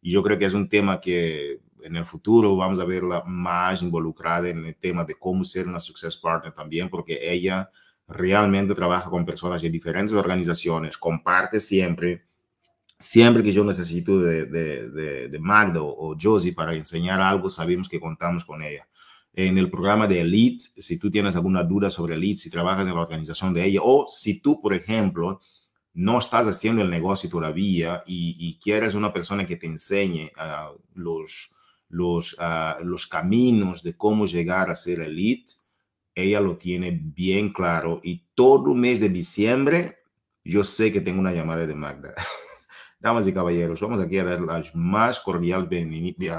Y 0.00 0.12
yo 0.12 0.22
creo 0.22 0.38
que 0.38 0.44
es 0.44 0.54
un 0.54 0.68
tema 0.68 1.00
que 1.00 1.58
en 1.82 1.96
el 1.96 2.06
futuro 2.06 2.54
vamos 2.54 2.78
a 2.78 2.84
verla 2.84 3.24
más 3.26 3.82
involucrada 3.82 4.48
en 4.48 4.66
el 4.66 4.76
tema 4.76 5.04
de 5.04 5.16
cómo 5.16 5.42
ser 5.42 5.66
una 5.66 5.80
success 5.80 6.16
partner 6.16 6.52
también, 6.52 6.88
porque 6.88 7.18
ella 7.20 7.68
realmente 8.06 8.72
trabaja 8.76 9.10
con 9.10 9.26
personas 9.26 9.60
de 9.62 9.70
diferentes 9.70 10.14
organizaciones, 10.14 10.96
comparte 10.96 11.58
siempre, 11.58 12.22
siempre 13.00 13.42
que 13.42 13.52
yo 13.52 13.64
necesito 13.64 14.20
de, 14.20 14.46
de, 14.46 14.90
de, 14.90 15.28
de 15.28 15.38
Magda 15.40 15.80
o 15.82 16.16
Josie 16.16 16.52
para 16.52 16.72
enseñar 16.72 17.20
algo, 17.20 17.50
sabemos 17.50 17.88
que 17.88 17.98
contamos 17.98 18.44
con 18.44 18.62
ella 18.62 18.86
en 19.36 19.58
el 19.58 19.70
programa 19.70 20.08
de 20.08 20.22
Elite, 20.22 20.64
si 20.78 20.98
tú 20.98 21.10
tienes 21.10 21.36
alguna 21.36 21.62
duda 21.62 21.90
sobre 21.90 22.14
Elite, 22.14 22.40
si 22.40 22.50
trabajas 22.50 22.86
en 22.86 22.94
la 22.94 23.00
organización 23.00 23.52
de 23.52 23.66
ella, 23.66 23.80
o 23.82 24.06
si 24.10 24.40
tú, 24.40 24.62
por 24.62 24.72
ejemplo, 24.72 25.42
no 25.92 26.18
estás 26.18 26.46
haciendo 26.48 26.80
el 26.80 26.88
negocio 26.88 27.28
todavía 27.28 28.02
y, 28.06 28.58
quieres 28.62 28.94
una 28.94 29.12
persona 29.12 29.44
que 29.44 29.56
te 29.56 29.66
enseñe 29.66 30.32
uh, 30.36 30.78
los, 30.94 31.54
los, 31.90 32.32
uh, 32.34 32.82
los 32.82 33.06
caminos 33.06 33.82
de 33.82 33.94
cómo 33.94 34.24
llegar 34.26 34.70
a 34.70 34.74
ser 34.74 35.00
Elite, 35.00 35.52
ella 36.14 36.40
lo 36.40 36.56
tiene 36.56 36.90
bien 36.90 37.52
claro 37.52 38.00
y 38.02 38.24
todo 38.34 38.74
mes 38.74 39.00
de 39.00 39.10
diciembre 39.10 39.98
yo 40.42 40.64
sé 40.64 40.92
que 40.92 41.00
tengo 41.00 41.20
una 41.20 41.32
llamada 41.32 41.66
de 41.66 41.74
Magda. 41.74 42.14
Damas 43.00 43.26
y 43.26 43.34
caballeros, 43.34 43.80
vamos 43.80 44.00
aquí 44.00 44.16
a 44.16 44.24
dar 44.24 44.40
las 44.40 44.74
más 44.74 45.20
cordiales, 45.20 45.68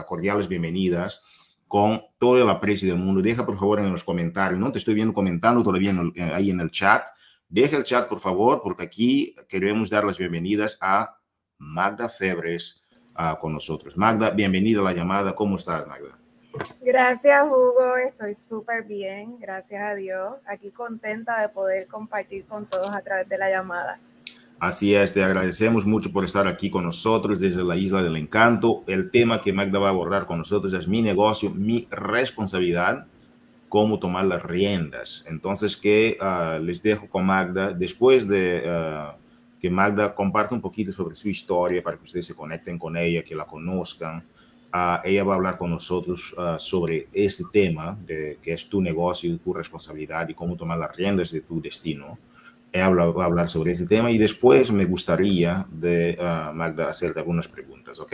cordiales 0.08 0.48
bienvenidas 0.48 1.22
con 1.68 2.02
todo 2.18 2.42
el 2.42 2.50
aprecio 2.50 2.90
del 2.90 3.04
mundo. 3.04 3.22
Deja 3.22 3.46
por 3.46 3.58
favor 3.58 3.80
en 3.80 3.92
los 3.92 4.04
comentarios, 4.04 4.60
no 4.60 4.72
te 4.72 4.78
estoy 4.78 4.94
viendo 4.94 5.14
comentando 5.14 5.64
todavía 5.64 5.94
ahí 6.34 6.50
en 6.50 6.60
el 6.60 6.72
chat, 6.72 7.08
Deja 7.50 7.78
el 7.78 7.84
chat, 7.86 8.10
por 8.10 8.20
favor, 8.20 8.62
porque 8.62 8.84
aquí 8.84 9.34
queremos 9.48 9.90
dar 9.90 10.04
las 10.04 10.18
bienvenidas 10.18 10.78
a 10.82 11.18
Magda 11.58 12.10
Febres 12.10 12.82
uh, 13.18 13.40
con 13.40 13.54
nosotros. 13.54 13.96
Magda, 13.96 14.32
bienvenida 14.32 14.82
a 14.82 14.84
la 14.84 14.92
llamada. 14.92 15.34
¿Cómo 15.34 15.56
estás, 15.56 15.88
Magda? 15.88 16.20
Gracias, 16.82 17.44
Hugo. 17.46 17.96
Estoy 18.06 18.36
súper 18.36 18.84
bien, 18.84 19.40
gracias 19.40 19.82
a 19.82 19.96
Dios. 19.96 20.36
Aquí 20.46 20.72
contenta 20.72 21.40
de 21.40 21.48
poder 21.48 21.88
compartir 21.88 22.46
con 22.46 22.66
todos 22.66 22.94
a 22.94 23.02
través 23.02 23.30
de 23.30 23.38
la 23.38 23.50
llamada. 23.50 23.98
Así 24.60 24.96
es, 24.96 25.14
te 25.14 25.24
agradecemos 25.24 25.86
mucho 25.86 26.12
por 26.12 26.26
estar 26.26 26.48
aquí 26.48 26.72
con 26.72 26.84
nosotros 26.84 27.40
desde 27.40 27.64
la 27.64 27.76
Isla 27.76 28.02
del 28.02 28.16
Encanto. 28.16 28.84
El 28.88 29.12
tema 29.12 29.40
que 29.40 29.54
Magda 29.54 29.78
va 29.78 29.88
a 29.88 29.92
abordar 29.92 30.26
con 30.26 30.40
nosotros 30.40 30.74
es 30.74 30.88
mi 30.88 31.04
negocio, 31.04 31.52
mi 31.52 31.88
responsabilidad, 31.92 33.06
cómo 33.70 34.00
tomar 34.00 34.26
las 34.26 34.42
riendas. 34.42 35.24
Entonces, 35.28 35.78
que 35.78 36.18
uh, 36.20 36.60
les 36.60 36.82
dejo 36.82 37.08
con 37.08 37.28
Magda 37.28 37.72
después 37.72 38.28
de 38.28 38.64
uh, 38.66 39.16
que 39.62 39.70
Magda 39.70 40.16
comparte 40.16 40.56
un 40.56 40.62
poquito 40.62 40.92
sobre 40.92 41.16
su 41.16 41.30
historia 41.30 41.84
para 41.84 41.98
que 41.98 42.06
ustedes 42.06 42.26
se 42.26 42.34
conecten 42.34 42.80
con 42.80 42.98
ella, 42.98 43.22
que 43.22 43.36
la 43.36 43.46
conozcan. 43.46 44.26
Uh, 44.74 44.98
ella 45.04 45.24
va 45.24 45.34
a 45.34 45.36
hablar 45.36 45.60
con 45.60 45.70
nosotros 45.70 46.36
sobre 46.58 47.10
este 47.14 47.44
tema 47.54 47.96
de 48.08 48.40
que 48.42 48.54
es 48.54 48.68
tu 48.68 48.82
negocio, 48.82 49.38
tu 49.38 49.54
responsabilidad 49.54 50.28
y 50.30 50.34
cómo 50.34 50.56
tomar 50.56 50.80
las 50.80 50.96
riendas 50.96 51.32
de 51.32 51.42
tu 51.42 51.62
destino 51.62 52.18
voy 52.74 53.22
a 53.22 53.26
hablar 53.26 53.50
sobre 53.50 53.72
ese 53.72 53.86
tema 53.86 54.12
y 54.12 54.18
después 54.18 54.72
me 54.72 54.86
gustaría 54.86 55.66
de 55.70 56.18
uh, 56.20 56.54
Magda 56.54 56.90
hacerte 56.90 57.20
algunas 57.20 57.48
preguntas, 57.48 58.00
¿ok? 58.00 58.14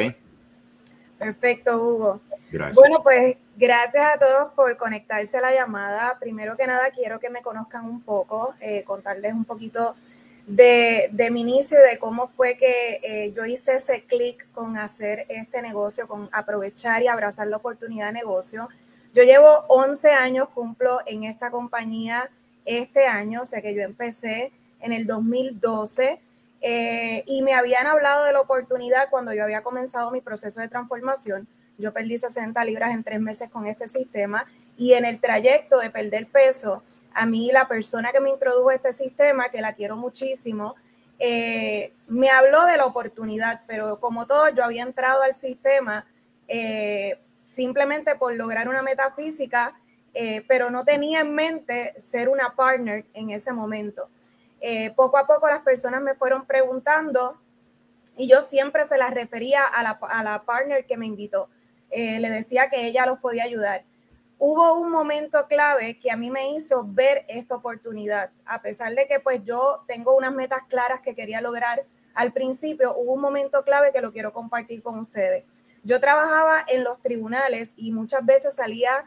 Perfecto, 1.17 1.77
Hugo. 1.77 2.21
Gracias. 2.51 2.75
Bueno, 2.75 3.01
pues 3.01 3.37
gracias 3.55 4.15
a 4.15 4.19
todos 4.19 4.53
por 4.53 4.75
conectarse 4.77 5.37
a 5.37 5.41
la 5.41 5.53
llamada. 5.53 6.17
Primero 6.19 6.57
que 6.57 6.67
nada, 6.67 6.89
quiero 6.91 7.19
que 7.19 7.29
me 7.29 7.41
conozcan 7.41 7.85
un 7.85 8.01
poco, 8.01 8.53
eh, 8.59 8.83
contarles 8.83 9.33
un 9.33 9.45
poquito 9.45 9.95
de, 10.45 11.09
de, 11.11 11.31
mi 11.31 11.41
inicio 11.41 11.77
y 11.79 11.89
de 11.89 11.97
cómo 11.97 12.27
fue 12.27 12.57
que 12.57 12.99
eh, 13.01 13.31
yo 13.31 13.45
hice 13.45 13.75
ese 13.75 14.03
clic 14.03 14.51
con 14.51 14.77
hacer 14.77 15.25
este 15.29 15.61
negocio, 15.61 16.07
con 16.07 16.27
aprovechar 16.33 17.01
y 17.01 17.07
abrazar 17.07 17.47
la 17.47 17.57
oportunidad 17.57 18.07
de 18.07 18.13
negocio. 18.13 18.67
Yo 19.13 19.23
llevo 19.23 19.63
11 19.69 20.11
años, 20.11 20.49
cumplo 20.49 20.99
en 21.05 21.23
esta 21.23 21.51
compañía 21.51 22.29
este 22.65 23.07
año, 23.07 23.41
o 23.41 23.45
sea 23.45 23.61
que 23.61 23.73
yo 23.73 23.81
empecé 23.81 24.51
en 24.79 24.91
el 24.91 25.07
2012 25.07 26.19
eh, 26.61 27.23
y 27.25 27.41
me 27.41 27.53
habían 27.53 27.87
hablado 27.87 28.25
de 28.25 28.33
la 28.33 28.41
oportunidad 28.41 29.09
cuando 29.09 29.33
yo 29.33 29.43
había 29.43 29.63
comenzado 29.63 30.11
mi 30.11 30.21
proceso 30.21 30.61
de 30.61 30.67
transformación. 30.67 31.47
Yo 31.77 31.91
perdí 31.91 32.17
60 32.17 32.63
libras 32.65 32.91
en 32.91 33.03
tres 33.03 33.19
meses 33.19 33.49
con 33.49 33.65
este 33.65 33.87
sistema 33.87 34.45
y 34.77 34.93
en 34.93 35.05
el 35.05 35.19
trayecto 35.19 35.79
de 35.79 35.89
perder 35.89 36.27
peso, 36.27 36.83
a 37.13 37.25
mí 37.25 37.51
la 37.51 37.67
persona 37.67 38.11
que 38.11 38.19
me 38.19 38.29
introdujo 38.29 38.71
este 38.71 38.93
sistema, 38.93 39.49
que 39.49 39.61
la 39.61 39.73
quiero 39.73 39.95
muchísimo, 39.95 40.75
eh, 41.19 41.93
me 42.07 42.29
habló 42.29 42.65
de 42.65 42.77
la 42.77 42.85
oportunidad, 42.85 43.61
pero 43.67 43.99
como 43.99 44.25
todo, 44.25 44.49
yo 44.49 44.63
había 44.63 44.83
entrado 44.83 45.21
al 45.21 45.35
sistema 45.35 46.05
eh, 46.47 47.19
simplemente 47.45 48.15
por 48.15 48.35
lograr 48.35 48.67
una 48.67 48.81
metafísica 48.81 49.75
eh, 50.13 50.43
pero 50.47 50.69
no 50.69 50.85
tenía 50.85 51.21
en 51.21 51.33
mente 51.33 51.93
ser 51.99 52.29
una 52.29 52.55
partner 52.55 53.05
en 53.13 53.29
ese 53.29 53.51
momento. 53.51 54.09
Eh, 54.61 54.91
poco 54.95 55.17
a 55.17 55.27
poco 55.27 55.47
las 55.47 55.61
personas 55.61 56.01
me 56.01 56.15
fueron 56.15 56.45
preguntando 56.45 57.37
y 58.15 58.27
yo 58.27 58.41
siempre 58.41 58.85
se 58.85 58.97
las 58.97 59.13
refería 59.13 59.63
a 59.63 59.83
la, 59.83 59.99
a 60.01 60.23
la 60.23 60.43
partner 60.43 60.85
que 60.85 60.97
me 60.97 61.05
invitó. 61.05 61.49
Eh, 61.89 62.19
le 62.19 62.29
decía 62.29 62.69
que 62.69 62.85
ella 62.85 63.05
los 63.05 63.19
podía 63.19 63.43
ayudar. 63.43 63.83
Hubo 64.39 64.79
un 64.79 64.91
momento 64.91 65.47
clave 65.47 65.99
que 65.99 66.11
a 66.11 66.17
mí 66.17 66.29
me 66.29 66.51
hizo 66.51 66.85
ver 66.85 67.25
esta 67.27 67.55
oportunidad, 67.55 68.31
a 68.45 68.61
pesar 68.61 68.93
de 68.93 69.07
que 69.07 69.19
pues 69.19 69.43
yo 69.43 69.83
tengo 69.87 70.15
unas 70.15 70.33
metas 70.33 70.61
claras 70.67 71.01
que 71.01 71.15
quería 71.15 71.39
lograr 71.39 71.85
al 72.13 72.31
principio, 72.33 72.95
hubo 72.95 73.13
un 73.13 73.21
momento 73.21 73.63
clave 73.63 73.91
que 73.91 74.01
lo 74.01 74.11
quiero 74.11 74.33
compartir 74.33 74.83
con 74.83 74.99
ustedes. 74.99 75.45
Yo 75.83 75.99
trabajaba 75.99 76.63
en 76.67 76.83
los 76.83 77.01
tribunales 77.01 77.73
y 77.75 77.91
muchas 77.91 78.25
veces 78.25 78.55
salía 78.55 79.05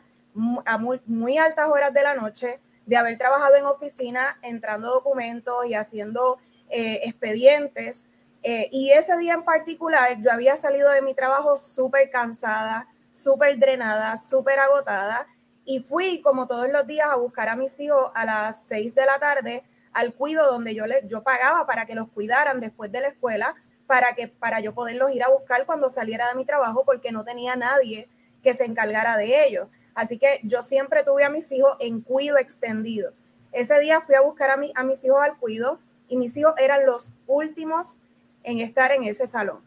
a 0.65 0.79
muy, 0.79 1.39
altas 1.39 1.69
horas 1.69 1.93
de 1.93 2.03
la 2.03 2.15
noche, 2.15 2.61
de 2.85 2.97
haber 2.97 3.19
trabajado 3.19 3.57
en 3.57 3.65
oficina, 3.65 4.39
entrando 4.43 4.89
documentos 4.89 5.67
y 5.67 5.75
haciendo 5.75 6.39
eh, 6.69 7.01
expedientes. 7.05 8.05
Eh, 8.43 8.69
y 8.71 8.91
ese 8.91 9.17
día 9.17 9.35
en 9.35 9.45
particular, 9.45 10.21
yo 10.21 10.31
había 10.31 10.57
salido 10.57 10.91
de 10.91 11.03
mi 11.03 11.15
trabajo 11.15 11.59
súper 11.59 12.11
cansada, 12.11 12.87
súper 13.11 13.59
drenada, 13.59 14.17
súper 14.19 14.59
agotada. 14.61 15.27
Y 15.65 15.81
fui, 15.81 16.21
como 16.23 16.47
todos 16.47 16.71
los 16.71 16.87
días, 16.87 17.09
a 17.11 17.17
buscar 17.17 17.49
a 17.49 17.57
mis 17.57 17.79
hijos 17.81 18.13
a 18.15 18.25
las 18.25 18.65
seis 18.67 18.95
de 18.95 19.05
la 19.05 19.19
tarde 19.19 19.65
al 19.97 20.13
cuido 20.13 20.45
donde 20.47 20.75
yo, 20.75 20.87
les, 20.87 21.09
yo 21.09 21.23
pagaba 21.23 21.67
para 21.67 21.87
que 21.87 21.95
los 21.95 22.09
cuidaran 22.09 22.61
después 22.61 22.93
de 22.93 23.01
la 23.01 23.09
escuela, 23.09 23.55
para, 23.87 24.15
que, 24.15 24.29
para 24.29 24.61
yo 24.61 24.75
poderlos 24.75 25.11
ir 25.11 25.23
a 25.23 25.31
buscar 25.31 25.65
cuando 25.65 25.89
saliera 25.89 26.29
de 26.29 26.35
mi 26.35 26.45
trabajo, 26.45 26.85
porque 26.85 27.13
no 27.13 27.25
tenía 27.25 27.57
nadie 27.57 28.07
que 28.43 28.53
se 28.53 28.67
encargara 28.67 29.17
de 29.17 29.47
ellos. 29.47 29.69
Así 29.97 30.19
que 30.19 30.41
yo 30.43 30.63
siempre 30.63 31.03
tuve 31.03 31.25
a 31.25 31.31
mis 31.31 31.51
hijos 31.51 31.75
en 31.81 32.03
cuido 32.03 32.37
extendido. 32.37 33.13
Ese 33.51 33.81
día 33.81 34.03
fui 34.03 34.15
a 34.15 34.21
buscar 34.21 34.51
a, 34.51 34.59
a 34.75 34.85
mis 34.85 35.03
hijos 35.03 35.23
al 35.23 35.39
cuido 35.39 35.81
y 36.07 36.19
mis 36.19 36.37
hijos 36.37 36.53
eran 36.59 36.85
los 36.85 37.15
últimos 37.27 37.97
en 38.45 38.59
estar 38.59 38.93
en 38.93 39.05
ese 39.05 39.27
salón. 39.27 39.63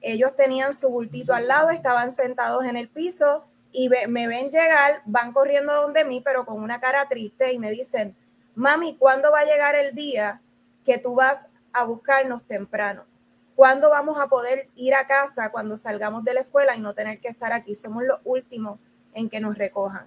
Ellos 0.00 0.34
tenían 0.36 0.72
su 0.72 0.88
bultito 0.88 1.34
al 1.34 1.48
lado, 1.48 1.68
estaban 1.68 2.12
sentados 2.12 2.64
en 2.64 2.78
el 2.78 2.88
piso 2.88 3.44
y 3.72 3.90
me 4.08 4.26
ven 4.26 4.50
llegar, 4.50 5.02
van 5.04 5.34
corriendo 5.34 5.74
donde 5.74 6.04
mí, 6.04 6.22
pero 6.24 6.46
con 6.46 6.62
una 6.62 6.80
cara 6.80 7.06
triste 7.06 7.52
y 7.52 7.58
me 7.58 7.70
dicen, 7.70 8.16
mami, 8.54 8.96
¿cuándo 8.96 9.32
va 9.32 9.40
a 9.40 9.44
llegar 9.44 9.74
el 9.76 9.94
día 9.94 10.40
que 10.82 10.96
tú 10.96 11.14
vas 11.14 11.48
a 11.74 11.84
buscarnos 11.84 12.42
temprano? 12.46 13.04
¿Cuándo 13.54 13.90
vamos 13.90 14.18
a 14.18 14.28
poder 14.28 14.70
ir 14.76 14.94
a 14.94 15.06
casa 15.06 15.52
cuando 15.52 15.76
salgamos 15.76 16.24
de 16.24 16.32
la 16.32 16.40
escuela 16.40 16.74
y 16.74 16.80
no 16.80 16.94
tener 16.94 17.20
que 17.20 17.28
estar 17.28 17.52
aquí? 17.52 17.74
Somos 17.74 18.02
los 18.04 18.20
últimos 18.24 18.78
en 19.14 19.30
que 19.30 19.40
nos 19.40 19.56
recojan. 19.56 20.06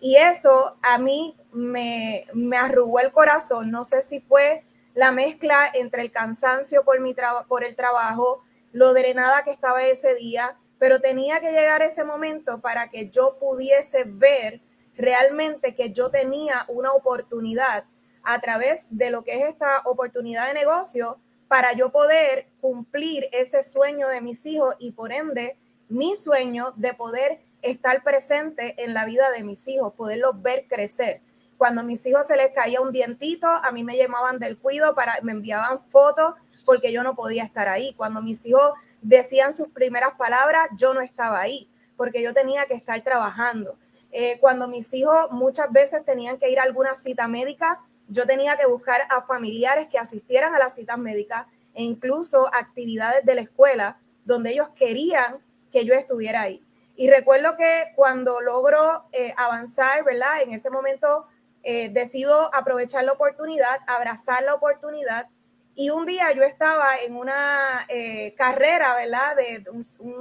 Y 0.00 0.16
eso 0.16 0.76
a 0.82 0.98
mí 0.98 1.36
me, 1.52 2.26
me 2.34 2.56
arrugó 2.56 3.00
el 3.00 3.12
corazón. 3.12 3.70
No 3.70 3.84
sé 3.84 4.02
si 4.02 4.20
fue 4.20 4.64
la 4.94 5.12
mezcla 5.12 5.70
entre 5.72 6.02
el 6.02 6.10
cansancio 6.10 6.84
por, 6.84 7.00
mi 7.00 7.14
por 7.48 7.64
el 7.64 7.76
trabajo, 7.76 8.42
lo 8.72 8.92
drenada 8.94 9.44
que 9.44 9.52
estaba 9.52 9.82
ese 9.82 10.14
día, 10.14 10.56
pero 10.78 11.00
tenía 11.00 11.40
que 11.40 11.52
llegar 11.52 11.82
ese 11.82 12.04
momento 12.04 12.60
para 12.60 12.88
que 12.88 13.08
yo 13.08 13.38
pudiese 13.38 14.04
ver 14.04 14.60
realmente 14.96 15.74
que 15.74 15.92
yo 15.92 16.10
tenía 16.10 16.64
una 16.68 16.92
oportunidad 16.92 17.84
a 18.22 18.40
través 18.40 18.86
de 18.90 19.10
lo 19.10 19.24
que 19.24 19.40
es 19.40 19.48
esta 19.48 19.82
oportunidad 19.84 20.48
de 20.48 20.54
negocio 20.54 21.18
para 21.48 21.72
yo 21.72 21.90
poder 21.90 22.46
cumplir 22.60 23.28
ese 23.32 23.62
sueño 23.62 24.08
de 24.08 24.20
mis 24.20 24.44
hijos 24.46 24.74
y 24.78 24.92
por 24.92 25.12
ende 25.12 25.56
mi 25.88 26.16
sueño 26.16 26.72
de 26.76 26.94
poder 26.94 27.40
estar 27.62 28.02
presente 28.02 28.74
en 28.82 28.92
la 28.92 29.04
vida 29.04 29.30
de 29.30 29.44
mis 29.44 29.66
hijos, 29.68 29.94
poderlos 29.94 30.42
ver 30.42 30.66
crecer. 30.68 31.22
Cuando 31.56 31.82
a 31.82 31.84
mis 31.84 32.04
hijos 32.06 32.26
se 32.26 32.36
les 32.36 32.50
caía 32.50 32.80
un 32.80 32.92
dientito, 32.92 33.46
a 33.46 33.70
mí 33.70 33.84
me 33.84 33.96
llamaban 33.96 34.38
del 34.38 34.58
cuido 34.58 34.94
para, 34.94 35.18
me 35.22 35.32
enviaban 35.32 35.82
fotos 35.84 36.34
porque 36.64 36.92
yo 36.92 37.02
no 37.02 37.14
podía 37.14 37.44
estar 37.44 37.68
ahí. 37.68 37.94
Cuando 37.94 38.20
mis 38.20 38.44
hijos 38.44 38.72
decían 39.00 39.52
sus 39.52 39.68
primeras 39.68 40.12
palabras, 40.14 40.68
yo 40.76 40.92
no 40.92 41.00
estaba 41.00 41.40
ahí 41.40 41.70
porque 41.96 42.22
yo 42.22 42.34
tenía 42.34 42.66
que 42.66 42.74
estar 42.74 43.02
trabajando. 43.04 43.78
Eh, 44.10 44.38
cuando 44.40 44.66
mis 44.66 44.92
hijos 44.92 45.30
muchas 45.30 45.70
veces 45.70 46.04
tenían 46.04 46.38
que 46.38 46.50
ir 46.50 46.58
a 46.58 46.64
alguna 46.64 46.96
cita 46.96 47.28
médica, 47.28 47.80
yo 48.08 48.26
tenía 48.26 48.56
que 48.56 48.66
buscar 48.66 49.02
a 49.08 49.22
familiares 49.22 49.88
que 49.88 49.98
asistieran 49.98 50.54
a 50.54 50.58
las 50.58 50.74
citas 50.74 50.98
médicas 50.98 51.46
e 51.74 51.82
incluso 51.82 52.52
actividades 52.52 53.24
de 53.24 53.34
la 53.34 53.40
escuela 53.42 54.00
donde 54.24 54.50
ellos 54.50 54.68
querían 54.74 55.38
que 55.70 55.84
yo 55.84 55.94
estuviera 55.94 56.42
ahí. 56.42 56.62
Y 56.94 57.08
recuerdo 57.08 57.56
que 57.56 57.92
cuando 57.96 58.40
logro 58.40 59.04
eh, 59.12 59.34
avanzar, 59.36 60.04
¿verdad? 60.04 60.42
En 60.42 60.52
ese 60.52 60.70
momento 60.70 61.26
eh, 61.62 61.90
decido 61.90 62.54
aprovechar 62.54 63.04
la 63.04 63.12
oportunidad, 63.12 63.80
abrazar 63.86 64.42
la 64.42 64.54
oportunidad. 64.54 65.28
Y 65.74 65.90
un 65.90 66.04
día 66.04 66.32
yo 66.32 66.42
estaba 66.42 66.96
en 66.98 67.16
una 67.16 67.86
eh, 67.88 68.34
carrera, 68.36 68.94
¿verdad? 68.94 69.36
De 69.36 69.64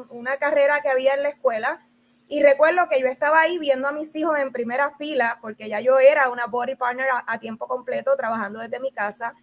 una 0.10 0.38
carrera 0.38 0.82
que 0.82 0.90
había 0.90 1.14
en 1.16 1.24
la 1.24 1.30
escuela. 1.30 1.86
Y 2.30 2.42
recuerdo 2.42 2.88
que 2.90 3.02
yo 3.02 3.08
estaba 3.08 3.42
ahí 3.42 3.60
viendo 3.60 3.90
a 3.90 3.92
mis 3.92 4.16
hijos 4.16 4.38
en 4.38 4.54
primera 4.54 4.96
fila, 4.98 5.40
porque 5.42 5.68
ya 5.68 5.82
yo 5.82 6.00
era 6.00 6.30
una 6.30 6.46
body 6.46 6.76
partner 6.76 7.08
a 7.28 7.40
tiempo 7.40 7.68
completo, 7.68 8.16
trabajando 8.16 8.60
desde 8.60 8.80
mi 8.80 8.94
casa. 8.94 9.34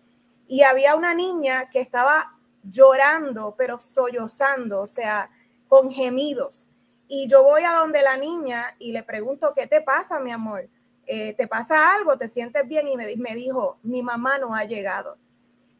Y 0.47 0.63
había 0.63 0.95
una 0.95 1.13
niña 1.13 1.69
que 1.69 1.81
estaba 1.81 2.39
llorando, 2.63 3.55
pero 3.59 3.79
sollozando, 3.79 4.81
o 4.81 4.87
sea, 4.87 5.31
con 5.69 5.91
gemidos. 5.91 6.68
Y 7.09 7.27
yo 7.27 7.43
voy 7.43 7.63
a 7.63 7.73
donde 7.73 8.03
la 8.03 8.17
niña 8.17 8.77
y 8.79 8.93
le 8.93 9.03
pregunto, 9.03 9.55
¿qué 9.57 9.67
te 9.67 9.81
pasa, 9.81 10.21
mi 10.21 10.31
amor? 10.31 10.69
Eh, 11.07 11.33
¿Te 11.35 11.49
pasa 11.49 11.95
algo? 11.95 12.19
¿Te 12.19 12.29
sientes 12.29 12.69
bien? 12.69 12.87
Y 12.87 12.97
me, 12.97 13.17
me 13.17 13.35
dijo, 13.35 13.79
mi 13.83 14.03
mamá 14.03 14.39
no 14.39 14.55
ha 14.55 14.65
llegado. 14.65 15.17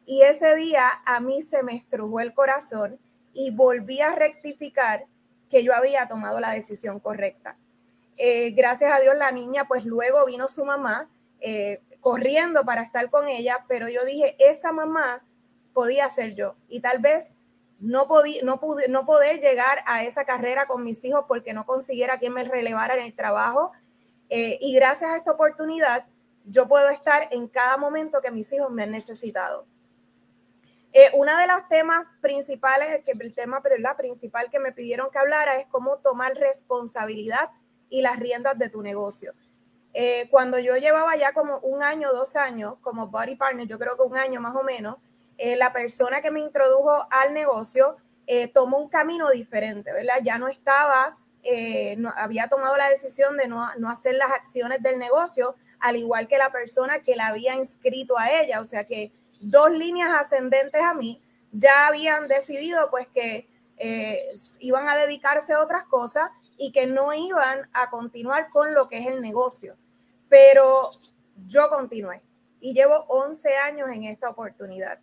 Y 0.05 0.23
ese 0.23 0.55
día 0.55 0.89
a 1.05 1.19
mí 1.19 1.43
se 1.43 1.61
me 1.61 1.75
estrujó 1.75 2.19
el 2.19 2.33
corazón 2.33 2.99
y 3.31 3.51
volví 3.51 4.01
a 4.01 4.15
rectificar 4.15 5.05
que 5.49 5.63
yo 5.63 5.73
había 5.73 6.07
tomado 6.07 6.39
la 6.39 6.51
decisión 6.51 6.99
correcta. 6.99 7.57
Eh, 8.17 8.51
gracias 8.51 8.91
a 8.91 8.99
Dios 8.99 9.15
la 9.15 9.31
niña, 9.31 9.67
pues 9.67 9.85
luego 9.85 10.25
vino 10.25 10.47
su 10.49 10.65
mamá, 10.65 11.09
eh, 11.39 11.81
corriendo 12.01 12.65
para 12.65 12.81
estar 12.81 13.09
con 13.09 13.27
ella, 13.27 13.65
pero 13.67 13.87
yo 13.87 14.03
dije, 14.03 14.35
esa 14.39 14.71
mamá 14.71 15.23
podía 15.73 16.09
ser 16.09 16.35
yo 16.35 16.55
y 16.67 16.81
tal 16.81 16.99
vez 16.99 17.31
no, 17.79 18.07
podía, 18.07 18.41
no, 18.43 18.59
pude, 18.59 18.87
no 18.87 19.05
poder 19.05 19.39
llegar 19.39 19.83
a 19.85 20.03
esa 20.03 20.25
carrera 20.25 20.67
con 20.67 20.83
mis 20.83 21.03
hijos 21.03 21.25
porque 21.27 21.53
no 21.53 21.65
consiguiera 21.65 22.19
quien 22.19 22.33
me 22.33 22.43
relevara 22.43 22.95
en 22.95 23.05
el 23.05 23.15
trabajo. 23.15 23.71
Eh, 24.29 24.57
y 24.61 24.73
gracias 24.75 25.11
a 25.11 25.17
esta 25.17 25.31
oportunidad, 25.31 26.05
yo 26.45 26.67
puedo 26.67 26.89
estar 26.89 27.27
en 27.31 27.47
cada 27.47 27.77
momento 27.77 28.21
que 28.21 28.31
mis 28.31 28.51
hijos 28.53 28.69
me 28.71 28.83
han 28.83 28.91
necesitado. 28.91 29.65
Eh, 30.91 31.11
una 31.13 31.39
de 31.39 31.47
los 31.47 31.67
temas 31.67 32.05
principales, 32.19 33.03
que 33.05 33.11
el 33.11 33.33
tema 33.33 33.61
la 33.77 33.95
principal 33.95 34.49
que 34.49 34.59
me 34.59 34.71
pidieron 34.71 35.11
que 35.11 35.19
hablara 35.19 35.57
es 35.57 35.67
cómo 35.67 35.97
tomar 35.97 36.33
responsabilidad 36.33 37.51
y 37.89 38.01
las 38.01 38.17
riendas 38.17 38.57
de 38.57 38.69
tu 38.69 38.81
negocio. 38.81 39.33
Eh, 39.93 40.27
cuando 40.29 40.59
yo 40.59 40.77
llevaba 40.77 41.15
ya 41.15 41.33
como 41.33 41.59
un 41.59 41.83
año, 41.83 42.11
dos 42.13 42.35
años 42.35 42.75
como 42.81 43.07
body 43.07 43.35
partner, 43.35 43.67
yo 43.67 43.79
creo 43.79 43.95
que 43.97 44.03
un 44.03 44.17
año 44.17 44.41
más 44.41 44.55
o 44.55 44.63
menos, 44.63 44.97
eh, 45.39 45.55
la 45.55 45.73
persona 45.73 46.21
que 46.21 46.29
me 46.29 46.39
introdujo 46.39 47.07
al 47.09 47.33
negocio 47.33 47.97
tomó 48.53 48.77
un 48.77 48.89
camino 48.89 49.31
diferente, 49.31 49.91
¿verdad? 49.91 50.19
Ya 50.21 50.37
no 50.37 50.47
estaba, 50.47 51.17
no, 51.97 52.13
había 52.15 52.47
tomado 52.47 52.77
la 52.77 52.87
decisión 52.87 53.37
de 53.37 53.47
no, 53.47 53.73
no 53.79 53.89
hacer 53.89 54.13
las 54.13 54.29
acciones 54.29 54.83
del 54.83 54.99
negocio, 54.99 55.55
al 55.79 55.95
igual 55.95 56.27
que 56.27 56.37
la 56.37 56.51
persona 56.51 56.99
que 56.99 57.15
la 57.15 57.25
había 57.25 57.55
inscrito 57.55 58.19
a 58.19 58.29
ella, 58.29 58.61
o 58.61 58.65
sea 58.65 58.83
que 58.83 59.11
dos 59.39 59.71
líneas 59.71 60.11
ascendentes 60.11 60.79
a 60.79 60.93
mí 60.93 61.23
ya 61.51 61.87
habían 61.87 62.27
decidido 62.27 62.89
pues 62.89 63.07
que 63.07 63.47
eh, 63.77 64.33
iban 64.59 64.87
a 64.87 64.97
dedicarse 64.97 65.53
a 65.53 65.61
otras 65.61 65.85
cosas 65.85 66.29
y 66.57 66.71
que 66.71 66.85
no 66.87 67.13
iban 67.13 67.69
a 67.73 67.89
continuar 67.89 68.49
con 68.49 68.73
lo 68.73 68.89
que 68.89 68.99
es 68.99 69.07
el 69.07 69.21
negocio. 69.21 69.77
Pero 70.27 70.91
yo 71.47 71.69
continué 71.69 72.21
y 72.59 72.73
llevo 72.73 73.05
11 73.07 73.55
años 73.55 73.89
en 73.89 74.03
esta 74.03 74.29
oportunidad. 74.29 74.99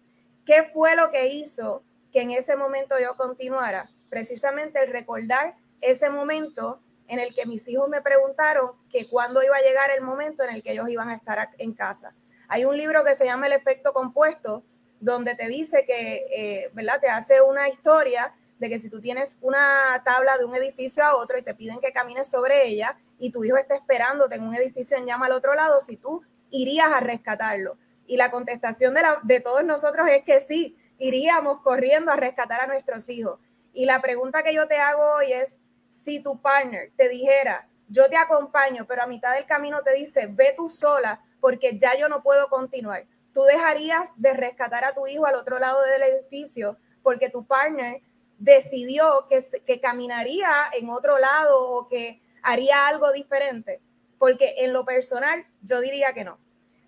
¿Qué 0.47 0.63
fue 0.73 0.95
lo 0.95 1.11
que 1.11 1.27
hizo 1.27 1.83
que 2.13 2.21
en 2.21 2.31
ese 2.31 2.57
momento 2.57 2.95
yo 3.01 3.17
continuara? 3.17 3.91
Precisamente 4.09 4.81
el 4.81 4.93
recordar 4.93 5.57
ese 5.81 6.09
momento 6.09 6.81
en 7.09 7.19
el 7.19 7.35
que 7.35 7.47
mis 7.47 7.67
hijos 7.67 7.89
me 7.89 8.01
preguntaron 8.01 8.71
que 8.89 9.09
cuándo 9.09 9.43
iba 9.43 9.57
a 9.57 9.61
llegar 9.61 9.91
el 9.91 10.03
momento 10.03 10.45
en 10.45 10.55
el 10.55 10.63
que 10.63 10.73
ellos 10.73 10.89
iban 10.89 11.11
a 11.11 11.17
estar 11.17 11.51
en 11.59 11.73
casa. 11.73 12.15
Hay 12.47 12.65
un 12.65 12.77
libro 12.77 13.03
que 13.03 13.17
se 13.17 13.25
llama 13.25 13.49
El 13.49 13.55
efecto 13.55 13.93
compuesto, 13.93 14.63
donde 15.01 15.35
te 15.35 15.49
dice 15.49 15.85
que, 15.85 16.27
eh, 16.31 16.71
¿verdad? 16.75 17.01
Te 17.01 17.09
hace 17.09 17.43
una 17.43 17.69
historia 17.69 18.33
de 18.61 18.69
que 18.69 18.79
si 18.79 18.89
tú 18.89 19.01
tienes 19.01 19.39
una 19.43 20.01
tabla 20.05 20.39
de 20.39 20.45
un 20.45 20.55
edificio 20.55 21.03
a 21.05 21.17
otro 21.17 21.37
y 21.37 21.43
te 21.43 21.55
piden 21.55 21.81
que 21.81 21.93
camines 21.93 22.31
sobre 22.31 22.67
ella 22.67 22.97
y 23.19 23.31
tu 23.33 23.43
hijo 23.45 23.57
está 23.57 23.75
esperándote 23.75 24.37
en 24.37 24.45
un 24.45 24.55
edificio 24.55 24.97
en 24.97 25.07
llama 25.07 25.27
al 25.27 25.33
otro 25.33 25.55
lado, 25.55 25.81
si 25.81 25.97
tú 25.97 26.23
irías 26.51 26.93
a 26.93 27.01
rescatarlo. 27.01 27.77
Y 28.07 28.17
la 28.17 28.31
contestación 28.31 28.95
de, 29.25 29.41
todos 29.41 29.65
nosotros 29.65 30.09
es 30.09 30.23
que 30.23 30.41
sí, 30.41 30.77
iríamos 30.99 31.61
corriendo 31.61 32.13
a 32.13 32.17
rescatar 32.17 32.61
a 32.61 32.67
nuestros 32.67 33.09
hijos. 33.09 33.41
Y 33.73 33.85
la 33.85 34.01
pregunta 34.01 34.43
que 34.43 34.55
yo 34.55 34.67
te 34.69 34.79
hago 34.79 35.03
hoy 35.17 35.33
es, 35.33 35.59
si 35.89 36.21
tu 36.21 36.41
partner 36.41 36.93
te 36.97 37.09
dijera, 37.09 37.69
yo 37.89 38.09
te 38.09 38.17
acompaño, 38.17 38.87
pero 38.87 39.03
a 39.03 39.07
mitad 39.07 39.35
del 39.35 39.47
camino 39.47 39.83
te 39.83 39.95
dice, 39.95 40.29
ve 40.31 40.55
tú 40.57 40.69
sola, 40.69 41.25
porque 41.41 41.79
ya 41.79 41.97
yo 41.97 42.09
no 42.09 42.23
puedo 42.23 42.49
continuar. 42.49 43.07
Tú 43.33 43.43
dejarías 43.43 44.11
de 44.17 44.33
rescatar 44.33 44.85
a 44.85 44.95
tu 44.95 45.07
hijo 45.07 45.27
al 45.27 45.35
otro 45.35 45.59
lado 45.59 45.83
del 45.83 46.03
edificio 46.03 46.79
porque 47.03 47.29
tu 47.29 47.47
partner 47.47 48.03
decidió 48.39 49.29
que 49.29 49.81
caminaría 49.81 50.51
en 50.73 50.91
otro 50.91 51.19
lado 51.19 51.71
o 51.71 51.89
que 51.89 52.21
haría 52.43 52.89
algo 52.89 53.13
diferente. 53.13 53.81
Porque 54.19 54.55
en 54.59 54.73
lo 54.73 54.85
personal 54.85 55.47
yo 55.63 55.81
diría 55.81 56.13
que 56.15 56.25
no. 56.25 56.39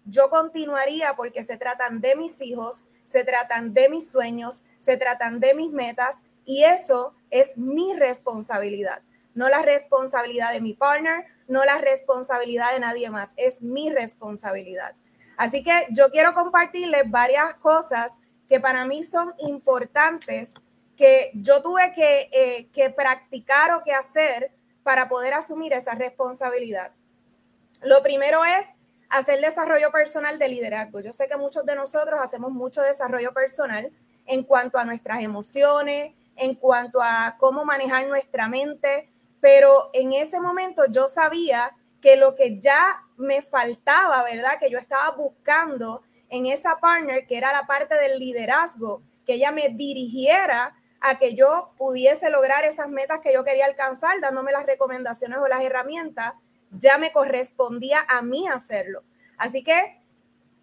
Yo 0.09 0.30
continuaría 0.30 1.14
porque 1.16 1.44
se 1.44 1.56
tratan 1.56 2.00
de 2.00 2.16
mis 2.16 2.40
hijos, 2.40 2.84
se 3.04 3.24
tratan 3.24 3.74
de 3.74 3.88
mis 3.88 4.11
sueños, 4.11 4.62
se 4.78 4.96
tratan 4.96 5.40
de 5.40 5.54
mis 5.54 5.70
metas 5.70 6.22
y 6.44 6.64
eso 6.64 7.14
es 7.30 7.56
mi 7.56 7.94
responsabilidad 7.94 9.02
no 9.38 9.48
la 9.48 9.62
responsabilidad 9.62 10.52
de 10.52 10.61
mi 10.61 10.74
partner, 10.74 11.24
no 11.46 11.64
la 11.64 11.78
responsabilidad 11.78 12.72
de 12.72 12.80
nadie 12.80 13.09
más, 13.09 13.34
es 13.36 13.62
mi 13.62 13.88
responsabilidad. 13.88 14.96
Así 15.36 15.62
que 15.62 15.86
yo 15.90 16.11
quiero 16.11 16.34
compartirles 16.34 17.09
varias 17.09 17.54
cosas 17.54 18.18
que 18.48 18.59
para 18.59 18.84
mí 18.84 19.04
son 19.04 19.32
importantes, 19.38 20.54
que 20.96 21.30
yo 21.34 21.62
tuve 21.62 21.92
que, 21.94 22.28
eh, 22.32 22.68
que 22.72 22.90
practicar 22.90 23.70
o 23.74 23.84
que 23.84 23.92
hacer 23.92 24.50
para 24.82 25.09
poder 25.09 25.34
asumir 25.34 25.72
esa 25.72 25.92
responsabilidad. 25.92 26.90
Lo 27.82 28.02
primero 28.02 28.44
es 28.44 28.66
hacer 29.09 29.40
desarrollo 29.40 29.90
personal 29.90 30.38
de 30.38 30.48
liderazgo. 30.48 31.00
Yo 31.00 31.12
sé 31.12 31.28
que 31.28 31.36
muchos 31.36 31.64
de 31.64 31.74
nosotros 31.74 32.20
hacemos 32.20 32.52
mucho 32.52 32.82
desarrollo 32.82 33.32
personal 33.32 33.90
en 34.26 34.42
cuanto 34.42 34.78
a 34.78 34.84
nuestras 34.84 35.20
emociones, 35.22 36.14
en 36.36 36.54
cuanto 36.54 37.02
a 37.02 37.36
cómo 37.38 37.64
manejar 37.64 38.06
nuestra 38.06 38.48
mente, 38.48 39.11
pero 39.40 39.90
en 39.92 40.12
ese 40.12 40.40
momento 40.40 40.84
yo 40.90 41.09
sabía 41.09 41.74
que 42.00 42.16
lo 42.16 42.36
que 42.36 42.61
ya 42.61 43.02
me 43.16 43.42
faltaba, 43.42 44.22
¿verdad? 44.22 44.59
Que 44.61 44.70
yo 44.70 44.78
estaba 44.78 45.11
buscando 45.12 46.02
en 46.28 46.46
esa 46.46 46.76
partner, 46.76 47.26
que 47.26 47.38
era 47.38 47.52
la 47.52 47.66
parte 47.66 47.94
del 47.96 48.18
liderazgo, 48.18 49.02
que 49.26 49.34
ella 49.34 49.50
me 49.50 49.68
dirigiera 49.70 50.76
a 51.00 51.18
que 51.18 51.34
yo 51.34 51.70
pudiese 51.76 52.30
lograr 52.30 52.64
esas 52.64 52.88
metas 52.88 53.20
que 53.20 53.32
yo 53.32 53.44
quería 53.44 53.66
alcanzar, 53.66 54.20
dándome 54.20 54.52
las 54.52 54.66
recomendaciones 54.66 55.38
o 55.38 55.48
las 55.48 55.62
herramientas, 55.62 56.34
ya 56.70 56.98
me 56.98 57.12
correspondía 57.12 58.04
a 58.08 58.22
mí 58.22 58.46
hacerlo. 58.48 59.02
Así 59.36 59.62
que 59.62 60.00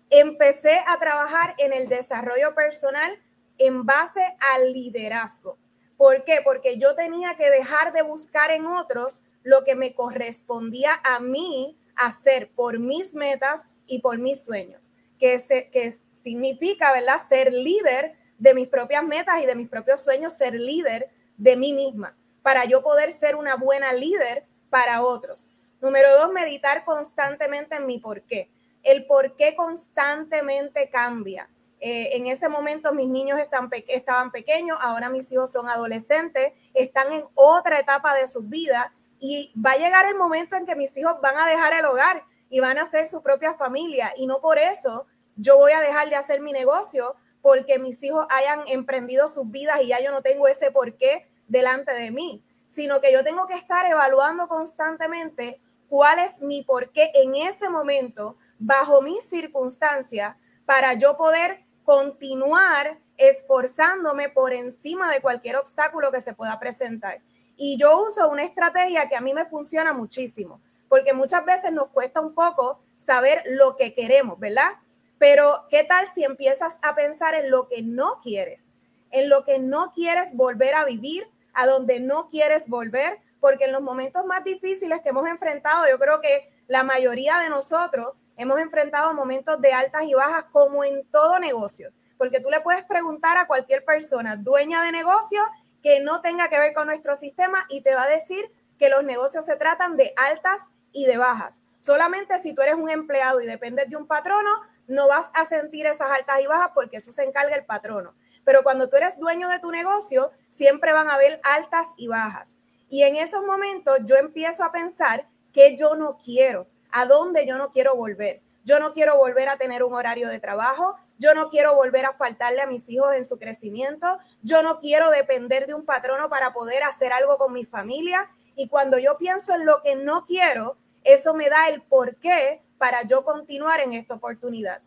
empecé 0.10 0.80
a 0.88 0.98
trabajar 1.00 1.56
en 1.58 1.74
el 1.74 1.88
desarrollo 1.88 2.54
personal 2.54 3.20
en 3.58 3.86
base 3.86 4.36
al 4.40 4.74
liderazgo. 4.74 5.58
¿Por 5.98 6.24
qué? 6.26 6.40
Porque 6.44 6.78
yo 6.78 6.96
tenía 6.96 7.36
que 7.36 7.50
dejar 7.50 7.94
de 7.94 8.02
buscar 8.02 8.52
en 8.52 8.66
otros 8.66 9.22
lo 9.44 9.64
que 9.64 9.76
me 9.76 9.94
correspondía 9.94 11.00
a 11.04 11.20
mí 11.20 11.78
hacer 11.96 12.50
por 12.52 12.80
mis 12.80 13.14
metas 13.14 13.66
y 13.88 14.00
por 14.00 14.18
mis 14.18 14.44
sueños, 14.44 14.92
que, 15.20 15.42
que 15.72 15.94
significa, 16.24 16.92
¿verdad? 16.92 17.22
Ser 17.30 17.54
líder 17.54 18.16
de 18.38 18.54
mis 18.54 18.68
propias 18.68 19.04
metas 19.04 19.42
y 19.42 19.46
de 19.46 19.56
mis 19.56 19.70
propios 19.70 20.04
sueños, 20.04 20.34
ser 20.34 20.56
líder 20.56 21.10
de 21.38 21.56
mí 21.56 21.74
misma, 21.74 22.18
para 22.42 22.66
yo 22.66 22.82
poder 22.82 23.12
ser 23.12 23.36
una 23.36 23.56
buena 23.56 23.94
líder 23.94 24.46
para 24.70 25.04
otros. 25.04 25.48
Número 25.82 26.08
dos, 26.20 26.32
meditar 26.32 26.84
constantemente 26.84 27.76
en 27.76 27.86
mi 27.86 28.00
por 28.00 28.22
qué. 28.24 28.50
El 28.84 29.06
por 29.06 29.36
qué 29.36 29.56
constantemente 29.56 30.90
cambia. 30.90 31.50
Eh, 31.80 32.16
en 32.16 32.28
ese 32.28 32.50
momento 32.50 32.94
mis 32.94 33.08
niños 33.08 33.40
estaban 33.40 34.32
pequeños, 34.32 34.78
ahora 34.82 35.10
mis 35.10 35.32
hijos 35.32 35.52
son 35.52 35.70
adolescentes, 35.70 36.54
están 36.74 37.12
en 37.12 37.26
otra 37.36 37.80
etapa 37.80 38.16
de 38.16 38.28
sus 38.28 38.48
vidas 38.48 38.88
y 39.20 39.52
va 39.56 39.72
a 39.72 39.78
llegar 39.78 40.06
el 40.06 40.16
momento 40.16 40.56
en 40.56 40.66
que 40.66 40.76
mis 40.76 40.96
hijos 40.98 41.16
van 41.22 41.38
a 41.38 41.48
dejar 41.48 41.74
el 41.74 41.86
hogar 41.86 42.24
y 42.50 42.60
van 42.60 42.78
a 42.78 42.84
hacer 42.84 43.08
su 43.08 43.22
propia 43.22 43.56
familia 43.56 44.14
y 44.16 44.26
no 44.26 44.40
por 44.40 44.58
eso 44.58 45.06
yo 45.36 45.58
voy 45.58 45.74
a 45.74 45.82
dejar 45.82 46.10
de 46.10 46.16
hacer 46.16 46.42
mi 46.42 46.54
negocio 46.54 47.16
porque 47.42 47.78
mis 47.78 48.02
hijos 48.02 48.26
hayan 48.30 48.62
emprendido 48.68 49.28
sus 49.28 49.52
vidas 49.52 49.82
y 49.82 49.88
ya 49.88 50.02
yo 50.02 50.12
no 50.12 50.22
tengo 50.22 50.48
ese 50.48 50.72
porqué 50.72 51.28
delante 51.48 51.92
de 51.94 52.10
mí, 52.10 52.44
sino 52.68 53.02
que 53.02 53.12
yo 53.12 53.24
tengo 53.24 53.46
que 53.46 53.54
estar 53.54 53.86
evaluando 53.86 54.48
constantemente 54.48 55.60
cuál 55.96 56.20
es 56.20 56.42
mi 56.42 56.62
porqué 56.62 57.10
en 57.14 57.36
ese 57.36 57.70
momento, 57.70 58.36
bajo 58.60 59.02
mis 59.02 59.24
circunstancias, 59.24 60.36
para 60.66 60.96
yo 60.96 61.16
poder 61.16 61.64
continuar 61.86 63.00
esforzándome 63.16 64.28
por 64.28 64.52
encima 64.52 65.10
de 65.10 65.22
cualquier 65.22 65.56
obstáculo 65.56 66.12
que 66.12 66.20
se 66.20 66.34
pueda 66.34 66.60
presentar. 66.60 67.22
Y 67.56 67.78
yo 67.78 68.02
uso 68.02 68.30
una 68.30 68.44
estrategia 68.44 69.08
que 69.08 69.16
a 69.16 69.22
mí 69.22 69.34
me 69.34 69.46
funciona 69.46 69.94
muchísimo, 69.94 70.60
porque 70.90 71.14
muchas 71.14 71.46
veces 71.46 71.72
nos 71.72 71.88
cuesta 71.88 72.20
un 72.20 72.34
poco 72.34 72.82
saber 72.98 73.42
lo 73.46 73.78
que 73.78 73.94
queremos, 73.94 74.38
¿verdad? 74.38 74.72
Pero 75.18 75.64
¿qué 75.70 75.86
tal 75.86 76.08
si 76.08 76.26
empiezas 76.26 76.78
a 76.82 76.94
pensar 76.94 77.36
en 77.36 77.50
lo 77.50 77.70
que 77.70 77.84
no 77.84 78.20
quieres? 78.22 78.66
En 79.12 79.30
lo 79.30 79.46
que 79.46 79.60
no 79.60 79.94
quieres 79.94 80.36
volver 80.36 80.76
a 80.76 80.84
vivir, 80.84 81.26
a 81.54 81.66
donde 81.68 82.02
no 82.02 82.28
quieres 82.28 82.68
volver, 82.68 83.22
porque 83.40 83.66
en 83.66 83.72
los 83.72 83.82
momentos 83.82 84.26
más 84.26 84.44
difíciles 84.44 85.02
que 85.02 85.10
hemos 85.10 85.28
enfrentado, 85.28 85.86
yo 85.90 86.00
creo 86.00 86.22
que 86.22 86.50
la 86.68 86.84
mayoría 86.84 87.40
de 87.40 87.50
nosotros 87.50 88.14
Hemos 88.38 88.60
enfrentado 88.60 89.14
momentos 89.14 89.62
de 89.62 89.72
altas 89.72 90.04
y 90.04 90.14
bajas 90.14 90.46
como 90.52 90.84
en 90.84 91.06
todo 91.10 91.40
negocio, 91.40 91.92
porque 92.18 92.42
tú 92.42 92.50
le 92.50 92.60
puedes 92.60 92.84
preguntar 92.84 93.38
a 93.38 93.48
cualquier 93.48 93.86
persona 93.86 94.36
dueña 94.36 94.84
de 94.84 94.92
negocio 94.92 95.42
que 95.82 96.02
no 96.02 96.22
tenga 96.22 96.50
que 96.50 96.60
ver 96.60 96.74
con 96.74 96.88
nuestro 96.88 97.16
sistema 97.16 97.66
y 97.70 97.82
te 97.82 97.96
va 97.96 98.04
a 98.04 98.10
decir 98.10 98.52
que 98.78 98.90
los 98.90 99.06
negocios 99.06 99.46
se 99.46 99.56
tratan 99.56 99.96
de 99.96 100.14
altas 100.18 100.68
y 100.92 101.06
de 101.06 101.18
bajas. 101.18 101.62
Solamente 101.80 102.38
si 102.40 102.54
tú 102.54 102.62
eres 102.62 102.76
un 102.76 102.90
empleado 102.90 103.40
y 103.40 103.46
dependes 103.46 103.90
de 103.90 103.96
un 103.96 104.08
patrono, 104.08 104.52
no 104.88 105.08
vas 105.08 105.32
a 105.34 105.46
sentir 105.46 105.86
esas 105.86 106.12
altas 106.12 106.42
y 106.42 106.48
bajas 106.48 106.72
porque 106.74 106.98
eso 106.98 107.12
se 107.12 107.24
encarga 107.24 107.56
el 107.56 107.66
patrono. 107.66 108.16
Pero 108.44 108.64
cuando 108.64 108.90
tú 108.90 108.98
eres 108.98 109.18
dueño 109.18 109.48
de 109.48 109.60
tu 109.60 109.72
negocio, 109.72 110.32
siempre 110.50 110.92
van 110.92 111.10
a 111.10 111.14
haber 111.14 111.40
altas 111.44 111.94
y 111.96 112.08
bajas. 112.08 112.58
Y 112.90 113.04
en 113.04 113.16
esos 113.16 113.46
momentos 113.46 114.00
yo 114.06 114.16
empiezo 114.16 114.64
a 114.64 114.72
pensar 114.72 115.28
que 115.52 115.76
yo 115.78 115.96
no 115.96 116.18
quiero 116.18 116.68
a 116.92 117.06
dónde 117.06 117.46
yo 117.46 117.58
no 117.58 117.72
quiero 117.72 117.96
volver. 117.96 118.42
yo 118.64 118.80
no 118.80 118.94
quiero 118.94 119.18
volver 119.18 119.48
a 119.48 119.58
tener 119.58 119.84
un 119.84 119.94
horario 119.94 120.28
de 120.28 120.40
trabajo, 120.40 120.96
yo 121.20 121.36
no 121.36 121.50
quiero 121.50 121.76
volver 121.76 122.06
a 122.06 122.14
faltarle 122.14 122.62
a 122.62 122.66
mis 122.66 122.90
hijos 122.90 123.14
en 123.14 123.24
su 123.24 123.38
crecimiento, 123.38 124.18
yo 124.42 124.64
no 124.64 124.80
quiero 124.80 125.12
depender 125.12 125.68
de 125.68 125.76
un 125.76 125.86
patrono 125.86 126.30
para 126.30 126.52
poder 126.52 126.82
hacer 126.84 127.14
algo 127.14 127.38
con 127.38 127.54
mi 127.54 127.64
familia. 127.64 128.28
Y 128.56 128.68
cuando 128.68 128.98
yo 128.98 129.18
pienso 129.20 129.54
en 129.54 129.68
lo 129.68 129.84
que 129.84 129.96
no 129.96 130.26
quiero, 130.26 130.78
eso 131.04 131.36
me 131.36 131.48
da 131.48 131.68
el 131.70 131.84
porqué 131.84 132.64
para 132.80 133.04
yo 133.04 133.24
continuar 133.24 133.82
en 133.82 133.94
esta 133.94 134.16
oportunidad. 134.16 134.82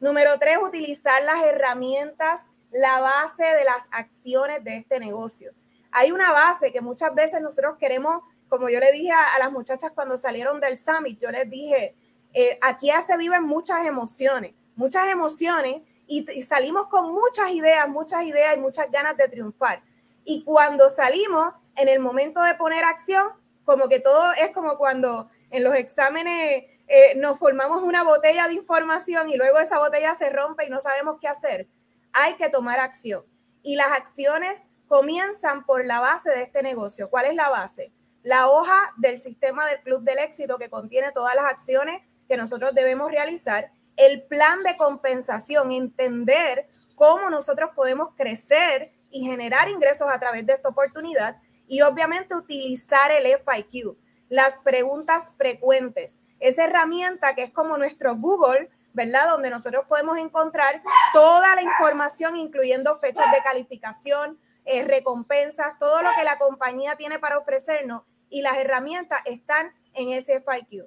Número 0.00 0.38
tres, 0.40 0.58
utilizar 0.60 1.22
las 1.22 1.44
herramientas, 1.44 2.48
la 2.72 3.00
base 3.00 3.44
de 3.44 3.64
las 3.64 3.86
acciones 3.92 4.64
de 4.64 4.78
este 4.78 4.98
negocio. 4.98 5.52
Hay 5.92 6.12
una 6.12 6.32
base 6.32 6.72
que 6.72 6.80
muchas 6.80 7.14
veces 7.14 7.40
nosotros 7.40 7.76
queremos, 7.78 8.22
como 8.48 8.68
yo 8.68 8.80
le 8.80 8.92
dije 8.92 9.12
a, 9.12 9.38
las 9.38 9.50
muchachas 9.52 9.92
cuando 9.92 10.16
salieron 10.16 10.60
del 10.60 10.76
summit, 10.76 11.20
yo 11.20 11.30
les 11.30 11.48
dije, 11.48 11.94
eh, 12.32 12.58
aquí 12.62 12.90
se 13.06 13.16
viven 13.16 13.42
muchas 13.42 13.86
emociones, 13.86 14.54
muchas 14.76 15.08
emociones 15.08 15.82
y, 16.06 16.30
y 16.30 16.42
salimos 16.42 16.86
con 16.86 17.12
muchas 17.12 17.50
ideas, 17.50 17.88
muchas 17.88 18.22
ideas 18.24 18.56
y 18.56 18.60
muchas 18.60 18.90
ganas 18.90 19.16
de 19.16 19.28
triunfar. 19.28 19.82
Y 20.24 20.44
cuando 20.44 20.88
salimos, 20.90 21.54
en 21.76 21.88
el 21.88 21.98
momento 21.98 22.42
de 22.42 22.54
poner 22.54 22.84
acción, 22.84 23.28
como 23.64 23.88
que 23.88 24.00
todo 24.00 24.32
es 24.34 24.50
como 24.50 24.76
cuando 24.76 25.30
en 25.50 25.64
los 25.64 25.74
exámenes 25.74 26.64
eh, 26.88 27.14
nos 27.16 27.38
formamos 27.38 27.82
una 27.82 28.02
botella 28.02 28.48
de 28.48 28.54
información 28.54 29.30
y 29.30 29.36
luego 29.36 29.58
esa 29.58 29.78
botella 29.78 30.14
se 30.14 30.28
rompe 30.30 30.66
y 30.66 30.70
no 30.70 30.80
sabemos 30.80 31.18
qué 31.20 31.28
hacer. 31.28 31.68
Hay 32.12 32.34
que 32.34 32.48
tomar 32.48 32.80
acción. 32.80 33.24
Y 33.62 33.76
las 33.76 33.92
acciones 33.92 34.62
comienzan 34.90 35.64
por 35.66 35.84
la 35.84 36.00
base 36.00 36.30
de 36.30 36.42
este 36.42 36.64
negocio. 36.64 37.10
¿Cuál 37.10 37.26
es 37.26 37.36
la 37.36 37.48
base? 37.48 37.92
La 38.24 38.48
hoja 38.48 38.92
del 38.96 39.18
sistema 39.18 39.64
del 39.68 39.80
Club 39.82 40.02
del 40.02 40.18
Éxito 40.18 40.58
que 40.58 40.68
contiene 40.68 41.12
todas 41.12 41.36
las 41.36 41.44
acciones 41.44 42.02
que 42.28 42.36
nosotros 42.36 42.74
debemos 42.74 43.08
realizar, 43.08 43.70
el 43.96 44.24
plan 44.24 44.64
de 44.64 44.76
compensación, 44.76 45.70
entender 45.70 46.66
cómo 46.96 47.30
nosotros 47.30 47.70
podemos 47.76 48.16
crecer 48.16 48.90
y 49.10 49.24
generar 49.24 49.68
ingresos 49.68 50.08
a 50.12 50.18
través 50.18 50.44
de 50.44 50.54
esta 50.54 50.70
oportunidad 50.70 51.36
y 51.68 51.82
obviamente 51.82 52.34
utilizar 52.34 53.12
el 53.12 53.26
FIQ 53.26 53.96
las 54.28 54.58
preguntas 54.64 55.34
frecuentes. 55.38 56.18
Esa 56.40 56.64
herramienta 56.64 57.36
que 57.36 57.44
es 57.44 57.52
como 57.52 57.78
nuestro 57.78 58.16
Google, 58.16 58.68
¿verdad? 58.92 59.30
Donde 59.30 59.50
nosotros 59.50 59.84
podemos 59.88 60.18
encontrar 60.18 60.82
toda 61.12 61.54
la 61.54 61.62
información, 61.62 62.34
incluyendo 62.34 62.98
fechas 62.98 63.30
de 63.30 63.40
calificación, 63.44 64.40
eh, 64.70 64.84
recompensas, 64.84 65.78
todo 65.80 66.00
lo 66.00 66.10
que 66.16 66.22
la 66.22 66.38
compañía 66.38 66.94
tiene 66.94 67.18
para 67.18 67.38
ofrecernos 67.38 68.04
y 68.28 68.42
las 68.42 68.56
herramientas 68.56 69.20
están 69.24 69.72
en 69.94 70.10
ese 70.10 70.40
FIQ. 70.40 70.86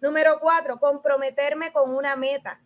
Número 0.00 0.38
cuatro, 0.38 0.78
comprometerme 0.78 1.72
con 1.72 1.92
una 1.92 2.14
meta. 2.14 2.60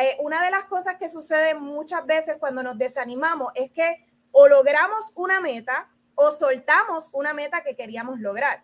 Eh, 0.00 0.16
una 0.20 0.44
de 0.44 0.52
las 0.52 0.64
cosas 0.64 0.94
que 0.96 1.08
sucede 1.08 1.54
muchas 1.54 2.06
veces 2.06 2.36
cuando 2.38 2.62
nos 2.62 2.78
desanimamos 2.78 3.50
es 3.56 3.72
que 3.72 4.06
o 4.30 4.46
logramos 4.46 5.10
una 5.16 5.40
meta 5.40 5.90
o 6.14 6.30
soltamos 6.30 7.10
una 7.12 7.34
meta 7.34 7.64
que 7.64 7.74
queríamos 7.74 8.20
lograr. 8.20 8.62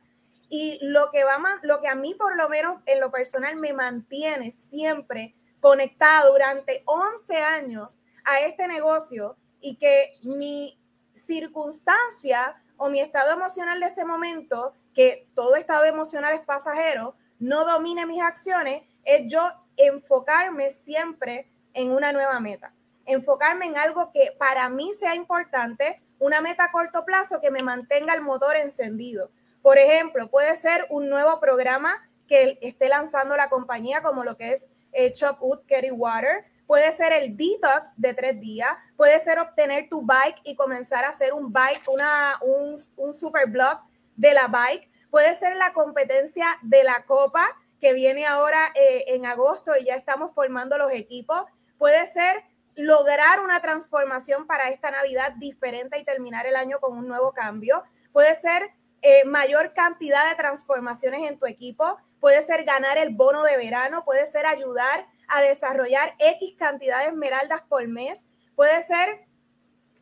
Y 0.48 0.78
lo 0.80 1.11
que, 1.11 1.24
va 1.24 1.40
lo 1.62 1.80
que 1.80 1.88
a 1.88 1.96
mí 1.96 2.14
por 2.14 2.36
lo 2.36 2.48
menos 2.48 2.80
en 2.86 3.00
lo 3.00 3.11
personal 3.11 3.56
me 3.56 3.72
mantiene 3.72 4.52
siempre 4.52 5.34
conectado 5.59 6.30
durante 6.30 6.84
11 6.86 7.36
años 7.36 7.98
a 8.24 8.42
este 8.42 8.68
negocio 8.68 9.36
y 9.61 9.76
que 9.76 10.12
mi 10.22 10.78
circunstancia 11.18 12.56
o 12.76 12.88
mi 12.88 13.00
estado 13.00 13.32
emocional 13.32 13.80
de 13.80 13.86
ese 13.86 14.04
momento, 14.04 14.72
que 14.94 15.28
todo 15.34 15.56
estado 15.56 15.84
emocional 15.84 16.32
es 16.32 16.40
pasajero, 16.40 17.14
no 17.38 17.64
domine 17.64 18.06
mis 18.06 18.22
acciones, 18.22 18.82
es 19.04 19.30
yo 19.30 19.50
enfocarme 19.76 20.70
siempre 20.70 21.50
en 21.74 21.92
una 21.92 22.12
nueva 22.12 22.40
meta, 22.40 22.72
enfocarme 23.06 23.66
en 23.66 23.76
algo 23.76 24.10
que 24.12 24.32
para 24.38 24.68
mí 24.68 24.92
sea 24.92 25.14
importante, 25.14 26.02
una 26.18 26.40
meta 26.40 26.64
a 26.64 26.72
corto 26.72 27.04
plazo 27.04 27.40
que 27.40 27.50
me 27.50 27.62
mantenga 27.62 28.14
el 28.14 28.22
motor 28.22 28.56
encendido. 28.56 29.30
Por 29.62 29.78
ejemplo, 29.78 30.30
puede 30.30 30.56
ser 30.56 30.86
un 30.90 31.08
nuevo 31.08 31.40
programa 31.40 32.08
que 32.26 32.58
esté 32.60 32.88
lanzando 32.88 33.36
la 33.36 33.48
compañía, 33.48 34.02
como 34.02 34.24
lo 34.24 34.36
que 34.36 34.52
es 34.52 34.68
eh, 34.92 35.12
Chop 35.12 35.38
Carry 35.66 35.90
Water. 35.90 36.44
Puede 36.68 36.92
ser 36.92 37.14
el 37.14 37.34
detox 37.34 37.94
de 37.96 38.12
tres 38.12 38.38
días. 38.38 38.68
Puede 38.94 39.18
ser 39.20 39.38
obtener 39.38 39.88
tu 39.88 40.02
bike 40.02 40.42
y 40.44 40.54
comenzar 40.54 41.02
a 41.06 41.08
hacer 41.08 41.32
un 41.32 41.50
bike, 41.50 41.82
una, 41.88 42.38
un, 42.42 43.14
super 43.14 43.48
blog 43.48 43.80
de 44.14 44.34
la 44.34 44.48
bike. 44.48 44.86
Puede 45.10 45.34
ser 45.34 45.56
la 45.56 45.72
competencia 45.72 46.58
de 46.60 46.84
la 46.84 47.06
copa 47.06 47.46
que 47.80 47.94
viene 47.94 48.26
ahora 48.26 48.70
eh, 48.74 49.04
en 49.08 49.24
agosto 49.24 49.72
y 49.80 49.86
ya 49.86 49.94
estamos 49.94 50.34
formando 50.34 50.76
los 50.76 50.92
equipos. 50.92 51.40
Puede 51.78 52.06
ser 52.06 52.44
lograr 52.74 53.40
una 53.40 53.62
transformación 53.62 54.46
para 54.46 54.68
esta 54.68 54.90
Navidad 54.90 55.32
diferente 55.38 55.98
y 55.98 56.04
terminar 56.04 56.46
el 56.46 56.54
año 56.54 56.80
con 56.80 56.98
un 56.98 57.08
nuevo 57.08 57.32
cambio. 57.32 57.82
Puede 58.12 58.34
ser 58.34 58.72
eh, 59.00 59.24
mayor 59.24 59.72
cantidad 59.72 60.28
de 60.28 60.34
transformaciones 60.34 61.30
en 61.30 61.38
tu 61.38 61.46
equipo, 61.46 61.96
puede 62.20 62.42
ser 62.42 62.64
ganar 62.64 62.98
el 62.98 63.14
bono 63.14 63.42
de 63.44 63.56
verano, 63.56 64.04
puede 64.04 64.26
ser 64.26 64.44
ayudar 64.44 65.06
a 65.29 65.41
desarrollar 65.43 66.14
X 66.18 66.55
cantidad 66.59 67.01
de 67.01 67.09
esmeraldas 67.09 67.62
por 67.68 67.87
mes, 67.87 68.26
puede 68.57 68.83
ser 68.83 69.26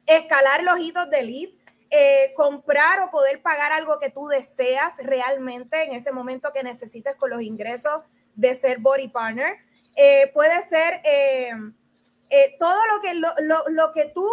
escalar 0.07 0.63
los 0.63 0.79
hitos 0.79 1.11
de 1.11 1.23
lead, 1.23 1.49
eh, 1.91 2.33
comprar 2.35 3.01
o 3.01 3.11
poder 3.11 3.43
pagar 3.43 3.73
algo 3.73 3.99
que 3.99 4.11
tú 4.11 4.29
deseas 4.29 4.97
realmente 5.03 5.85
en 5.85 5.93
ese 5.93 6.13
momento 6.13 6.53
que 6.53 6.63
necesites 6.63 7.17
con 7.17 7.31
los 7.31 7.43
ingresos 7.43 8.03
de 8.35 8.55
ser 8.55 8.79
body 8.79 9.09
partner. 9.09 9.59
Eh, 9.97 10.31
puede 10.33 10.63
ser 10.63 11.01
todo 12.59 12.81
lo 12.95 13.01
que, 13.01 13.15
lo, 13.15 13.35
lo 13.69 13.93
que 13.93 14.07
tú 14.07 14.27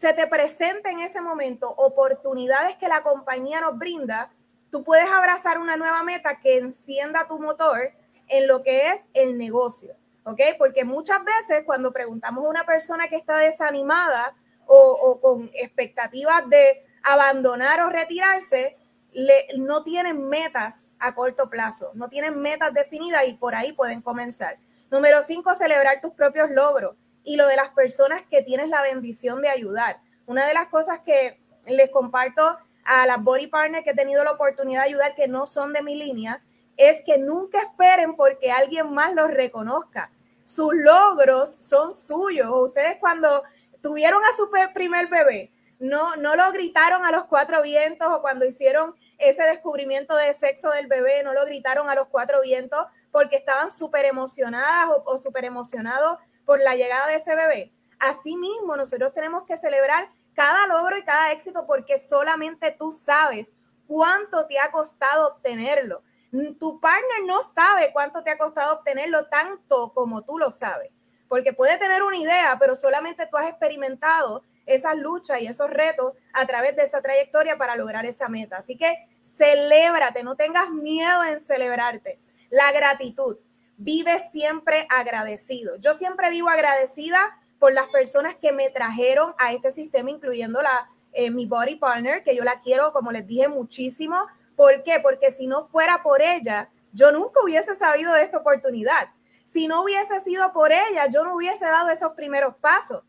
se 0.00 0.14
te 0.14 0.26
presenta 0.26 0.90
en 0.90 1.00
ese 1.00 1.20
momento 1.20 1.68
oportunidades 1.68 2.76
que 2.76 2.88
la 2.88 3.02
compañía 3.02 3.60
nos 3.60 3.76
brinda, 3.76 4.32
tú 4.70 4.82
puedes 4.82 5.10
abrazar 5.10 5.58
una 5.58 5.76
nueva 5.76 6.02
meta 6.02 6.38
que 6.38 6.56
encienda 6.56 7.28
tu 7.28 7.38
motor 7.38 7.92
en 8.30 8.46
lo 8.46 8.62
que 8.62 8.88
es 8.88 9.02
el 9.12 9.36
negocio, 9.36 9.94
¿ok? 10.24 10.40
Porque 10.56 10.84
muchas 10.84 11.18
veces 11.24 11.64
cuando 11.66 11.92
preguntamos 11.92 12.44
a 12.44 12.48
una 12.48 12.64
persona 12.64 13.08
que 13.08 13.16
está 13.16 13.36
desanimada 13.38 14.34
o, 14.66 15.18
con 15.20 15.50
expectativas 15.54 16.48
de 16.48 16.84
abandonar 17.02 17.80
o 17.80 17.90
retirarse, 17.90 18.76
le, 19.12 19.46
no 19.56 19.82
tienen 19.82 20.28
metas 20.28 20.86
a 21.00 21.12
corto 21.14 21.50
plazo, 21.50 21.90
no 21.94 22.08
tienen 22.08 22.38
metas 22.40 22.72
definidas 22.72 23.26
y 23.26 23.34
por 23.34 23.56
ahí 23.56 23.72
pueden 23.72 24.00
comenzar. 24.00 24.58
Número 24.92 25.22
cinco, 25.22 25.54
celebrar 25.56 26.00
tus 26.00 26.12
propios 26.12 26.50
logros 26.50 26.94
y 27.24 27.36
lo 27.36 27.48
de 27.48 27.56
las 27.56 27.70
personas 27.70 28.22
que 28.30 28.42
tienes 28.42 28.68
la 28.68 28.82
bendición 28.82 29.42
de 29.42 29.48
ayudar. 29.48 30.00
Una 30.26 30.46
de 30.46 30.54
las 30.54 30.68
cosas 30.68 31.00
que 31.00 31.40
les 31.66 31.90
comparto 31.90 32.56
a 32.84 33.06
las 33.06 33.22
body 33.22 33.48
partners 33.48 33.82
que 33.82 33.90
he 33.90 33.94
tenido 33.94 34.22
la 34.22 34.32
oportunidad 34.32 34.82
de 34.82 34.88
ayudar 34.88 35.16
que 35.16 35.26
no 35.26 35.48
son 35.48 35.72
de 35.72 35.82
mi 35.82 35.96
línea 35.96 36.42
es 36.76 37.02
que 37.04 37.18
nunca 37.18 37.60
esperen 37.60 38.16
porque 38.16 38.50
alguien 38.50 38.92
más 38.92 39.14
los 39.14 39.30
reconozca. 39.30 40.10
Sus 40.44 40.74
logros 40.74 41.56
son 41.60 41.92
suyos. 41.92 42.50
Ustedes 42.50 42.96
cuando 42.98 43.42
tuvieron 43.82 44.22
a 44.24 44.36
su 44.36 44.50
primer 44.74 45.08
bebé, 45.08 45.52
no, 45.78 46.16
no 46.16 46.36
lo 46.36 46.50
gritaron 46.52 47.06
a 47.06 47.10
los 47.10 47.24
cuatro 47.24 47.62
vientos 47.62 48.08
o 48.10 48.20
cuando 48.20 48.44
hicieron 48.44 48.94
ese 49.18 49.42
descubrimiento 49.44 50.14
de 50.16 50.34
sexo 50.34 50.70
del 50.70 50.86
bebé, 50.86 51.22
no 51.22 51.32
lo 51.32 51.44
gritaron 51.46 51.88
a 51.88 51.94
los 51.94 52.08
cuatro 52.08 52.42
vientos 52.42 52.86
porque 53.10 53.36
estaban 53.36 53.70
súper 53.70 54.04
emocionadas 54.04 54.88
o, 54.90 55.02
o 55.06 55.18
súper 55.18 55.44
emocionados 55.44 56.18
por 56.44 56.60
la 56.60 56.74
llegada 56.74 57.06
de 57.06 57.14
ese 57.14 57.34
bebé. 57.34 57.72
Asimismo, 57.98 58.76
nosotros 58.76 59.12
tenemos 59.14 59.44
que 59.44 59.56
celebrar 59.56 60.10
cada 60.34 60.66
logro 60.66 60.98
y 60.98 61.04
cada 61.04 61.32
éxito 61.32 61.66
porque 61.66 61.98
solamente 61.98 62.74
tú 62.78 62.92
sabes 62.92 63.52
cuánto 63.86 64.46
te 64.46 64.58
ha 64.58 64.70
costado 64.70 65.28
obtenerlo. 65.28 66.02
Tu 66.30 66.80
partner 66.80 67.24
no 67.26 67.40
sabe 67.54 67.90
cuánto 67.92 68.22
te 68.22 68.30
ha 68.30 68.38
costado 68.38 68.74
obtenerlo 68.74 69.26
tanto 69.26 69.92
como 69.92 70.22
tú 70.22 70.38
lo 70.38 70.50
sabes, 70.50 70.90
porque 71.28 71.52
puede 71.52 71.76
tener 71.78 72.02
una 72.02 72.16
idea, 72.16 72.56
pero 72.58 72.76
solamente 72.76 73.26
tú 73.26 73.36
has 73.36 73.48
experimentado 73.48 74.44
esas 74.66 74.96
luchas 74.96 75.40
y 75.40 75.46
esos 75.46 75.70
retos 75.70 76.14
a 76.32 76.46
través 76.46 76.76
de 76.76 76.82
esa 76.82 77.02
trayectoria 77.02 77.58
para 77.58 77.76
lograr 77.76 78.06
esa 78.06 78.28
meta. 78.28 78.58
Así 78.58 78.76
que 78.76 78.94
celébrate, 79.20 80.22
no 80.22 80.36
tengas 80.36 80.70
miedo 80.70 81.24
en 81.24 81.40
celebrarte. 81.40 82.20
La 82.50 82.70
gratitud 82.72 83.38
vive 83.76 84.18
siempre 84.18 84.86
agradecido. 84.90 85.76
Yo 85.76 85.94
siempre 85.94 86.30
vivo 86.30 86.48
agradecida 86.48 87.38
por 87.58 87.72
las 87.72 87.88
personas 87.88 88.34
que 88.36 88.52
me 88.52 88.70
trajeron 88.70 89.34
a 89.38 89.52
este 89.52 89.72
sistema, 89.72 90.10
incluyendo 90.10 90.62
la, 90.62 90.88
eh, 91.12 91.30
mi 91.30 91.46
body 91.46 91.76
partner, 91.76 92.22
que 92.22 92.36
yo 92.36 92.44
la 92.44 92.60
quiero, 92.60 92.92
como 92.92 93.10
les 93.10 93.26
dije, 93.26 93.48
muchísimo. 93.48 94.26
¿Por 94.60 94.82
qué? 94.82 95.00
Porque 95.00 95.30
si 95.30 95.46
no 95.46 95.68
fuera 95.68 96.02
por 96.02 96.20
ella, 96.20 96.68
yo 96.92 97.10
nunca 97.12 97.40
hubiese 97.42 97.74
sabido 97.74 98.12
de 98.12 98.24
esta 98.24 98.36
oportunidad. 98.36 99.08
Si 99.42 99.66
no 99.66 99.82
hubiese 99.82 100.20
sido 100.20 100.52
por 100.52 100.70
ella, 100.70 101.06
yo 101.06 101.24
no 101.24 101.34
hubiese 101.34 101.64
dado 101.64 101.88
esos 101.88 102.12
primeros 102.12 102.56
pasos. 102.56 103.02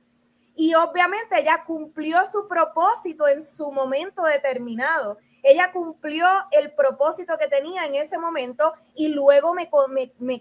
Y 0.56 0.74
obviamente 0.76 1.38
ella 1.38 1.66
cumplió 1.68 2.24
su 2.24 2.48
propósito 2.48 3.28
en 3.28 3.44
su 3.44 3.70
momento 3.70 4.24
determinado. 4.24 5.18
Ella 5.44 5.74
cumplió 5.74 6.26
el 6.52 6.74
propósito 6.74 7.38
que 7.38 7.50
tenía 7.50 7.86
en 7.86 7.96
ese 7.96 8.18
momento 8.18 8.74
y 8.96 9.10
luego 9.10 9.54
me, 9.54 9.70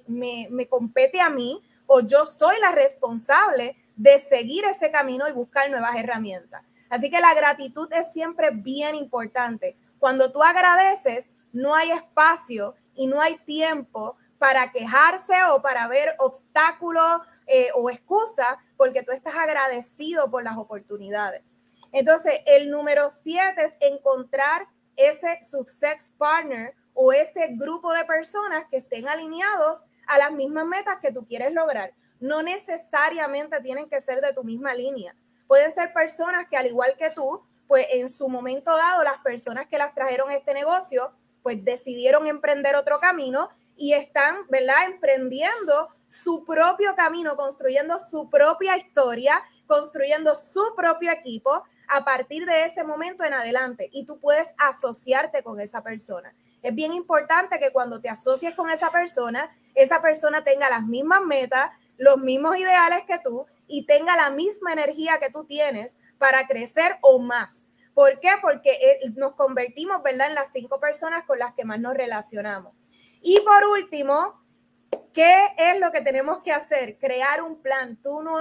me, 0.06 0.68
compete 0.68 1.20
a 1.20 1.28
mí 1.28 1.60
o 1.88 2.02
yo 2.02 2.24
soy 2.24 2.60
la 2.60 2.70
responsable 2.70 3.74
de 3.96 4.20
seguir 4.20 4.64
ese 4.64 4.92
camino 4.92 5.28
y 5.28 5.32
buscar 5.32 5.68
nuevas 5.70 5.96
herramientas. 5.96 6.62
Así 6.88 7.10
que 7.10 7.20
la 7.20 7.34
gratitud 7.34 7.88
es 7.92 8.12
siempre 8.12 8.50
bien 8.52 8.94
importante. 8.94 9.76
Cuando 10.00 10.32
tú 10.32 10.42
agradeces, 10.42 11.30
no 11.52 11.74
hay 11.74 11.92
espacio 11.92 12.74
y 12.94 13.06
no 13.06 13.20
hay 13.20 13.38
tiempo 13.44 14.16
para 14.38 14.72
quejarse 14.72 15.34
o 15.50 15.60
para 15.60 15.86
ver 15.86 16.16
obstáculos 16.18 17.20
eh, 17.46 17.68
o 17.74 17.90
excusas, 17.90 18.56
porque 18.76 19.02
tú 19.02 19.12
estás 19.12 19.36
agradecido 19.36 20.30
por 20.30 20.42
las 20.42 20.56
oportunidades. 20.56 21.42
Entonces, 21.92 22.40
el 22.46 22.70
número 22.70 23.08
siete 23.10 23.62
es 23.62 23.76
encontrar 23.80 24.66
ese 24.96 25.38
success 25.42 26.12
partner 26.16 26.74
o 26.94 27.12
ese 27.12 27.48
grupo 27.50 27.92
de 27.92 28.04
personas 28.04 28.64
que 28.70 28.78
estén 28.78 29.08
alineados 29.08 29.82
a 30.06 30.18
las 30.18 30.32
mismas 30.32 30.66
metas 30.66 30.98
que 31.02 31.12
tú 31.12 31.26
quieres 31.26 31.52
lograr. 31.52 31.92
No 32.18 32.42
necesariamente 32.42 33.60
tienen 33.60 33.88
que 33.88 34.00
ser 34.00 34.20
de 34.20 34.32
tu 34.32 34.44
misma 34.44 34.74
línea. 34.74 35.14
Pueden 35.46 35.72
ser 35.72 35.92
personas 35.92 36.46
que 36.48 36.56
al 36.56 36.66
igual 36.66 36.94
que 36.98 37.10
tú, 37.10 37.42
pues 37.70 37.86
en 37.90 38.08
su 38.08 38.28
momento 38.28 38.76
dado, 38.76 39.04
las 39.04 39.18
personas 39.18 39.68
que 39.68 39.78
las 39.78 39.94
trajeron 39.94 40.28
a 40.28 40.34
este 40.34 40.54
negocio, 40.54 41.12
pues 41.40 41.64
decidieron 41.64 42.26
emprender 42.26 42.74
otro 42.74 42.98
camino 42.98 43.48
y 43.76 43.92
están, 43.92 44.38
¿verdad? 44.48 44.86
Emprendiendo 44.86 45.88
su 46.08 46.44
propio 46.44 46.96
camino, 46.96 47.36
construyendo 47.36 48.00
su 48.00 48.28
propia 48.28 48.76
historia, 48.76 49.40
construyendo 49.68 50.34
su 50.34 50.74
propio 50.76 51.12
equipo 51.12 51.62
a 51.86 52.04
partir 52.04 52.44
de 52.44 52.64
ese 52.64 52.82
momento 52.82 53.22
en 53.22 53.34
adelante. 53.34 53.88
Y 53.92 54.04
tú 54.04 54.18
puedes 54.18 54.52
asociarte 54.58 55.44
con 55.44 55.60
esa 55.60 55.80
persona. 55.80 56.34
Es 56.62 56.74
bien 56.74 56.92
importante 56.92 57.60
que 57.60 57.70
cuando 57.70 58.00
te 58.00 58.08
asocies 58.08 58.56
con 58.56 58.68
esa 58.68 58.90
persona, 58.90 59.48
esa 59.76 60.02
persona 60.02 60.42
tenga 60.42 60.68
las 60.68 60.84
mismas 60.84 61.20
metas, 61.22 61.70
los 61.98 62.16
mismos 62.18 62.56
ideales 62.56 63.02
que 63.06 63.20
tú 63.20 63.46
y 63.68 63.86
tenga 63.86 64.16
la 64.16 64.30
misma 64.30 64.72
energía 64.72 65.20
que 65.20 65.30
tú 65.30 65.44
tienes 65.44 65.96
para 66.20 66.46
crecer 66.46 66.98
o 67.00 67.18
más. 67.18 67.66
¿Por 67.94 68.20
qué? 68.20 68.28
Porque 68.42 68.72
eh, 68.72 69.10
nos 69.16 69.34
convertimos, 69.36 70.02
¿verdad?, 70.02 70.28
en 70.28 70.34
las 70.34 70.52
cinco 70.52 70.78
personas 70.78 71.24
con 71.24 71.38
las 71.38 71.54
que 71.54 71.64
más 71.64 71.80
nos 71.80 71.94
relacionamos. 71.94 72.74
Y 73.22 73.40
por 73.40 73.64
último, 73.64 74.38
¿qué 75.14 75.48
es 75.56 75.80
lo 75.80 75.90
que 75.90 76.02
tenemos 76.02 76.42
que 76.42 76.52
hacer? 76.52 76.98
Crear 76.98 77.42
un 77.42 77.62
plan. 77.62 77.98
Tú 78.02 78.22
no 78.22 78.38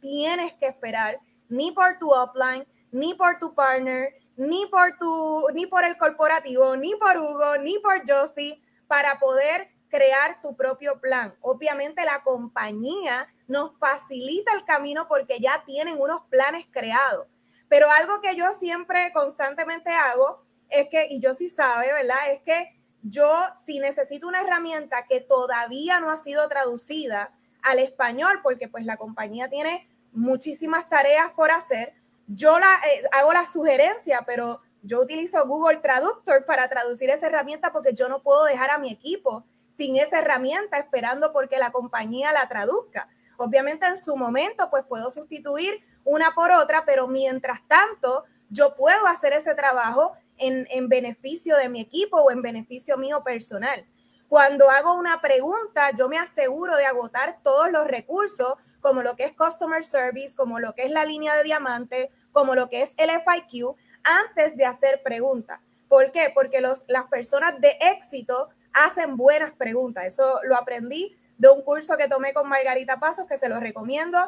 tienes 0.00 0.54
que 0.54 0.66
esperar 0.66 1.20
ni 1.48 1.70
por 1.70 2.00
tu 2.00 2.12
upline, 2.12 2.66
ni 2.90 3.14
por 3.14 3.38
tu 3.38 3.54
partner, 3.54 4.12
ni 4.36 4.66
por 4.66 4.98
tu, 4.98 5.46
ni 5.54 5.66
por 5.66 5.84
el 5.84 5.96
corporativo, 5.98 6.76
ni 6.76 6.96
por 6.96 7.16
Hugo, 7.16 7.58
ni 7.58 7.78
por 7.78 8.02
Josie, 8.10 8.60
para 8.88 9.20
poder 9.20 9.68
crear 9.88 10.40
tu 10.42 10.56
propio 10.56 11.00
plan. 11.00 11.36
Obviamente 11.42 12.04
la 12.04 12.24
compañía 12.24 13.28
nos 13.50 13.76
facilita 13.78 14.54
el 14.54 14.64
camino 14.64 15.08
porque 15.08 15.40
ya 15.40 15.64
tienen 15.66 16.00
unos 16.00 16.22
planes 16.30 16.66
creados. 16.70 17.26
Pero 17.68 17.90
algo 17.90 18.20
que 18.20 18.36
yo 18.36 18.52
siempre 18.52 19.12
constantemente 19.12 19.90
hago 19.90 20.44
es 20.68 20.88
que, 20.88 21.08
y 21.10 21.20
yo 21.20 21.34
sí 21.34 21.50
sabe, 21.50 21.92
¿verdad? 21.92 22.30
Es 22.30 22.42
que 22.42 22.80
yo 23.02 23.28
si 23.66 23.80
necesito 23.80 24.28
una 24.28 24.42
herramienta 24.42 25.06
que 25.08 25.20
todavía 25.20 25.98
no 25.98 26.10
ha 26.10 26.16
sido 26.16 26.48
traducida 26.48 27.34
al 27.62 27.80
español, 27.80 28.38
porque 28.44 28.68
pues 28.68 28.84
la 28.84 28.96
compañía 28.96 29.48
tiene 29.48 29.88
muchísimas 30.12 30.88
tareas 30.88 31.30
por 31.32 31.50
hacer, 31.50 31.94
yo 32.28 32.60
la, 32.60 32.80
eh, 32.88 33.02
hago 33.10 33.32
la 33.32 33.46
sugerencia, 33.46 34.22
pero 34.24 34.60
yo 34.82 35.00
utilizo 35.00 35.44
Google 35.44 35.78
Traductor 35.78 36.44
para 36.44 36.68
traducir 36.68 37.10
esa 37.10 37.26
herramienta 37.26 37.72
porque 37.72 37.94
yo 37.94 38.08
no 38.08 38.22
puedo 38.22 38.44
dejar 38.44 38.70
a 38.70 38.78
mi 38.78 38.92
equipo 38.92 39.44
sin 39.76 39.96
esa 39.96 40.20
herramienta 40.20 40.78
esperando 40.78 41.32
porque 41.32 41.58
la 41.58 41.72
compañía 41.72 42.32
la 42.32 42.48
traduzca. 42.48 43.08
Obviamente 43.40 43.86
en 43.86 43.96
su 43.96 44.16
momento 44.16 44.68
pues 44.70 44.84
puedo 44.84 45.10
sustituir 45.10 45.82
una 46.04 46.34
por 46.34 46.52
otra, 46.52 46.84
pero 46.84 47.08
mientras 47.08 47.66
tanto 47.66 48.24
yo 48.50 48.74
puedo 48.74 49.06
hacer 49.06 49.32
ese 49.32 49.54
trabajo 49.54 50.12
en, 50.36 50.66
en 50.70 50.88
beneficio 50.88 51.56
de 51.56 51.68
mi 51.68 51.80
equipo 51.80 52.18
o 52.18 52.30
en 52.30 52.42
beneficio 52.42 52.98
mío 52.98 53.22
personal. 53.24 53.86
Cuando 54.28 54.68
hago 54.70 54.94
una 54.94 55.20
pregunta, 55.20 55.90
yo 55.96 56.08
me 56.08 56.18
aseguro 56.18 56.76
de 56.76 56.84
agotar 56.84 57.38
todos 57.42 57.72
los 57.72 57.86
recursos, 57.86 58.54
como 58.80 59.02
lo 59.02 59.16
que 59.16 59.24
es 59.24 59.32
Customer 59.32 59.82
Service, 59.82 60.36
como 60.36 60.60
lo 60.60 60.74
que 60.74 60.84
es 60.84 60.90
la 60.90 61.04
línea 61.04 61.34
de 61.34 61.42
diamante, 61.42 62.10
como 62.32 62.54
lo 62.54 62.68
que 62.68 62.82
es 62.82 62.94
el 62.98 63.10
FIQ, 63.10 63.74
antes 64.04 64.56
de 64.56 64.66
hacer 64.66 65.02
preguntas. 65.02 65.60
¿Por 65.88 66.12
qué? 66.12 66.30
Porque 66.34 66.60
los, 66.60 66.84
las 66.88 67.06
personas 67.06 67.60
de 67.60 67.76
éxito 67.80 68.50
hacen 68.72 69.16
buenas 69.16 69.52
preguntas. 69.52 70.04
Eso 70.04 70.40
lo 70.44 70.56
aprendí 70.56 71.16
de 71.40 71.48
un 71.48 71.62
curso 71.62 71.96
que 71.96 72.06
tomé 72.06 72.34
con 72.34 72.46
Margarita 72.46 73.00
Pasos, 73.00 73.24
que 73.26 73.38
se 73.38 73.48
lo 73.48 73.58
recomiendo. 73.58 74.18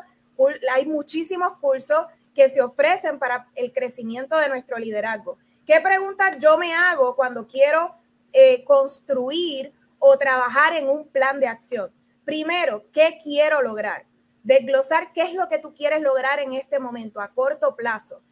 Hay 0.73 0.87
muchísimos 0.87 1.53
cursos 1.59 2.07
que 2.35 2.49
se 2.49 2.63
ofrecen 2.63 3.19
para 3.19 3.51
el 3.55 3.71
crecimiento 3.71 4.39
de 4.39 4.49
nuestro 4.49 4.79
liderazgo. 4.79 5.37
¿Qué 5.67 5.79
preguntas 5.83 6.39
yo 6.39 6.57
me 6.57 6.75
hago 6.75 7.15
cuando 7.15 7.47
quiero 7.47 7.95
eh, 8.33 8.65
construir 8.65 9.75
o 9.99 10.17
trabajar 10.17 10.75
en 10.75 10.89
un 10.89 11.07
plan 11.07 11.39
de 11.39 11.49
acción? 11.49 11.93
Primero, 12.25 12.87
¿qué 12.95 13.19
quiero 13.23 13.61
lograr? 13.61 14.07
Desglosar 14.43 15.13
qué 15.13 15.25
es 15.25 15.35
lo 15.35 15.51
que 15.51 15.59
tú 15.59 15.75
quieres 15.75 16.01
lograr 16.01 16.41
en 16.41 16.55
este 16.55 16.79
momento 16.79 17.21
a 17.21 17.29
corto 17.29 17.77
plazo. 17.77 18.23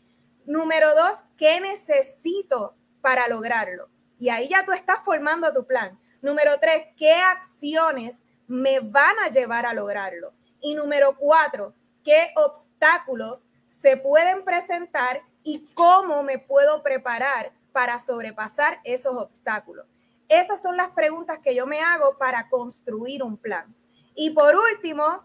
Número 0.46 0.94
dos, 0.94 1.16
¿qué 1.36 1.60
necesito 1.60 2.74
para 3.02 3.28
lograrlo? 3.28 3.90
Y 4.18 4.30
ahí 4.30 4.48
ya 4.48 4.64
tú 4.64 4.72
estás 4.72 5.00
formando 5.04 5.52
tu 5.52 5.66
plan. 5.66 6.00
Número 6.22 6.58
tres, 6.58 6.86
¿qué 6.96 7.12
acciones 7.12 8.24
me 8.50 8.80
van 8.80 9.16
a 9.20 9.28
llevar 9.28 9.64
a 9.64 9.72
lograrlo. 9.72 10.32
Y 10.60 10.74
número 10.74 11.16
cuatro, 11.16 11.72
¿qué 12.02 12.32
obstáculos 12.34 13.46
se 13.68 13.96
pueden 13.96 14.44
presentar 14.44 15.22
y 15.44 15.72
cómo 15.72 16.24
me 16.24 16.38
puedo 16.38 16.82
preparar 16.82 17.52
para 17.70 18.00
sobrepasar 18.00 18.80
esos 18.82 19.16
obstáculos? 19.16 19.86
Esas 20.28 20.60
son 20.60 20.76
las 20.76 20.90
preguntas 20.90 21.38
que 21.38 21.54
yo 21.54 21.64
me 21.64 21.80
hago 21.80 22.18
para 22.18 22.48
construir 22.48 23.22
un 23.22 23.36
plan. 23.36 23.72
Y 24.16 24.30
por 24.30 24.56
último, 24.56 25.22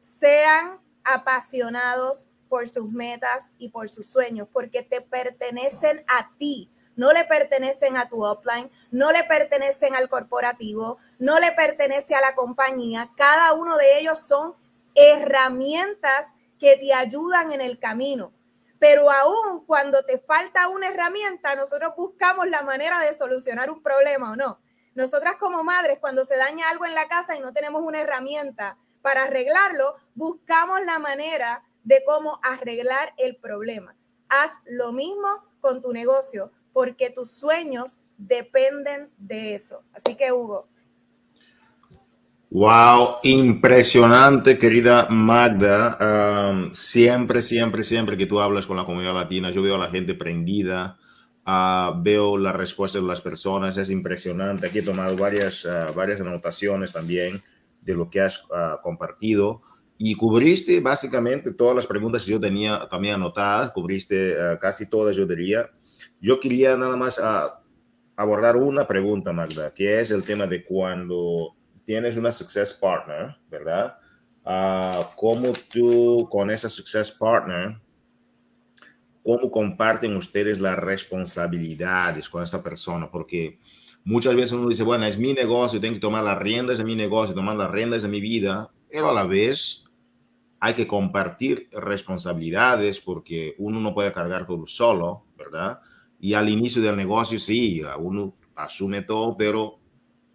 sean 0.00 0.80
apasionados 1.04 2.26
por 2.48 2.68
sus 2.68 2.90
metas 2.90 3.52
y 3.58 3.68
por 3.68 3.88
sus 3.88 4.10
sueños, 4.10 4.48
porque 4.52 4.82
te 4.82 5.00
pertenecen 5.00 6.04
a 6.08 6.32
ti 6.38 6.72
no 6.98 7.12
le 7.12 7.24
pertenecen 7.24 7.96
a 7.96 8.08
tu 8.08 8.28
upline, 8.28 8.70
no 8.90 9.12
le 9.12 9.22
pertenecen 9.22 9.94
al 9.94 10.08
corporativo, 10.08 10.98
no 11.20 11.38
le 11.38 11.52
pertenece 11.52 12.16
a 12.16 12.20
la 12.20 12.34
compañía. 12.34 13.10
Cada 13.16 13.52
uno 13.52 13.76
de 13.76 14.00
ellos 14.00 14.18
son 14.18 14.56
herramientas 14.96 16.34
que 16.58 16.76
te 16.76 16.92
ayudan 16.92 17.52
en 17.52 17.60
el 17.60 17.78
camino. 17.78 18.32
Pero 18.80 19.12
aún 19.12 19.64
cuando 19.64 20.04
te 20.04 20.18
falta 20.18 20.66
una 20.66 20.88
herramienta, 20.88 21.54
nosotros 21.54 21.94
buscamos 21.96 22.48
la 22.48 22.62
manera 22.62 22.98
de 22.98 23.14
solucionar 23.14 23.70
un 23.70 23.80
problema 23.80 24.32
o 24.32 24.36
no. 24.36 24.58
Nosotras 24.96 25.36
como 25.36 25.62
madres, 25.62 26.00
cuando 26.00 26.24
se 26.24 26.36
daña 26.36 26.68
algo 26.68 26.84
en 26.84 26.96
la 26.96 27.06
casa 27.06 27.36
y 27.36 27.40
no 27.40 27.52
tenemos 27.52 27.82
una 27.82 28.00
herramienta 28.00 28.76
para 29.02 29.22
arreglarlo, 29.24 29.94
buscamos 30.16 30.84
la 30.84 30.98
manera 30.98 31.62
de 31.84 32.02
cómo 32.04 32.40
arreglar 32.42 33.14
el 33.18 33.36
problema. 33.36 33.94
Haz 34.28 34.50
lo 34.66 34.90
mismo 34.90 35.44
con 35.60 35.80
tu 35.80 35.92
negocio 35.92 36.50
porque 36.78 37.10
tus 37.10 37.32
sueños 37.32 37.98
dependen 38.16 39.08
de 39.18 39.56
eso. 39.56 39.82
Así 39.92 40.16
que, 40.16 40.30
Hugo. 40.30 40.68
Wow, 42.50 43.16
impresionante, 43.24 44.56
querida 44.56 45.08
Magda. 45.10 45.98
Um, 46.52 46.72
siempre, 46.72 47.42
siempre, 47.42 47.82
siempre 47.82 48.16
que 48.16 48.26
tú 48.26 48.38
hablas 48.38 48.64
con 48.64 48.76
la 48.76 48.84
comunidad 48.84 49.12
latina, 49.12 49.50
yo 49.50 49.60
veo 49.60 49.74
a 49.74 49.78
la 49.78 49.90
gente 49.90 50.14
prendida, 50.14 50.96
uh, 51.48 52.00
veo 52.00 52.38
las 52.38 52.54
respuestas 52.54 53.02
de 53.02 53.08
las 53.08 53.20
personas, 53.20 53.76
es 53.76 53.90
impresionante. 53.90 54.68
Aquí 54.68 54.78
he 54.78 54.82
tomado 54.82 55.16
varias, 55.16 55.64
uh, 55.64 55.92
varias 55.92 56.20
anotaciones 56.20 56.92
también 56.92 57.42
de 57.82 57.94
lo 57.94 58.08
que 58.08 58.20
has 58.20 58.44
uh, 58.44 58.80
compartido 58.84 59.62
y 59.98 60.14
cubriste 60.14 60.78
básicamente 60.78 61.54
todas 61.54 61.74
las 61.74 61.88
preguntas 61.88 62.22
que 62.22 62.30
yo 62.30 62.38
tenía 62.38 62.86
también 62.88 63.16
anotadas, 63.16 63.72
cubriste 63.72 64.36
casi 64.60 64.88
todas, 64.88 65.16
yo 65.16 65.26
diría. 65.26 65.68
Yo 66.20 66.40
quería 66.40 66.76
nada 66.76 66.96
más 66.96 67.18
ah, 67.22 67.60
abordar 68.16 68.56
una 68.56 68.86
pregunta, 68.86 69.32
Magda, 69.32 69.72
que 69.72 70.00
es 70.00 70.10
el 70.10 70.24
tema 70.24 70.46
de 70.46 70.64
cuando 70.64 71.54
tienes 71.84 72.16
una 72.16 72.32
success 72.32 72.72
partner, 72.74 73.36
¿verdad? 73.48 73.96
Uh, 74.44 75.04
¿Cómo 75.16 75.52
tú 75.72 76.28
con 76.30 76.50
esa 76.50 76.68
success 76.68 77.10
partner, 77.10 77.80
cómo 79.22 79.50
comparten 79.50 80.16
ustedes 80.16 80.60
las 80.60 80.76
responsabilidades 80.78 82.28
con 82.28 82.42
esta 82.42 82.62
persona? 82.62 83.10
Porque 83.10 83.58
muchas 84.04 84.34
veces 84.34 84.52
uno 84.52 84.68
dice, 84.68 84.82
bueno, 84.82 85.06
es 85.06 85.16
mi 85.16 85.32
negocio, 85.32 85.80
tengo 85.80 85.94
que 85.94 86.00
tomar 86.00 86.24
las 86.24 86.38
riendas 86.38 86.78
de 86.78 86.84
mi 86.84 86.96
negocio, 86.96 87.34
tomar 87.34 87.56
las 87.56 87.70
riendas 87.70 88.02
de 88.02 88.08
mi 88.08 88.20
vida, 88.20 88.70
pero 88.90 89.10
a 89.10 89.14
la 89.14 89.24
vez 89.24 89.84
hay 90.60 90.74
que 90.74 90.88
compartir 90.88 91.68
responsabilidades 91.72 93.00
porque 93.00 93.54
uno 93.58 93.80
no 93.80 93.94
puede 93.94 94.12
cargar 94.12 94.46
todo 94.46 94.66
solo, 94.66 95.24
¿verdad? 95.36 95.80
Y 96.18 96.34
al 96.34 96.48
inicio 96.48 96.82
del 96.82 96.96
negocio 96.96 97.38
sí, 97.38 97.82
uno 97.98 98.34
asume 98.56 99.02
todo, 99.02 99.36
pero 99.36 99.78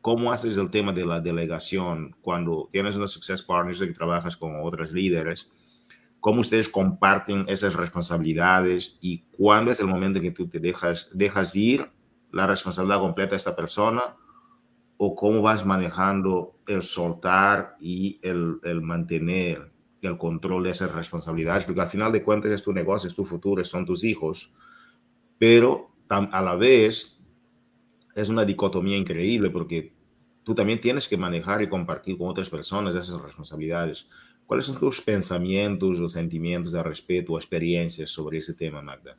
¿cómo 0.01 0.31
haces 0.31 0.57
el 0.57 0.69
tema 0.69 0.93
de 0.93 1.05
la 1.05 1.19
delegación 1.19 2.15
cuando 2.21 2.69
tienes 2.71 2.95
una 2.95 3.07
Success 3.07 3.41
Partners 3.41 3.81
y 3.81 3.93
trabajas 3.93 4.37
con 4.37 4.55
otros 4.63 4.91
líderes? 4.91 5.51
¿Cómo 6.19 6.39
ustedes 6.39 6.69
comparten 6.69 7.45
esas 7.49 7.73
responsabilidades 7.73 8.97
y 9.01 9.25
cuándo 9.31 9.71
es 9.71 9.79
el 9.81 9.87
momento 9.87 10.19
en 10.19 10.23
que 10.23 10.31
tú 10.31 10.47
te 10.47 10.59
dejas, 10.59 11.09
dejas 11.13 11.53
ir 11.55 11.91
la 12.31 12.47
responsabilidad 12.47 12.99
completa 12.99 13.35
a 13.35 13.37
esta 13.37 13.55
persona 13.55 14.15
o 14.95 15.15
cómo 15.15 15.41
vas 15.41 15.65
manejando 15.65 16.59
el 16.65 16.81
soltar 16.81 17.75
y 17.81 18.19
el, 18.23 18.59
el 18.63 18.81
mantener 18.81 19.73
el 20.01 20.17
control 20.17 20.63
de 20.63 20.71
esas 20.71 20.93
responsabilidades, 20.93 21.65
porque 21.65 21.81
al 21.81 21.87
final 21.87 22.11
de 22.11 22.23
cuentas 22.23 22.51
es 22.51 22.63
tu 22.63 22.73
negocio, 22.73 23.07
es 23.07 23.15
tu 23.15 23.25
futuro, 23.25 23.63
son 23.63 23.85
tus 23.85 24.03
hijos, 24.03 24.53
pero 25.43 25.91
a 26.07 26.41
la 26.41 26.55
vez 26.55 27.19
es 28.15 28.29
una 28.29 28.45
dicotomía 28.45 28.95
increíble 28.95 29.49
porque 29.49 29.91
tú 30.41 30.55
también 30.55 30.79
tienes 30.79 31.05
que 31.05 31.17
manejar 31.17 31.61
y 31.61 31.67
compartir 31.67 32.17
con 32.17 32.29
otras 32.29 32.49
personas 32.49 32.95
esas 32.95 33.21
responsabilidades. 33.21 34.07
¿Cuáles 34.45 34.67
son 34.67 34.79
tus 34.79 35.01
pensamientos 35.01 35.99
o 35.99 36.07
sentimientos 36.07 36.71
de 36.71 36.81
respeto 36.81 37.33
o 37.33 37.37
experiencias 37.37 38.09
sobre 38.09 38.37
ese 38.37 38.53
tema, 38.53 38.81
Magda? 38.81 39.17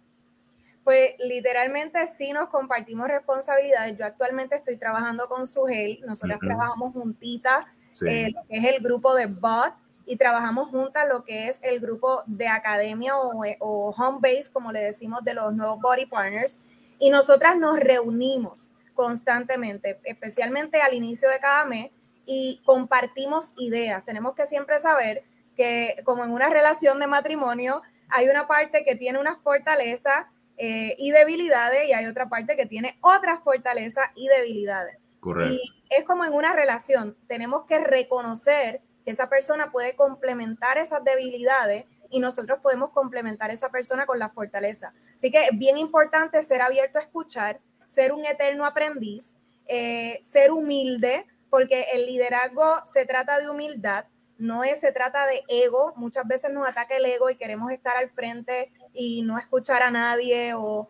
Pues 0.83 1.11
literalmente 1.19 1.99
sí 2.17 2.33
nos 2.33 2.49
compartimos 2.49 3.07
responsabilidades. 3.07 3.99
Yo 3.99 4.07
actualmente 4.07 4.57
estoy 4.57 4.79
trabajando 4.79 5.29
con 5.29 5.47
Sugel, 5.47 6.01
nosotras 6.07 6.39
trabajamos 6.41 6.95
juntitas, 6.95 7.67
eh, 8.07 8.31
lo 8.35 8.41
que 8.49 8.57
es 8.57 8.65
el 8.65 8.83
grupo 8.83 9.15
de 9.15 9.27
BOT, 9.27 9.75
y 10.07 10.17
trabajamos 10.17 10.69
juntas 10.69 11.07
lo 11.09 11.25
que 11.25 11.49
es 11.49 11.59
el 11.63 11.81
grupo 11.81 12.23
de 12.27 12.49
academia 12.49 13.17
o, 13.17 13.43
o 13.61 13.95
home 13.97 14.19
base, 14.21 14.53
como 14.53 14.73
le 14.73 14.81
decimos, 14.81 15.25
de 15.25 15.35
los 15.35 15.55
nuevos 15.55 15.81
body 15.81 16.07
partners. 16.07 16.59
Y 16.99 17.11
nosotras 17.11 17.57
nos 17.57 17.79
reunimos 17.79 18.73
constantemente, 18.95 19.99
especialmente 20.05 20.81
al 20.81 20.95
inicio 20.95 21.29
de 21.29 21.39
cada 21.39 21.65
mes, 21.65 21.91
y 22.27 22.61
compartimos 22.65 23.55
ideas. 23.59 24.05
Tenemos 24.05 24.35
que 24.35 24.47
siempre 24.47 24.79
saber 24.81 25.25
que, 25.57 26.03
como 26.05 26.25
en 26.25 26.33
una 26.33 26.49
relación 26.49 26.99
de 26.99 27.07
matrimonio, 27.07 27.83
hay 28.09 28.29
una 28.29 28.47
parte 28.47 28.85
que 28.85 28.97
tiene 28.97 29.19
una 29.19 29.37
fortaleza 29.37 30.31
eh, 30.57 30.95
y 30.99 31.11
debilidades 31.11 31.89
y 31.89 31.93
hay 31.93 32.07
otra 32.07 32.29
parte 32.29 32.57
que 32.57 32.67
tiene 32.67 32.97
otras 33.01 33.43
fortalezas 33.43 34.07
y 34.15 34.29
debilidades. 34.29 34.99
Correcto. 35.21 35.55
Y 35.55 35.61
es 35.91 36.05
como 36.05 36.25
en 36.25 36.33
una 36.33 36.55
relación, 36.55 37.17
tenemos 37.27 37.65
que 37.67 37.79
reconocer 37.79 38.81
esa 39.05 39.29
persona 39.29 39.71
puede 39.71 39.97
complementar 39.97 40.79
esas 40.79 41.05
debilidades 41.05 41.85
y 42.11 42.21
nosotros 42.21 42.61
podemos 42.63 42.91
complementar 42.91 43.51
a 43.51 43.55
esa 43.55 43.71
persona 43.71 44.07
con 44.07 44.19
la 44.19 44.31
fortaleza. 44.31 44.93
Así 45.17 45.31
que 45.31 45.47
es 45.47 45.59
bien 45.59 45.79
importante 45.79 46.43
ser 46.43 46.63
abierto 46.63 46.99
a 46.99 47.03
escuchar, 47.03 47.61
ser 47.87 48.13
un 48.13 48.25
eterno 48.25 48.65
aprendiz, 48.65 49.35
eh, 49.67 50.19
ser 50.23 50.51
humilde, 50.51 51.27
porque 51.51 51.87
el 51.93 52.07
liderazgo 52.07 52.81
se 52.85 53.07
trata 53.07 53.39
de 53.39 53.49
humildad, 53.49 54.07
no 54.39 54.65
es, 54.65 54.81
se 54.81 54.93
trata 54.93 55.27
de 55.27 55.45
ego. 55.49 55.93
Muchas 55.97 56.27
veces 56.27 56.51
nos 56.51 56.69
ataca 56.69 56.97
el 56.97 57.05
ego 57.05 57.31
y 57.31 57.37
queremos 57.37 57.71
estar 57.71 57.97
al 57.97 58.11
frente 58.11 58.73
y 58.93 59.23
no 59.23 59.39
escuchar 59.39 59.83
a 59.83 59.91
nadie 59.91 60.53
o, 60.55 60.89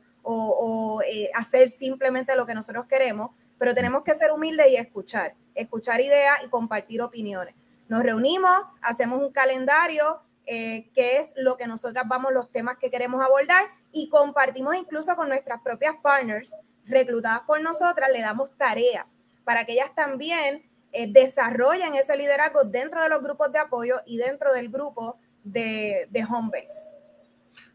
eh, 1.07 1.31
hacer 1.35 1.69
simplemente 1.69 2.35
lo 2.35 2.47
que 2.47 2.55
nosotros 2.55 2.87
queremos, 2.87 3.33
pero 3.59 3.75
tenemos 3.75 4.03
que 4.03 4.15
ser 4.15 4.33
humildes 4.33 4.69
y 4.71 4.77
escuchar, 4.77 5.35
escuchar 5.55 6.01
ideas 6.01 6.39
y 6.45 6.49
compartir 6.49 7.03
opiniones. 7.03 7.55
Nos 7.89 8.03
reunimos, 8.03 8.65
hacemos 8.83 9.21
un 9.21 9.33
calendario, 9.33 10.21
eh, 10.47 10.91
que 10.95 11.19
es 11.19 11.33
lo 11.37 11.57
que 11.57 11.67
nosotras 11.67 12.05
vamos, 12.07 12.33
los 12.33 12.51
temas 12.51 12.77
que 12.79 12.91
queremos 12.91 13.23
abordar 13.23 13.67
y 13.93 14.09
compartimos 14.09 14.77
incluso 14.77 15.17
con 15.17 15.29
nuestras 15.29 15.61
propias 15.63 15.95
partners 16.03 16.55
reclutadas 16.87 17.43
por 17.47 17.61
nosotras, 17.61 18.11
le 18.13 18.21
damos 18.21 18.57
tareas 18.57 19.21
para 19.45 19.65
que 19.65 19.73
ellas 19.73 19.95
también 19.95 20.65
eh, 20.93 21.07
desarrollen 21.11 21.95
ese 21.95 22.17
liderazgo 22.17 22.65
dentro 22.65 23.03
de 23.03 23.09
los 23.09 23.23
grupos 23.23 23.53
de 23.53 23.59
apoyo 23.59 23.97
y 24.07 24.17
dentro 24.17 24.53
del 24.53 24.69
grupo 24.69 25.19
de, 25.43 26.09
de 26.11 26.25
Homebase. 26.25 26.89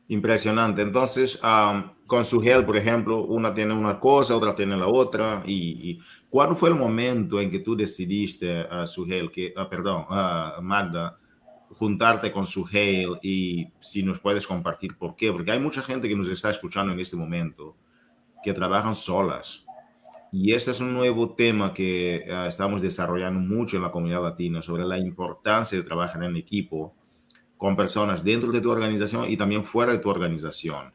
Impresionante. 0.07 0.81
Entonces, 0.81 1.39
con 2.09 2.25
su 2.25 2.41
gel, 2.41 2.65
por 2.65 2.75
ejemplo, 2.75 3.23
una 3.23 3.53
tiene 3.53 3.71
una 3.71 3.99
cosa, 3.99 4.35
otra 4.35 4.55
tiene 4.55 4.75
la 4.75 4.87
otra. 4.87 5.43
¿Y, 5.45 5.99
cuándo 6.27 6.55
fue 6.55 6.69
el 6.69 6.75
momento 6.75 7.39
en 7.39 7.51
que 7.51 7.59
tú 7.59 7.75
decidiste, 7.75 8.61
a 8.61 8.87
su 8.87 9.05
gel, 9.05 9.29
que, 9.29 9.53
ah, 9.55 9.69
perdón, 9.69 10.05
uh, 10.09 10.59
Magda, 10.59 11.19
juntarte 11.69 12.31
con 12.31 12.47
su 12.47 12.65
gel 12.65 13.19
y 13.21 13.67
si 13.77 14.01
nos 14.01 14.19
puedes 14.19 14.47
compartir 14.47 14.97
por 14.97 15.15
qué? 15.15 15.31
Porque 15.31 15.51
hay 15.51 15.59
mucha 15.59 15.83
gente 15.83 16.09
que 16.09 16.15
nos 16.15 16.27
está 16.29 16.49
escuchando 16.49 16.91
en 16.91 16.99
este 16.99 17.15
momento 17.15 17.77
que 18.43 18.53
trabajan 18.53 18.95
solas. 18.95 19.63
Y 20.31 20.53
este 20.53 20.71
es 20.71 20.81
un 20.81 20.95
nuevo 20.95 21.35
tema 21.35 21.75
que 21.75 22.25
ah, 22.31 22.47
estamos 22.47 22.81
desarrollando 22.81 23.39
mucho 23.39 23.77
en 23.77 23.83
la 23.83 23.91
comunidad 23.91 24.23
latina 24.23 24.63
sobre 24.63 24.83
la 24.83 24.97
importancia 24.97 25.77
de 25.77 25.83
trabajar 25.83 26.23
en 26.23 26.35
equipo 26.35 26.95
con 27.55 27.75
personas 27.75 28.23
dentro 28.23 28.51
de 28.51 28.61
tu 28.61 28.71
organización 28.71 29.29
y 29.29 29.37
también 29.37 29.63
fuera 29.63 29.91
de 29.91 29.99
tu 29.99 30.09
organización. 30.09 30.91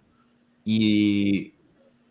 Y 0.64 1.54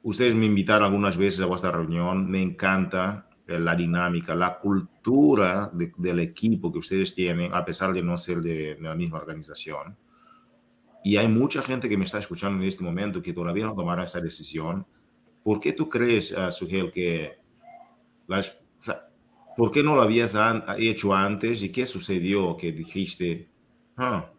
ustedes 0.04 0.36
me 0.36 0.46
invitaron 0.46 0.84
algunas 0.84 1.18
veces 1.18 1.42
a 1.42 1.48
vuestra 1.48 1.72
reunión, 1.72 2.30
me 2.30 2.42
encanta 2.42 3.28
eh, 3.48 3.60
la 3.60 3.76
dinámica, 3.76 4.36
la 4.36 4.60
cultura 4.60 5.72
del 5.74 6.20
equipo 6.20 6.72
que 6.72 6.80
ustedes 6.80 7.14
tienen, 7.14 7.54
a 7.54 7.66
pesar 7.66 7.92
de 7.92 8.04
no 8.04 8.16
ser 8.16 8.42
de, 8.42 8.78
la 8.80 8.96
misma 8.96 9.18
organización. 9.18 9.98
Y 11.04 11.18
hay 11.18 11.28
mucha 11.28 11.62
gente 11.62 11.90
que 11.90 11.98
me 11.98 12.06
está 12.06 12.20
escuchando 12.20 12.62
en 12.62 12.70
este 12.70 12.84
momento 12.84 13.22
que 13.22 13.34
todavía 13.34 13.66
no 13.66 13.76
tomaron 13.76 14.06
esa 14.06 14.22
decisión. 14.22 14.86
¿Por 15.44 15.60
qué 15.60 15.74
tú 15.74 15.90
crees, 15.90 16.32
uh, 16.32 16.52
Sugel, 16.52 16.90
que 16.92 17.40
las, 18.28 18.58
¿por 19.58 19.72
qué 19.72 19.84
no 19.84 19.96
lo 19.96 20.02
habías 20.02 20.36
hecho 20.78 21.14
antes 21.14 21.64
y 21.64 21.70
qué 21.70 21.86
sucedió 21.86 22.56
que 22.56 22.72
dijiste, 22.72 23.50
ah, 23.98 24.32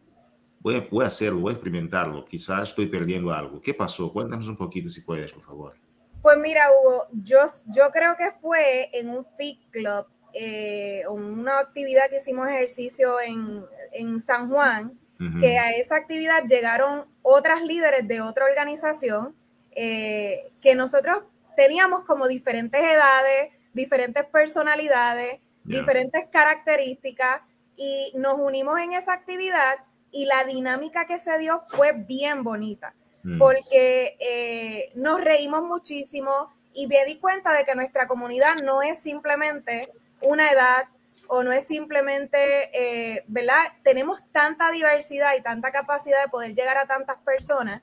voy 0.64 0.76
a, 0.76 0.88
voy 0.90 1.04
a 1.04 1.08
hacerlo, 1.08 1.40
voy 1.40 1.50
a 1.50 1.52
experimentarlo, 1.52 2.24
quizás 2.24 2.70
estoy 2.70 2.86
perdiendo 2.86 3.32
algo. 3.32 3.60
¿Qué 3.60 3.74
pasó? 3.74 4.10
Cuéntanos 4.12 4.48
un 4.48 4.56
poquito 4.56 4.88
si 4.88 5.02
puedes, 5.02 5.30
por 5.30 5.44
favor. 5.44 5.74
Pues 6.22 6.38
mira, 6.38 6.68
Hugo, 6.72 7.06
yo, 7.12 7.40
yo 7.66 7.90
creo 7.92 8.16
que 8.16 8.32
fue 8.40 8.88
en 8.98 9.10
un 9.10 9.26
Fit 9.36 9.60
Club, 9.70 10.06
eh, 10.32 11.02
una 11.10 11.58
actividad 11.58 12.08
que 12.08 12.16
hicimos 12.16 12.48
ejercicio 12.48 13.20
en, 13.20 13.62
en 13.92 14.18
San 14.18 14.48
Juan, 14.48 14.98
que 15.40 15.58
a 15.58 15.70
esa 15.70 15.96
actividad 15.96 16.44
llegaron 16.46 17.06
otras 17.22 17.62
líderes 17.64 18.06
de 18.06 18.20
otra 18.20 18.44
organización 18.44 19.34
eh, 19.70 20.52
que 20.60 20.74
nosotros 20.74 21.22
teníamos 21.56 22.04
como 22.04 22.28
diferentes 22.28 22.78
edades, 22.78 23.52
diferentes 23.72 24.26
personalidades, 24.26 25.40
diferentes 25.62 26.26
características 26.30 27.40
y 27.74 28.12
nos 28.16 28.38
unimos 28.38 28.78
en 28.80 28.92
esa 28.92 29.14
actividad 29.14 29.76
y 30.14 30.26
la 30.26 30.44
dinámica 30.44 31.06
que 31.06 31.18
se 31.18 31.36
dio 31.38 31.64
fue 31.68 31.92
bien 31.92 32.44
bonita, 32.44 32.94
mm. 33.24 33.36
porque 33.36 34.16
eh, 34.20 34.92
nos 34.94 35.20
reímos 35.20 35.64
muchísimo 35.64 36.54
y 36.72 36.86
me 36.86 37.04
di 37.04 37.18
cuenta 37.18 37.52
de 37.52 37.64
que 37.64 37.74
nuestra 37.74 38.06
comunidad 38.06 38.54
no 38.62 38.80
es 38.80 39.00
simplemente 39.00 39.92
una 40.20 40.50
edad 40.50 40.84
o 41.26 41.42
no 41.42 41.52
es 41.52 41.66
simplemente, 41.66 42.70
eh, 42.72 43.24
¿verdad? 43.26 43.64
Tenemos 43.82 44.20
tanta 44.30 44.70
diversidad 44.70 45.34
y 45.36 45.42
tanta 45.42 45.72
capacidad 45.72 46.22
de 46.22 46.30
poder 46.30 46.54
llegar 46.54 46.78
a 46.78 46.86
tantas 46.86 47.16
personas 47.18 47.82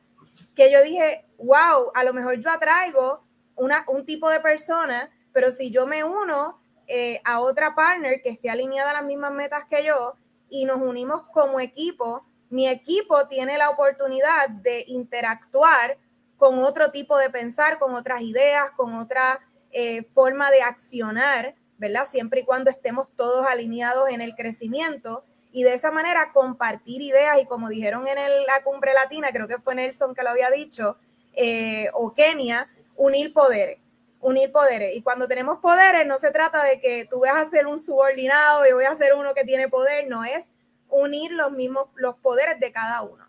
que 0.55 0.71
yo 0.71 0.81
dije, 0.81 1.25
wow, 1.37 1.91
a 1.93 2.03
lo 2.03 2.13
mejor 2.13 2.39
yo 2.39 2.49
atraigo 2.49 3.25
una, 3.55 3.83
un 3.87 4.05
tipo 4.05 4.29
de 4.29 4.39
persona, 4.39 5.09
pero 5.33 5.51
si 5.51 5.69
yo 5.69 5.85
me 5.85 6.03
uno 6.03 6.61
eh, 6.87 7.21
a 7.25 7.41
otra 7.41 7.75
partner 7.75 8.21
que 8.21 8.29
esté 8.29 8.49
alineada 8.49 8.91
a 8.91 8.93
las 8.93 9.05
mismas 9.05 9.31
metas 9.31 9.65
que 9.65 9.83
yo, 9.83 10.15
y 10.51 10.65
nos 10.65 10.81
unimos 10.81 11.23
como 11.31 11.59
equipo, 11.59 12.23
mi 12.49 12.67
equipo 12.67 13.27
tiene 13.29 13.57
la 13.57 13.69
oportunidad 13.69 14.49
de 14.49 14.83
interactuar 14.87 15.97
con 16.35 16.59
otro 16.59 16.91
tipo 16.91 17.17
de 17.17 17.29
pensar, 17.29 17.79
con 17.79 17.95
otras 17.95 18.21
ideas, 18.21 18.69
con 18.71 18.93
otra 18.95 19.39
eh, 19.71 20.03
forma 20.13 20.51
de 20.51 20.61
accionar, 20.61 21.55
¿verdad? 21.77 22.05
Siempre 22.05 22.41
y 22.41 22.45
cuando 22.45 22.69
estemos 22.69 23.07
todos 23.15 23.47
alineados 23.47 24.09
en 24.09 24.19
el 24.19 24.35
crecimiento 24.35 25.23
y 25.51 25.63
de 25.63 25.73
esa 25.73 25.91
manera 25.91 26.31
compartir 26.33 27.01
ideas 27.01 27.41
y 27.41 27.45
como 27.45 27.69
dijeron 27.69 28.05
en 28.07 28.17
la 28.17 28.63
cumbre 28.63 28.93
latina, 28.93 29.29
creo 29.31 29.47
que 29.47 29.59
fue 29.59 29.75
Nelson 29.75 30.13
que 30.13 30.23
lo 30.23 30.29
había 30.29 30.49
dicho, 30.49 30.97
eh, 31.33 31.89
o 31.93 32.13
Kenia, 32.13 32.69
unir 32.97 33.33
poderes 33.33 33.80
unir 34.21 34.51
poderes. 34.51 34.95
Y 34.95 35.01
cuando 35.01 35.27
tenemos 35.27 35.59
poderes, 35.59 36.05
no 36.05 36.17
se 36.17 36.31
trata 36.31 36.63
de 36.63 36.79
que 36.79 37.07
tú 37.09 37.21
vas 37.21 37.35
a 37.35 37.49
ser 37.49 37.67
un 37.67 37.79
subordinado 37.79 38.65
y 38.67 38.73
voy 38.73 38.85
a 38.85 38.95
ser 38.95 39.13
uno 39.15 39.33
que 39.33 39.43
tiene 39.43 39.67
poder, 39.67 40.07
no 40.07 40.23
es 40.23 40.51
unir 40.89 41.31
los 41.31 41.51
mismos, 41.51 41.87
los 41.95 42.15
poderes 42.17 42.59
de 42.59 42.71
cada 42.71 43.01
uno. 43.01 43.25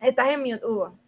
Estás 0.00 0.28
en 0.28 0.40
mute, 0.40 0.64
Hugo. 0.64 0.98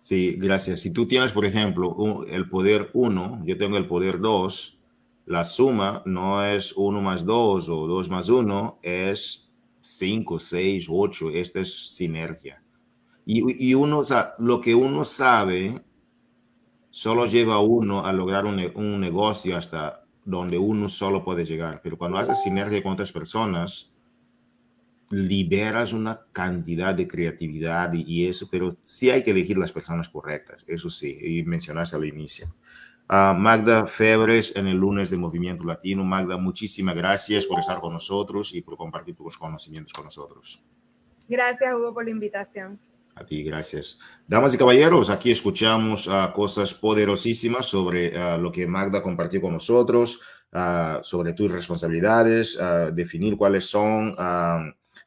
Sí, 0.00 0.36
gracias. 0.38 0.80
Si 0.80 0.92
tú 0.92 1.06
tienes, 1.06 1.32
por 1.32 1.44
ejemplo, 1.44 2.24
el 2.28 2.48
poder 2.48 2.90
1, 2.92 3.42
yo 3.44 3.58
tengo 3.58 3.76
el 3.76 3.86
poder 3.86 4.20
2, 4.20 4.76
la 5.26 5.44
suma 5.44 6.02
no 6.06 6.44
es 6.44 6.72
uno 6.76 7.00
más 7.00 7.24
dos 7.24 7.68
o 7.68 7.88
dos 7.88 8.08
más 8.08 8.28
uno, 8.28 8.78
es 8.80 9.50
cinco, 9.80 10.38
seis, 10.38 10.86
ocho. 10.88 11.30
Esta 11.30 11.60
es 11.60 11.96
sinergia. 11.96 12.62
Y, 13.26 13.68
y 13.70 13.74
uno, 13.74 13.98
o 13.98 14.04
sea, 14.04 14.32
lo 14.38 14.60
que 14.60 14.74
uno 14.74 15.04
sabe 15.04 15.82
solo 16.90 17.26
lleva 17.26 17.56
a 17.56 17.60
uno 17.60 18.06
a 18.06 18.12
lograr 18.14 18.46
un, 18.46 18.58
un 18.74 19.00
negocio 19.00 19.58
hasta 19.58 20.06
donde 20.24 20.56
uno 20.56 20.88
solo 20.88 21.22
puede 21.22 21.44
llegar. 21.44 21.80
Pero 21.82 21.98
cuando 21.98 22.16
haces 22.16 22.42
sinergia 22.42 22.82
con 22.82 22.92
otras 22.92 23.12
personas, 23.12 23.92
liberas 25.10 25.92
una 25.92 26.20
cantidad 26.32 26.94
de 26.94 27.06
creatividad 27.06 27.92
y, 27.92 28.26
eso, 28.26 28.48
pero 28.50 28.76
sí 28.82 29.10
hay 29.10 29.22
que 29.22 29.30
elegir 29.30 29.56
las 29.56 29.72
personas 29.72 30.08
correctas, 30.08 30.64
eso 30.66 30.90
sí, 30.90 31.16
y 31.20 31.44
mencionaste 31.44 31.96
al 31.96 32.04
inicio. 32.04 32.46
Uh, 33.08 33.38
Magda 33.38 33.86
Febres 33.86 34.56
en 34.56 34.66
el 34.66 34.76
lunes 34.76 35.10
de 35.10 35.16
Movimiento 35.16 35.62
Latino. 35.62 36.02
Magda, 36.02 36.36
muchísimas 36.36 36.96
gracias 36.96 37.46
por 37.46 37.60
estar 37.60 37.78
con 37.78 37.92
nosotros 37.92 38.52
y 38.52 38.62
por 38.62 38.76
compartir 38.76 39.14
tus 39.14 39.38
conocimientos 39.38 39.92
con 39.92 40.06
nosotros. 40.06 40.60
Gracias, 41.28 41.72
Hugo, 41.72 41.94
por 41.94 42.04
la 42.04 42.10
invitación. 42.10 42.80
A 43.18 43.24
ti, 43.24 43.42
gracias. 43.42 43.98
Damas 44.28 44.54
y 44.54 44.58
caballeros, 44.58 45.08
aquí 45.08 45.30
escuchamos 45.30 46.06
uh, 46.06 46.34
cosas 46.34 46.74
poderosísimas 46.74 47.64
sobre 47.64 48.08
uh, 48.08 48.38
lo 48.38 48.52
que 48.52 48.66
Magda 48.66 49.02
compartió 49.02 49.40
con 49.40 49.54
nosotros, 49.54 50.20
sobre 51.02 51.34
tus 51.34 51.52
responsabilidades, 51.52 52.58
definir 52.94 53.36
cuáles 53.36 53.66
son 53.66 54.14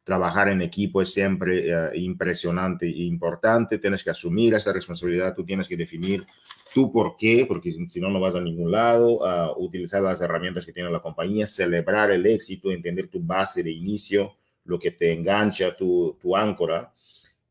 trabajar 0.04 0.50
en 0.50 0.62
equipo 0.62 1.02
es 1.02 1.12
siempre 1.12 1.72
eh, 1.72 1.90
impresionante 1.96 2.86
e 2.86 3.04
importante. 3.04 3.80
Tienes 3.80 4.04
que 4.04 4.12
asumir 4.12 4.54
esa 4.54 4.74
responsabilidad, 4.74 5.34
tú 5.34 5.44
tienes 5.44 5.68
que 5.68 5.76
definir 5.76 6.24
tu 6.72 6.92
por 6.92 7.16
qué, 7.18 7.46
porque 7.48 7.72
si 7.72 8.00
no, 8.00 8.10
no 8.10 8.20
vas 8.20 8.36
a 8.36 8.42
ningún 8.42 8.72
lado, 8.72 9.20
utilizar 9.58 10.04
las 10.04 10.22
herramientas 10.22 10.68
que 10.68 10.74
tiene 10.74 10.92
la 10.92 11.02
compañía, 11.02 11.48
celebrar 11.48 12.12
el 12.12 12.28
éxito, 12.28 12.70
entender 12.70 13.08
tu 13.08 13.20
base 13.20 13.64
de 13.64 13.72
inicio, 13.72 14.36
lo 14.66 14.78
que 14.78 14.92
te 14.92 15.12
engancha, 15.14 15.76
tu, 15.76 16.16
tu 16.22 16.36
áncora 16.36 16.94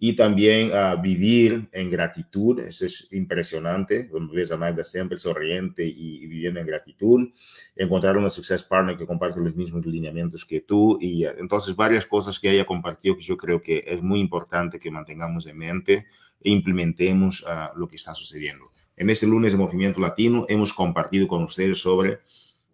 y 0.01 0.15
también 0.15 0.71
uh, 0.71 1.01
vivir 1.01 1.69
en 1.73 1.91
gratitud, 1.91 2.61
eso 2.61 2.87
es 2.87 3.09
impresionante, 3.13 4.09
ves 4.33 4.53
a 4.53 4.57
Magda 4.57 4.85
siempre 4.85 5.19
sonriente 5.19 5.85
y, 5.85 6.23
y, 6.23 6.27
viviendo 6.27 6.61
en 6.61 6.67
gratitud, 6.67 7.29
encontrar 7.75 8.17
una 8.17 8.31
success 8.31 8.63
partner 8.63 8.97
que 8.97 9.07
comparte 9.07 9.41
los 9.41 9.57
mismos 9.57 9.85
lineamientos 9.85 10.45
que 10.45 10.61
tú. 10.61 10.99
Y 11.01 11.27
uh, 11.27 11.31
entonces 11.39 11.75
varias 11.75 12.07
cosas 12.07 12.39
que 12.39 12.49
haya 12.49 12.65
compartido 12.65 13.17
que 13.17 13.25
yo 13.25 13.37
creo 13.37 13.61
que 13.61 13.85
es 13.87 14.01
muy 14.01 14.21
importante 14.21 14.79
que 14.79 14.91
mantengamos 14.91 15.47
en 15.47 15.59
mente 15.59 16.07
e 16.41 16.51
implementemos 16.51 17.43
uh, 17.43 17.77
lo 17.77 17.89
que 17.89 17.97
está 17.97 18.15
sucediendo. 18.15 18.71
En 18.97 19.11
este 19.11 19.27
lunes 19.27 19.53
de 19.53 19.59
Movimiento 19.59 20.01
Latino 20.01 20.47
hemos 20.49 20.73
compartido 20.73 21.27
con 21.27 21.43
ustedes 21.43 21.79
sobre 21.79 22.21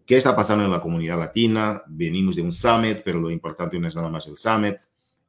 qué 0.04 0.18
está 0.18 0.36
pasando 0.36 0.64
en 0.64 0.70
la 0.70 0.80
comunidad 0.80 1.18
latina, 1.18 1.82
venimos 1.86 2.36
de 2.36 2.42
un 2.42 2.52
summit, 2.52 3.00
pero 3.02 3.18
lo 3.18 3.30
importante 3.30 3.78
no 3.78 3.88
es 3.88 3.96
nada 3.96 4.10
más 4.10 4.26
el 4.26 4.36
summit, 4.36 4.76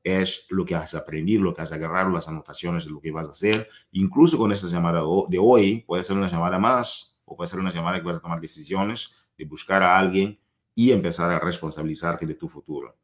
es 0.06 0.46
lo 0.50 0.64
que 0.66 0.76
has 0.76 0.94
aprendido, 0.94 1.42
lo 1.42 1.54
que 1.56 1.64
has 1.64 1.72
agarrado, 1.72 2.12
las 2.12 2.28
anotaciones 2.28 2.86
de 2.86 2.92
lo 2.92 3.02
que 3.02 3.12
vas 3.12 3.28
a 3.28 3.32
hacer. 3.32 3.68
Incluso 3.92 4.38
con 4.38 4.52
esta 4.52 4.68
llamada 4.68 5.02
de 5.28 5.40
hoy, 5.40 5.84
puede 5.88 6.04
ser 6.04 6.16
una 6.16 6.28
llamada 6.28 6.60
más 6.60 7.18
o 7.26 7.36
puede 7.36 7.50
ser 7.50 7.60
una 7.60 7.72
llamada 7.72 7.98
que 7.98 8.06
vas 8.06 8.18
a 8.18 8.22
tomar 8.22 8.40
decisiones 8.40 9.16
de 9.36 9.46
buscar 9.46 9.82
a 9.82 9.98
alguien 9.98 10.40
y 10.76 10.92
empezar 10.92 11.32
a 11.32 11.40
responsabilizarte 11.40 12.28
de 12.28 12.36
tu 12.36 12.48
futuro. 12.48 13.00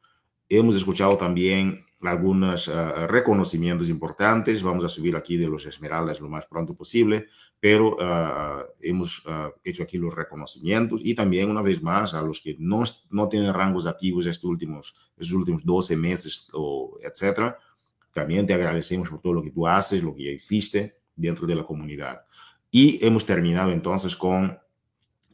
Hemos 0.47 0.76
escuchado 0.76 1.18
también 1.18 1.84
algunos 2.04 2.68
uh, 2.68 3.08
reconocimientos 3.08 3.89
importantes. 3.89 4.64
Vamos 4.64 4.84
a 4.84 4.89
subir 4.89 5.16
aquí 5.16 5.38
de 5.38 5.47
los 5.47 5.66
Esmeraldas 5.66 6.20
lo 6.20 6.30
más 6.30 6.45
pronto 6.45 6.74
posible, 6.74 7.28
pero 7.60 7.95
uh, 7.95 8.66
hemos 8.80 9.26
uh, 9.26 9.52
hecho 9.64 9.84
aquí 9.84 9.97
los 9.97 10.14
reconocimientos 10.14 11.02
y 11.04 11.14
también 11.14 11.49
una 11.49 11.62
vez 11.62 11.82
más 11.82 12.14
a 12.14 12.22
los 12.22 12.41
que 12.41 12.56
no, 12.60 12.84
no 13.10 13.30
tienen 13.30 13.54
rangos 13.54 13.86
activos 13.86 14.26
estos 14.26 14.49
últimos, 14.49 14.95
estos 15.18 15.34
últimos 15.34 15.64
12 15.64 15.95
meses 15.95 16.49
o 16.54 16.97
etcétera. 17.04 17.58
También 18.14 18.45
te 18.45 18.54
agradecemos 18.54 19.10
por 19.10 19.22
todo 19.22 19.34
lo 19.34 19.43
que 19.43 19.52
tú 19.52 19.68
haces, 19.68 20.04
lo 20.04 20.14
que 20.14 20.34
hiciste 20.34 20.97
dentro 21.16 21.47
de 21.47 21.56
la 21.56 21.64
comunidad. 21.64 22.22
Y 22.70 23.06
hemos 23.06 23.26
terminado 23.26 23.72
entonces 23.72 24.16
con 24.16 24.58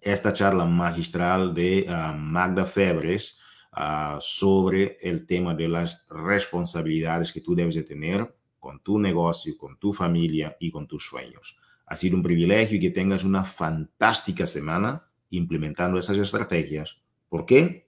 esta 0.02 0.32
charla 0.32 0.66
magistral 0.66 1.54
de 1.54 1.86
Magda 2.16 2.66
Febres, 2.66 3.37
Ah, 3.80 4.18
sobre 4.20 4.98
el 5.02 5.28
tema 5.28 5.54
de 5.54 5.68
las 5.68 6.08
responsabilidades 6.10 7.32
que 7.32 7.42
tú 7.42 7.54
debes 7.54 7.76
de 7.76 7.84
tener 7.84 8.36
con 8.58 8.80
tu 8.80 8.98
negocio, 8.98 9.56
con 9.56 9.78
tu 9.78 9.94
familia 9.94 10.58
y 10.60 10.72
con 10.72 10.88
tus 10.88 11.06
sueños. 11.06 11.60
Ha 11.86 11.96
sido 11.96 12.18
un 12.18 12.24
privilegio 12.24 12.78
y 12.78 12.80
que 12.80 12.90
tengas 12.90 13.24
una 13.24 13.44
fantástica 13.44 14.48
semana 14.48 15.08
implementando 15.30 16.00
esas 16.00 16.18
estrategias. 16.18 16.98
¿Por 17.30 17.46
qué? 17.46 17.88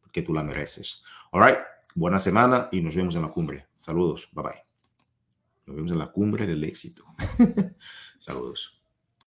Porque 0.00 0.22
tú 0.22 0.32
la 0.32 0.42
mereces. 0.42 1.02
All 1.32 1.44
right. 1.46 1.58
Buena 1.94 2.18
semana 2.18 2.70
y 2.72 2.80
nos 2.80 2.96
vemos 2.96 3.14
en 3.14 3.20
la 3.20 3.28
cumbre. 3.28 3.66
Saludos. 3.76 4.30
Bye 4.32 4.42
bye. 4.42 4.64
Nos 5.66 5.76
vemos 5.76 5.92
en 5.92 5.98
la 5.98 6.10
cumbre 6.12 6.46
del 6.46 6.64
éxito. 6.64 7.04
Saludos. 8.18 8.75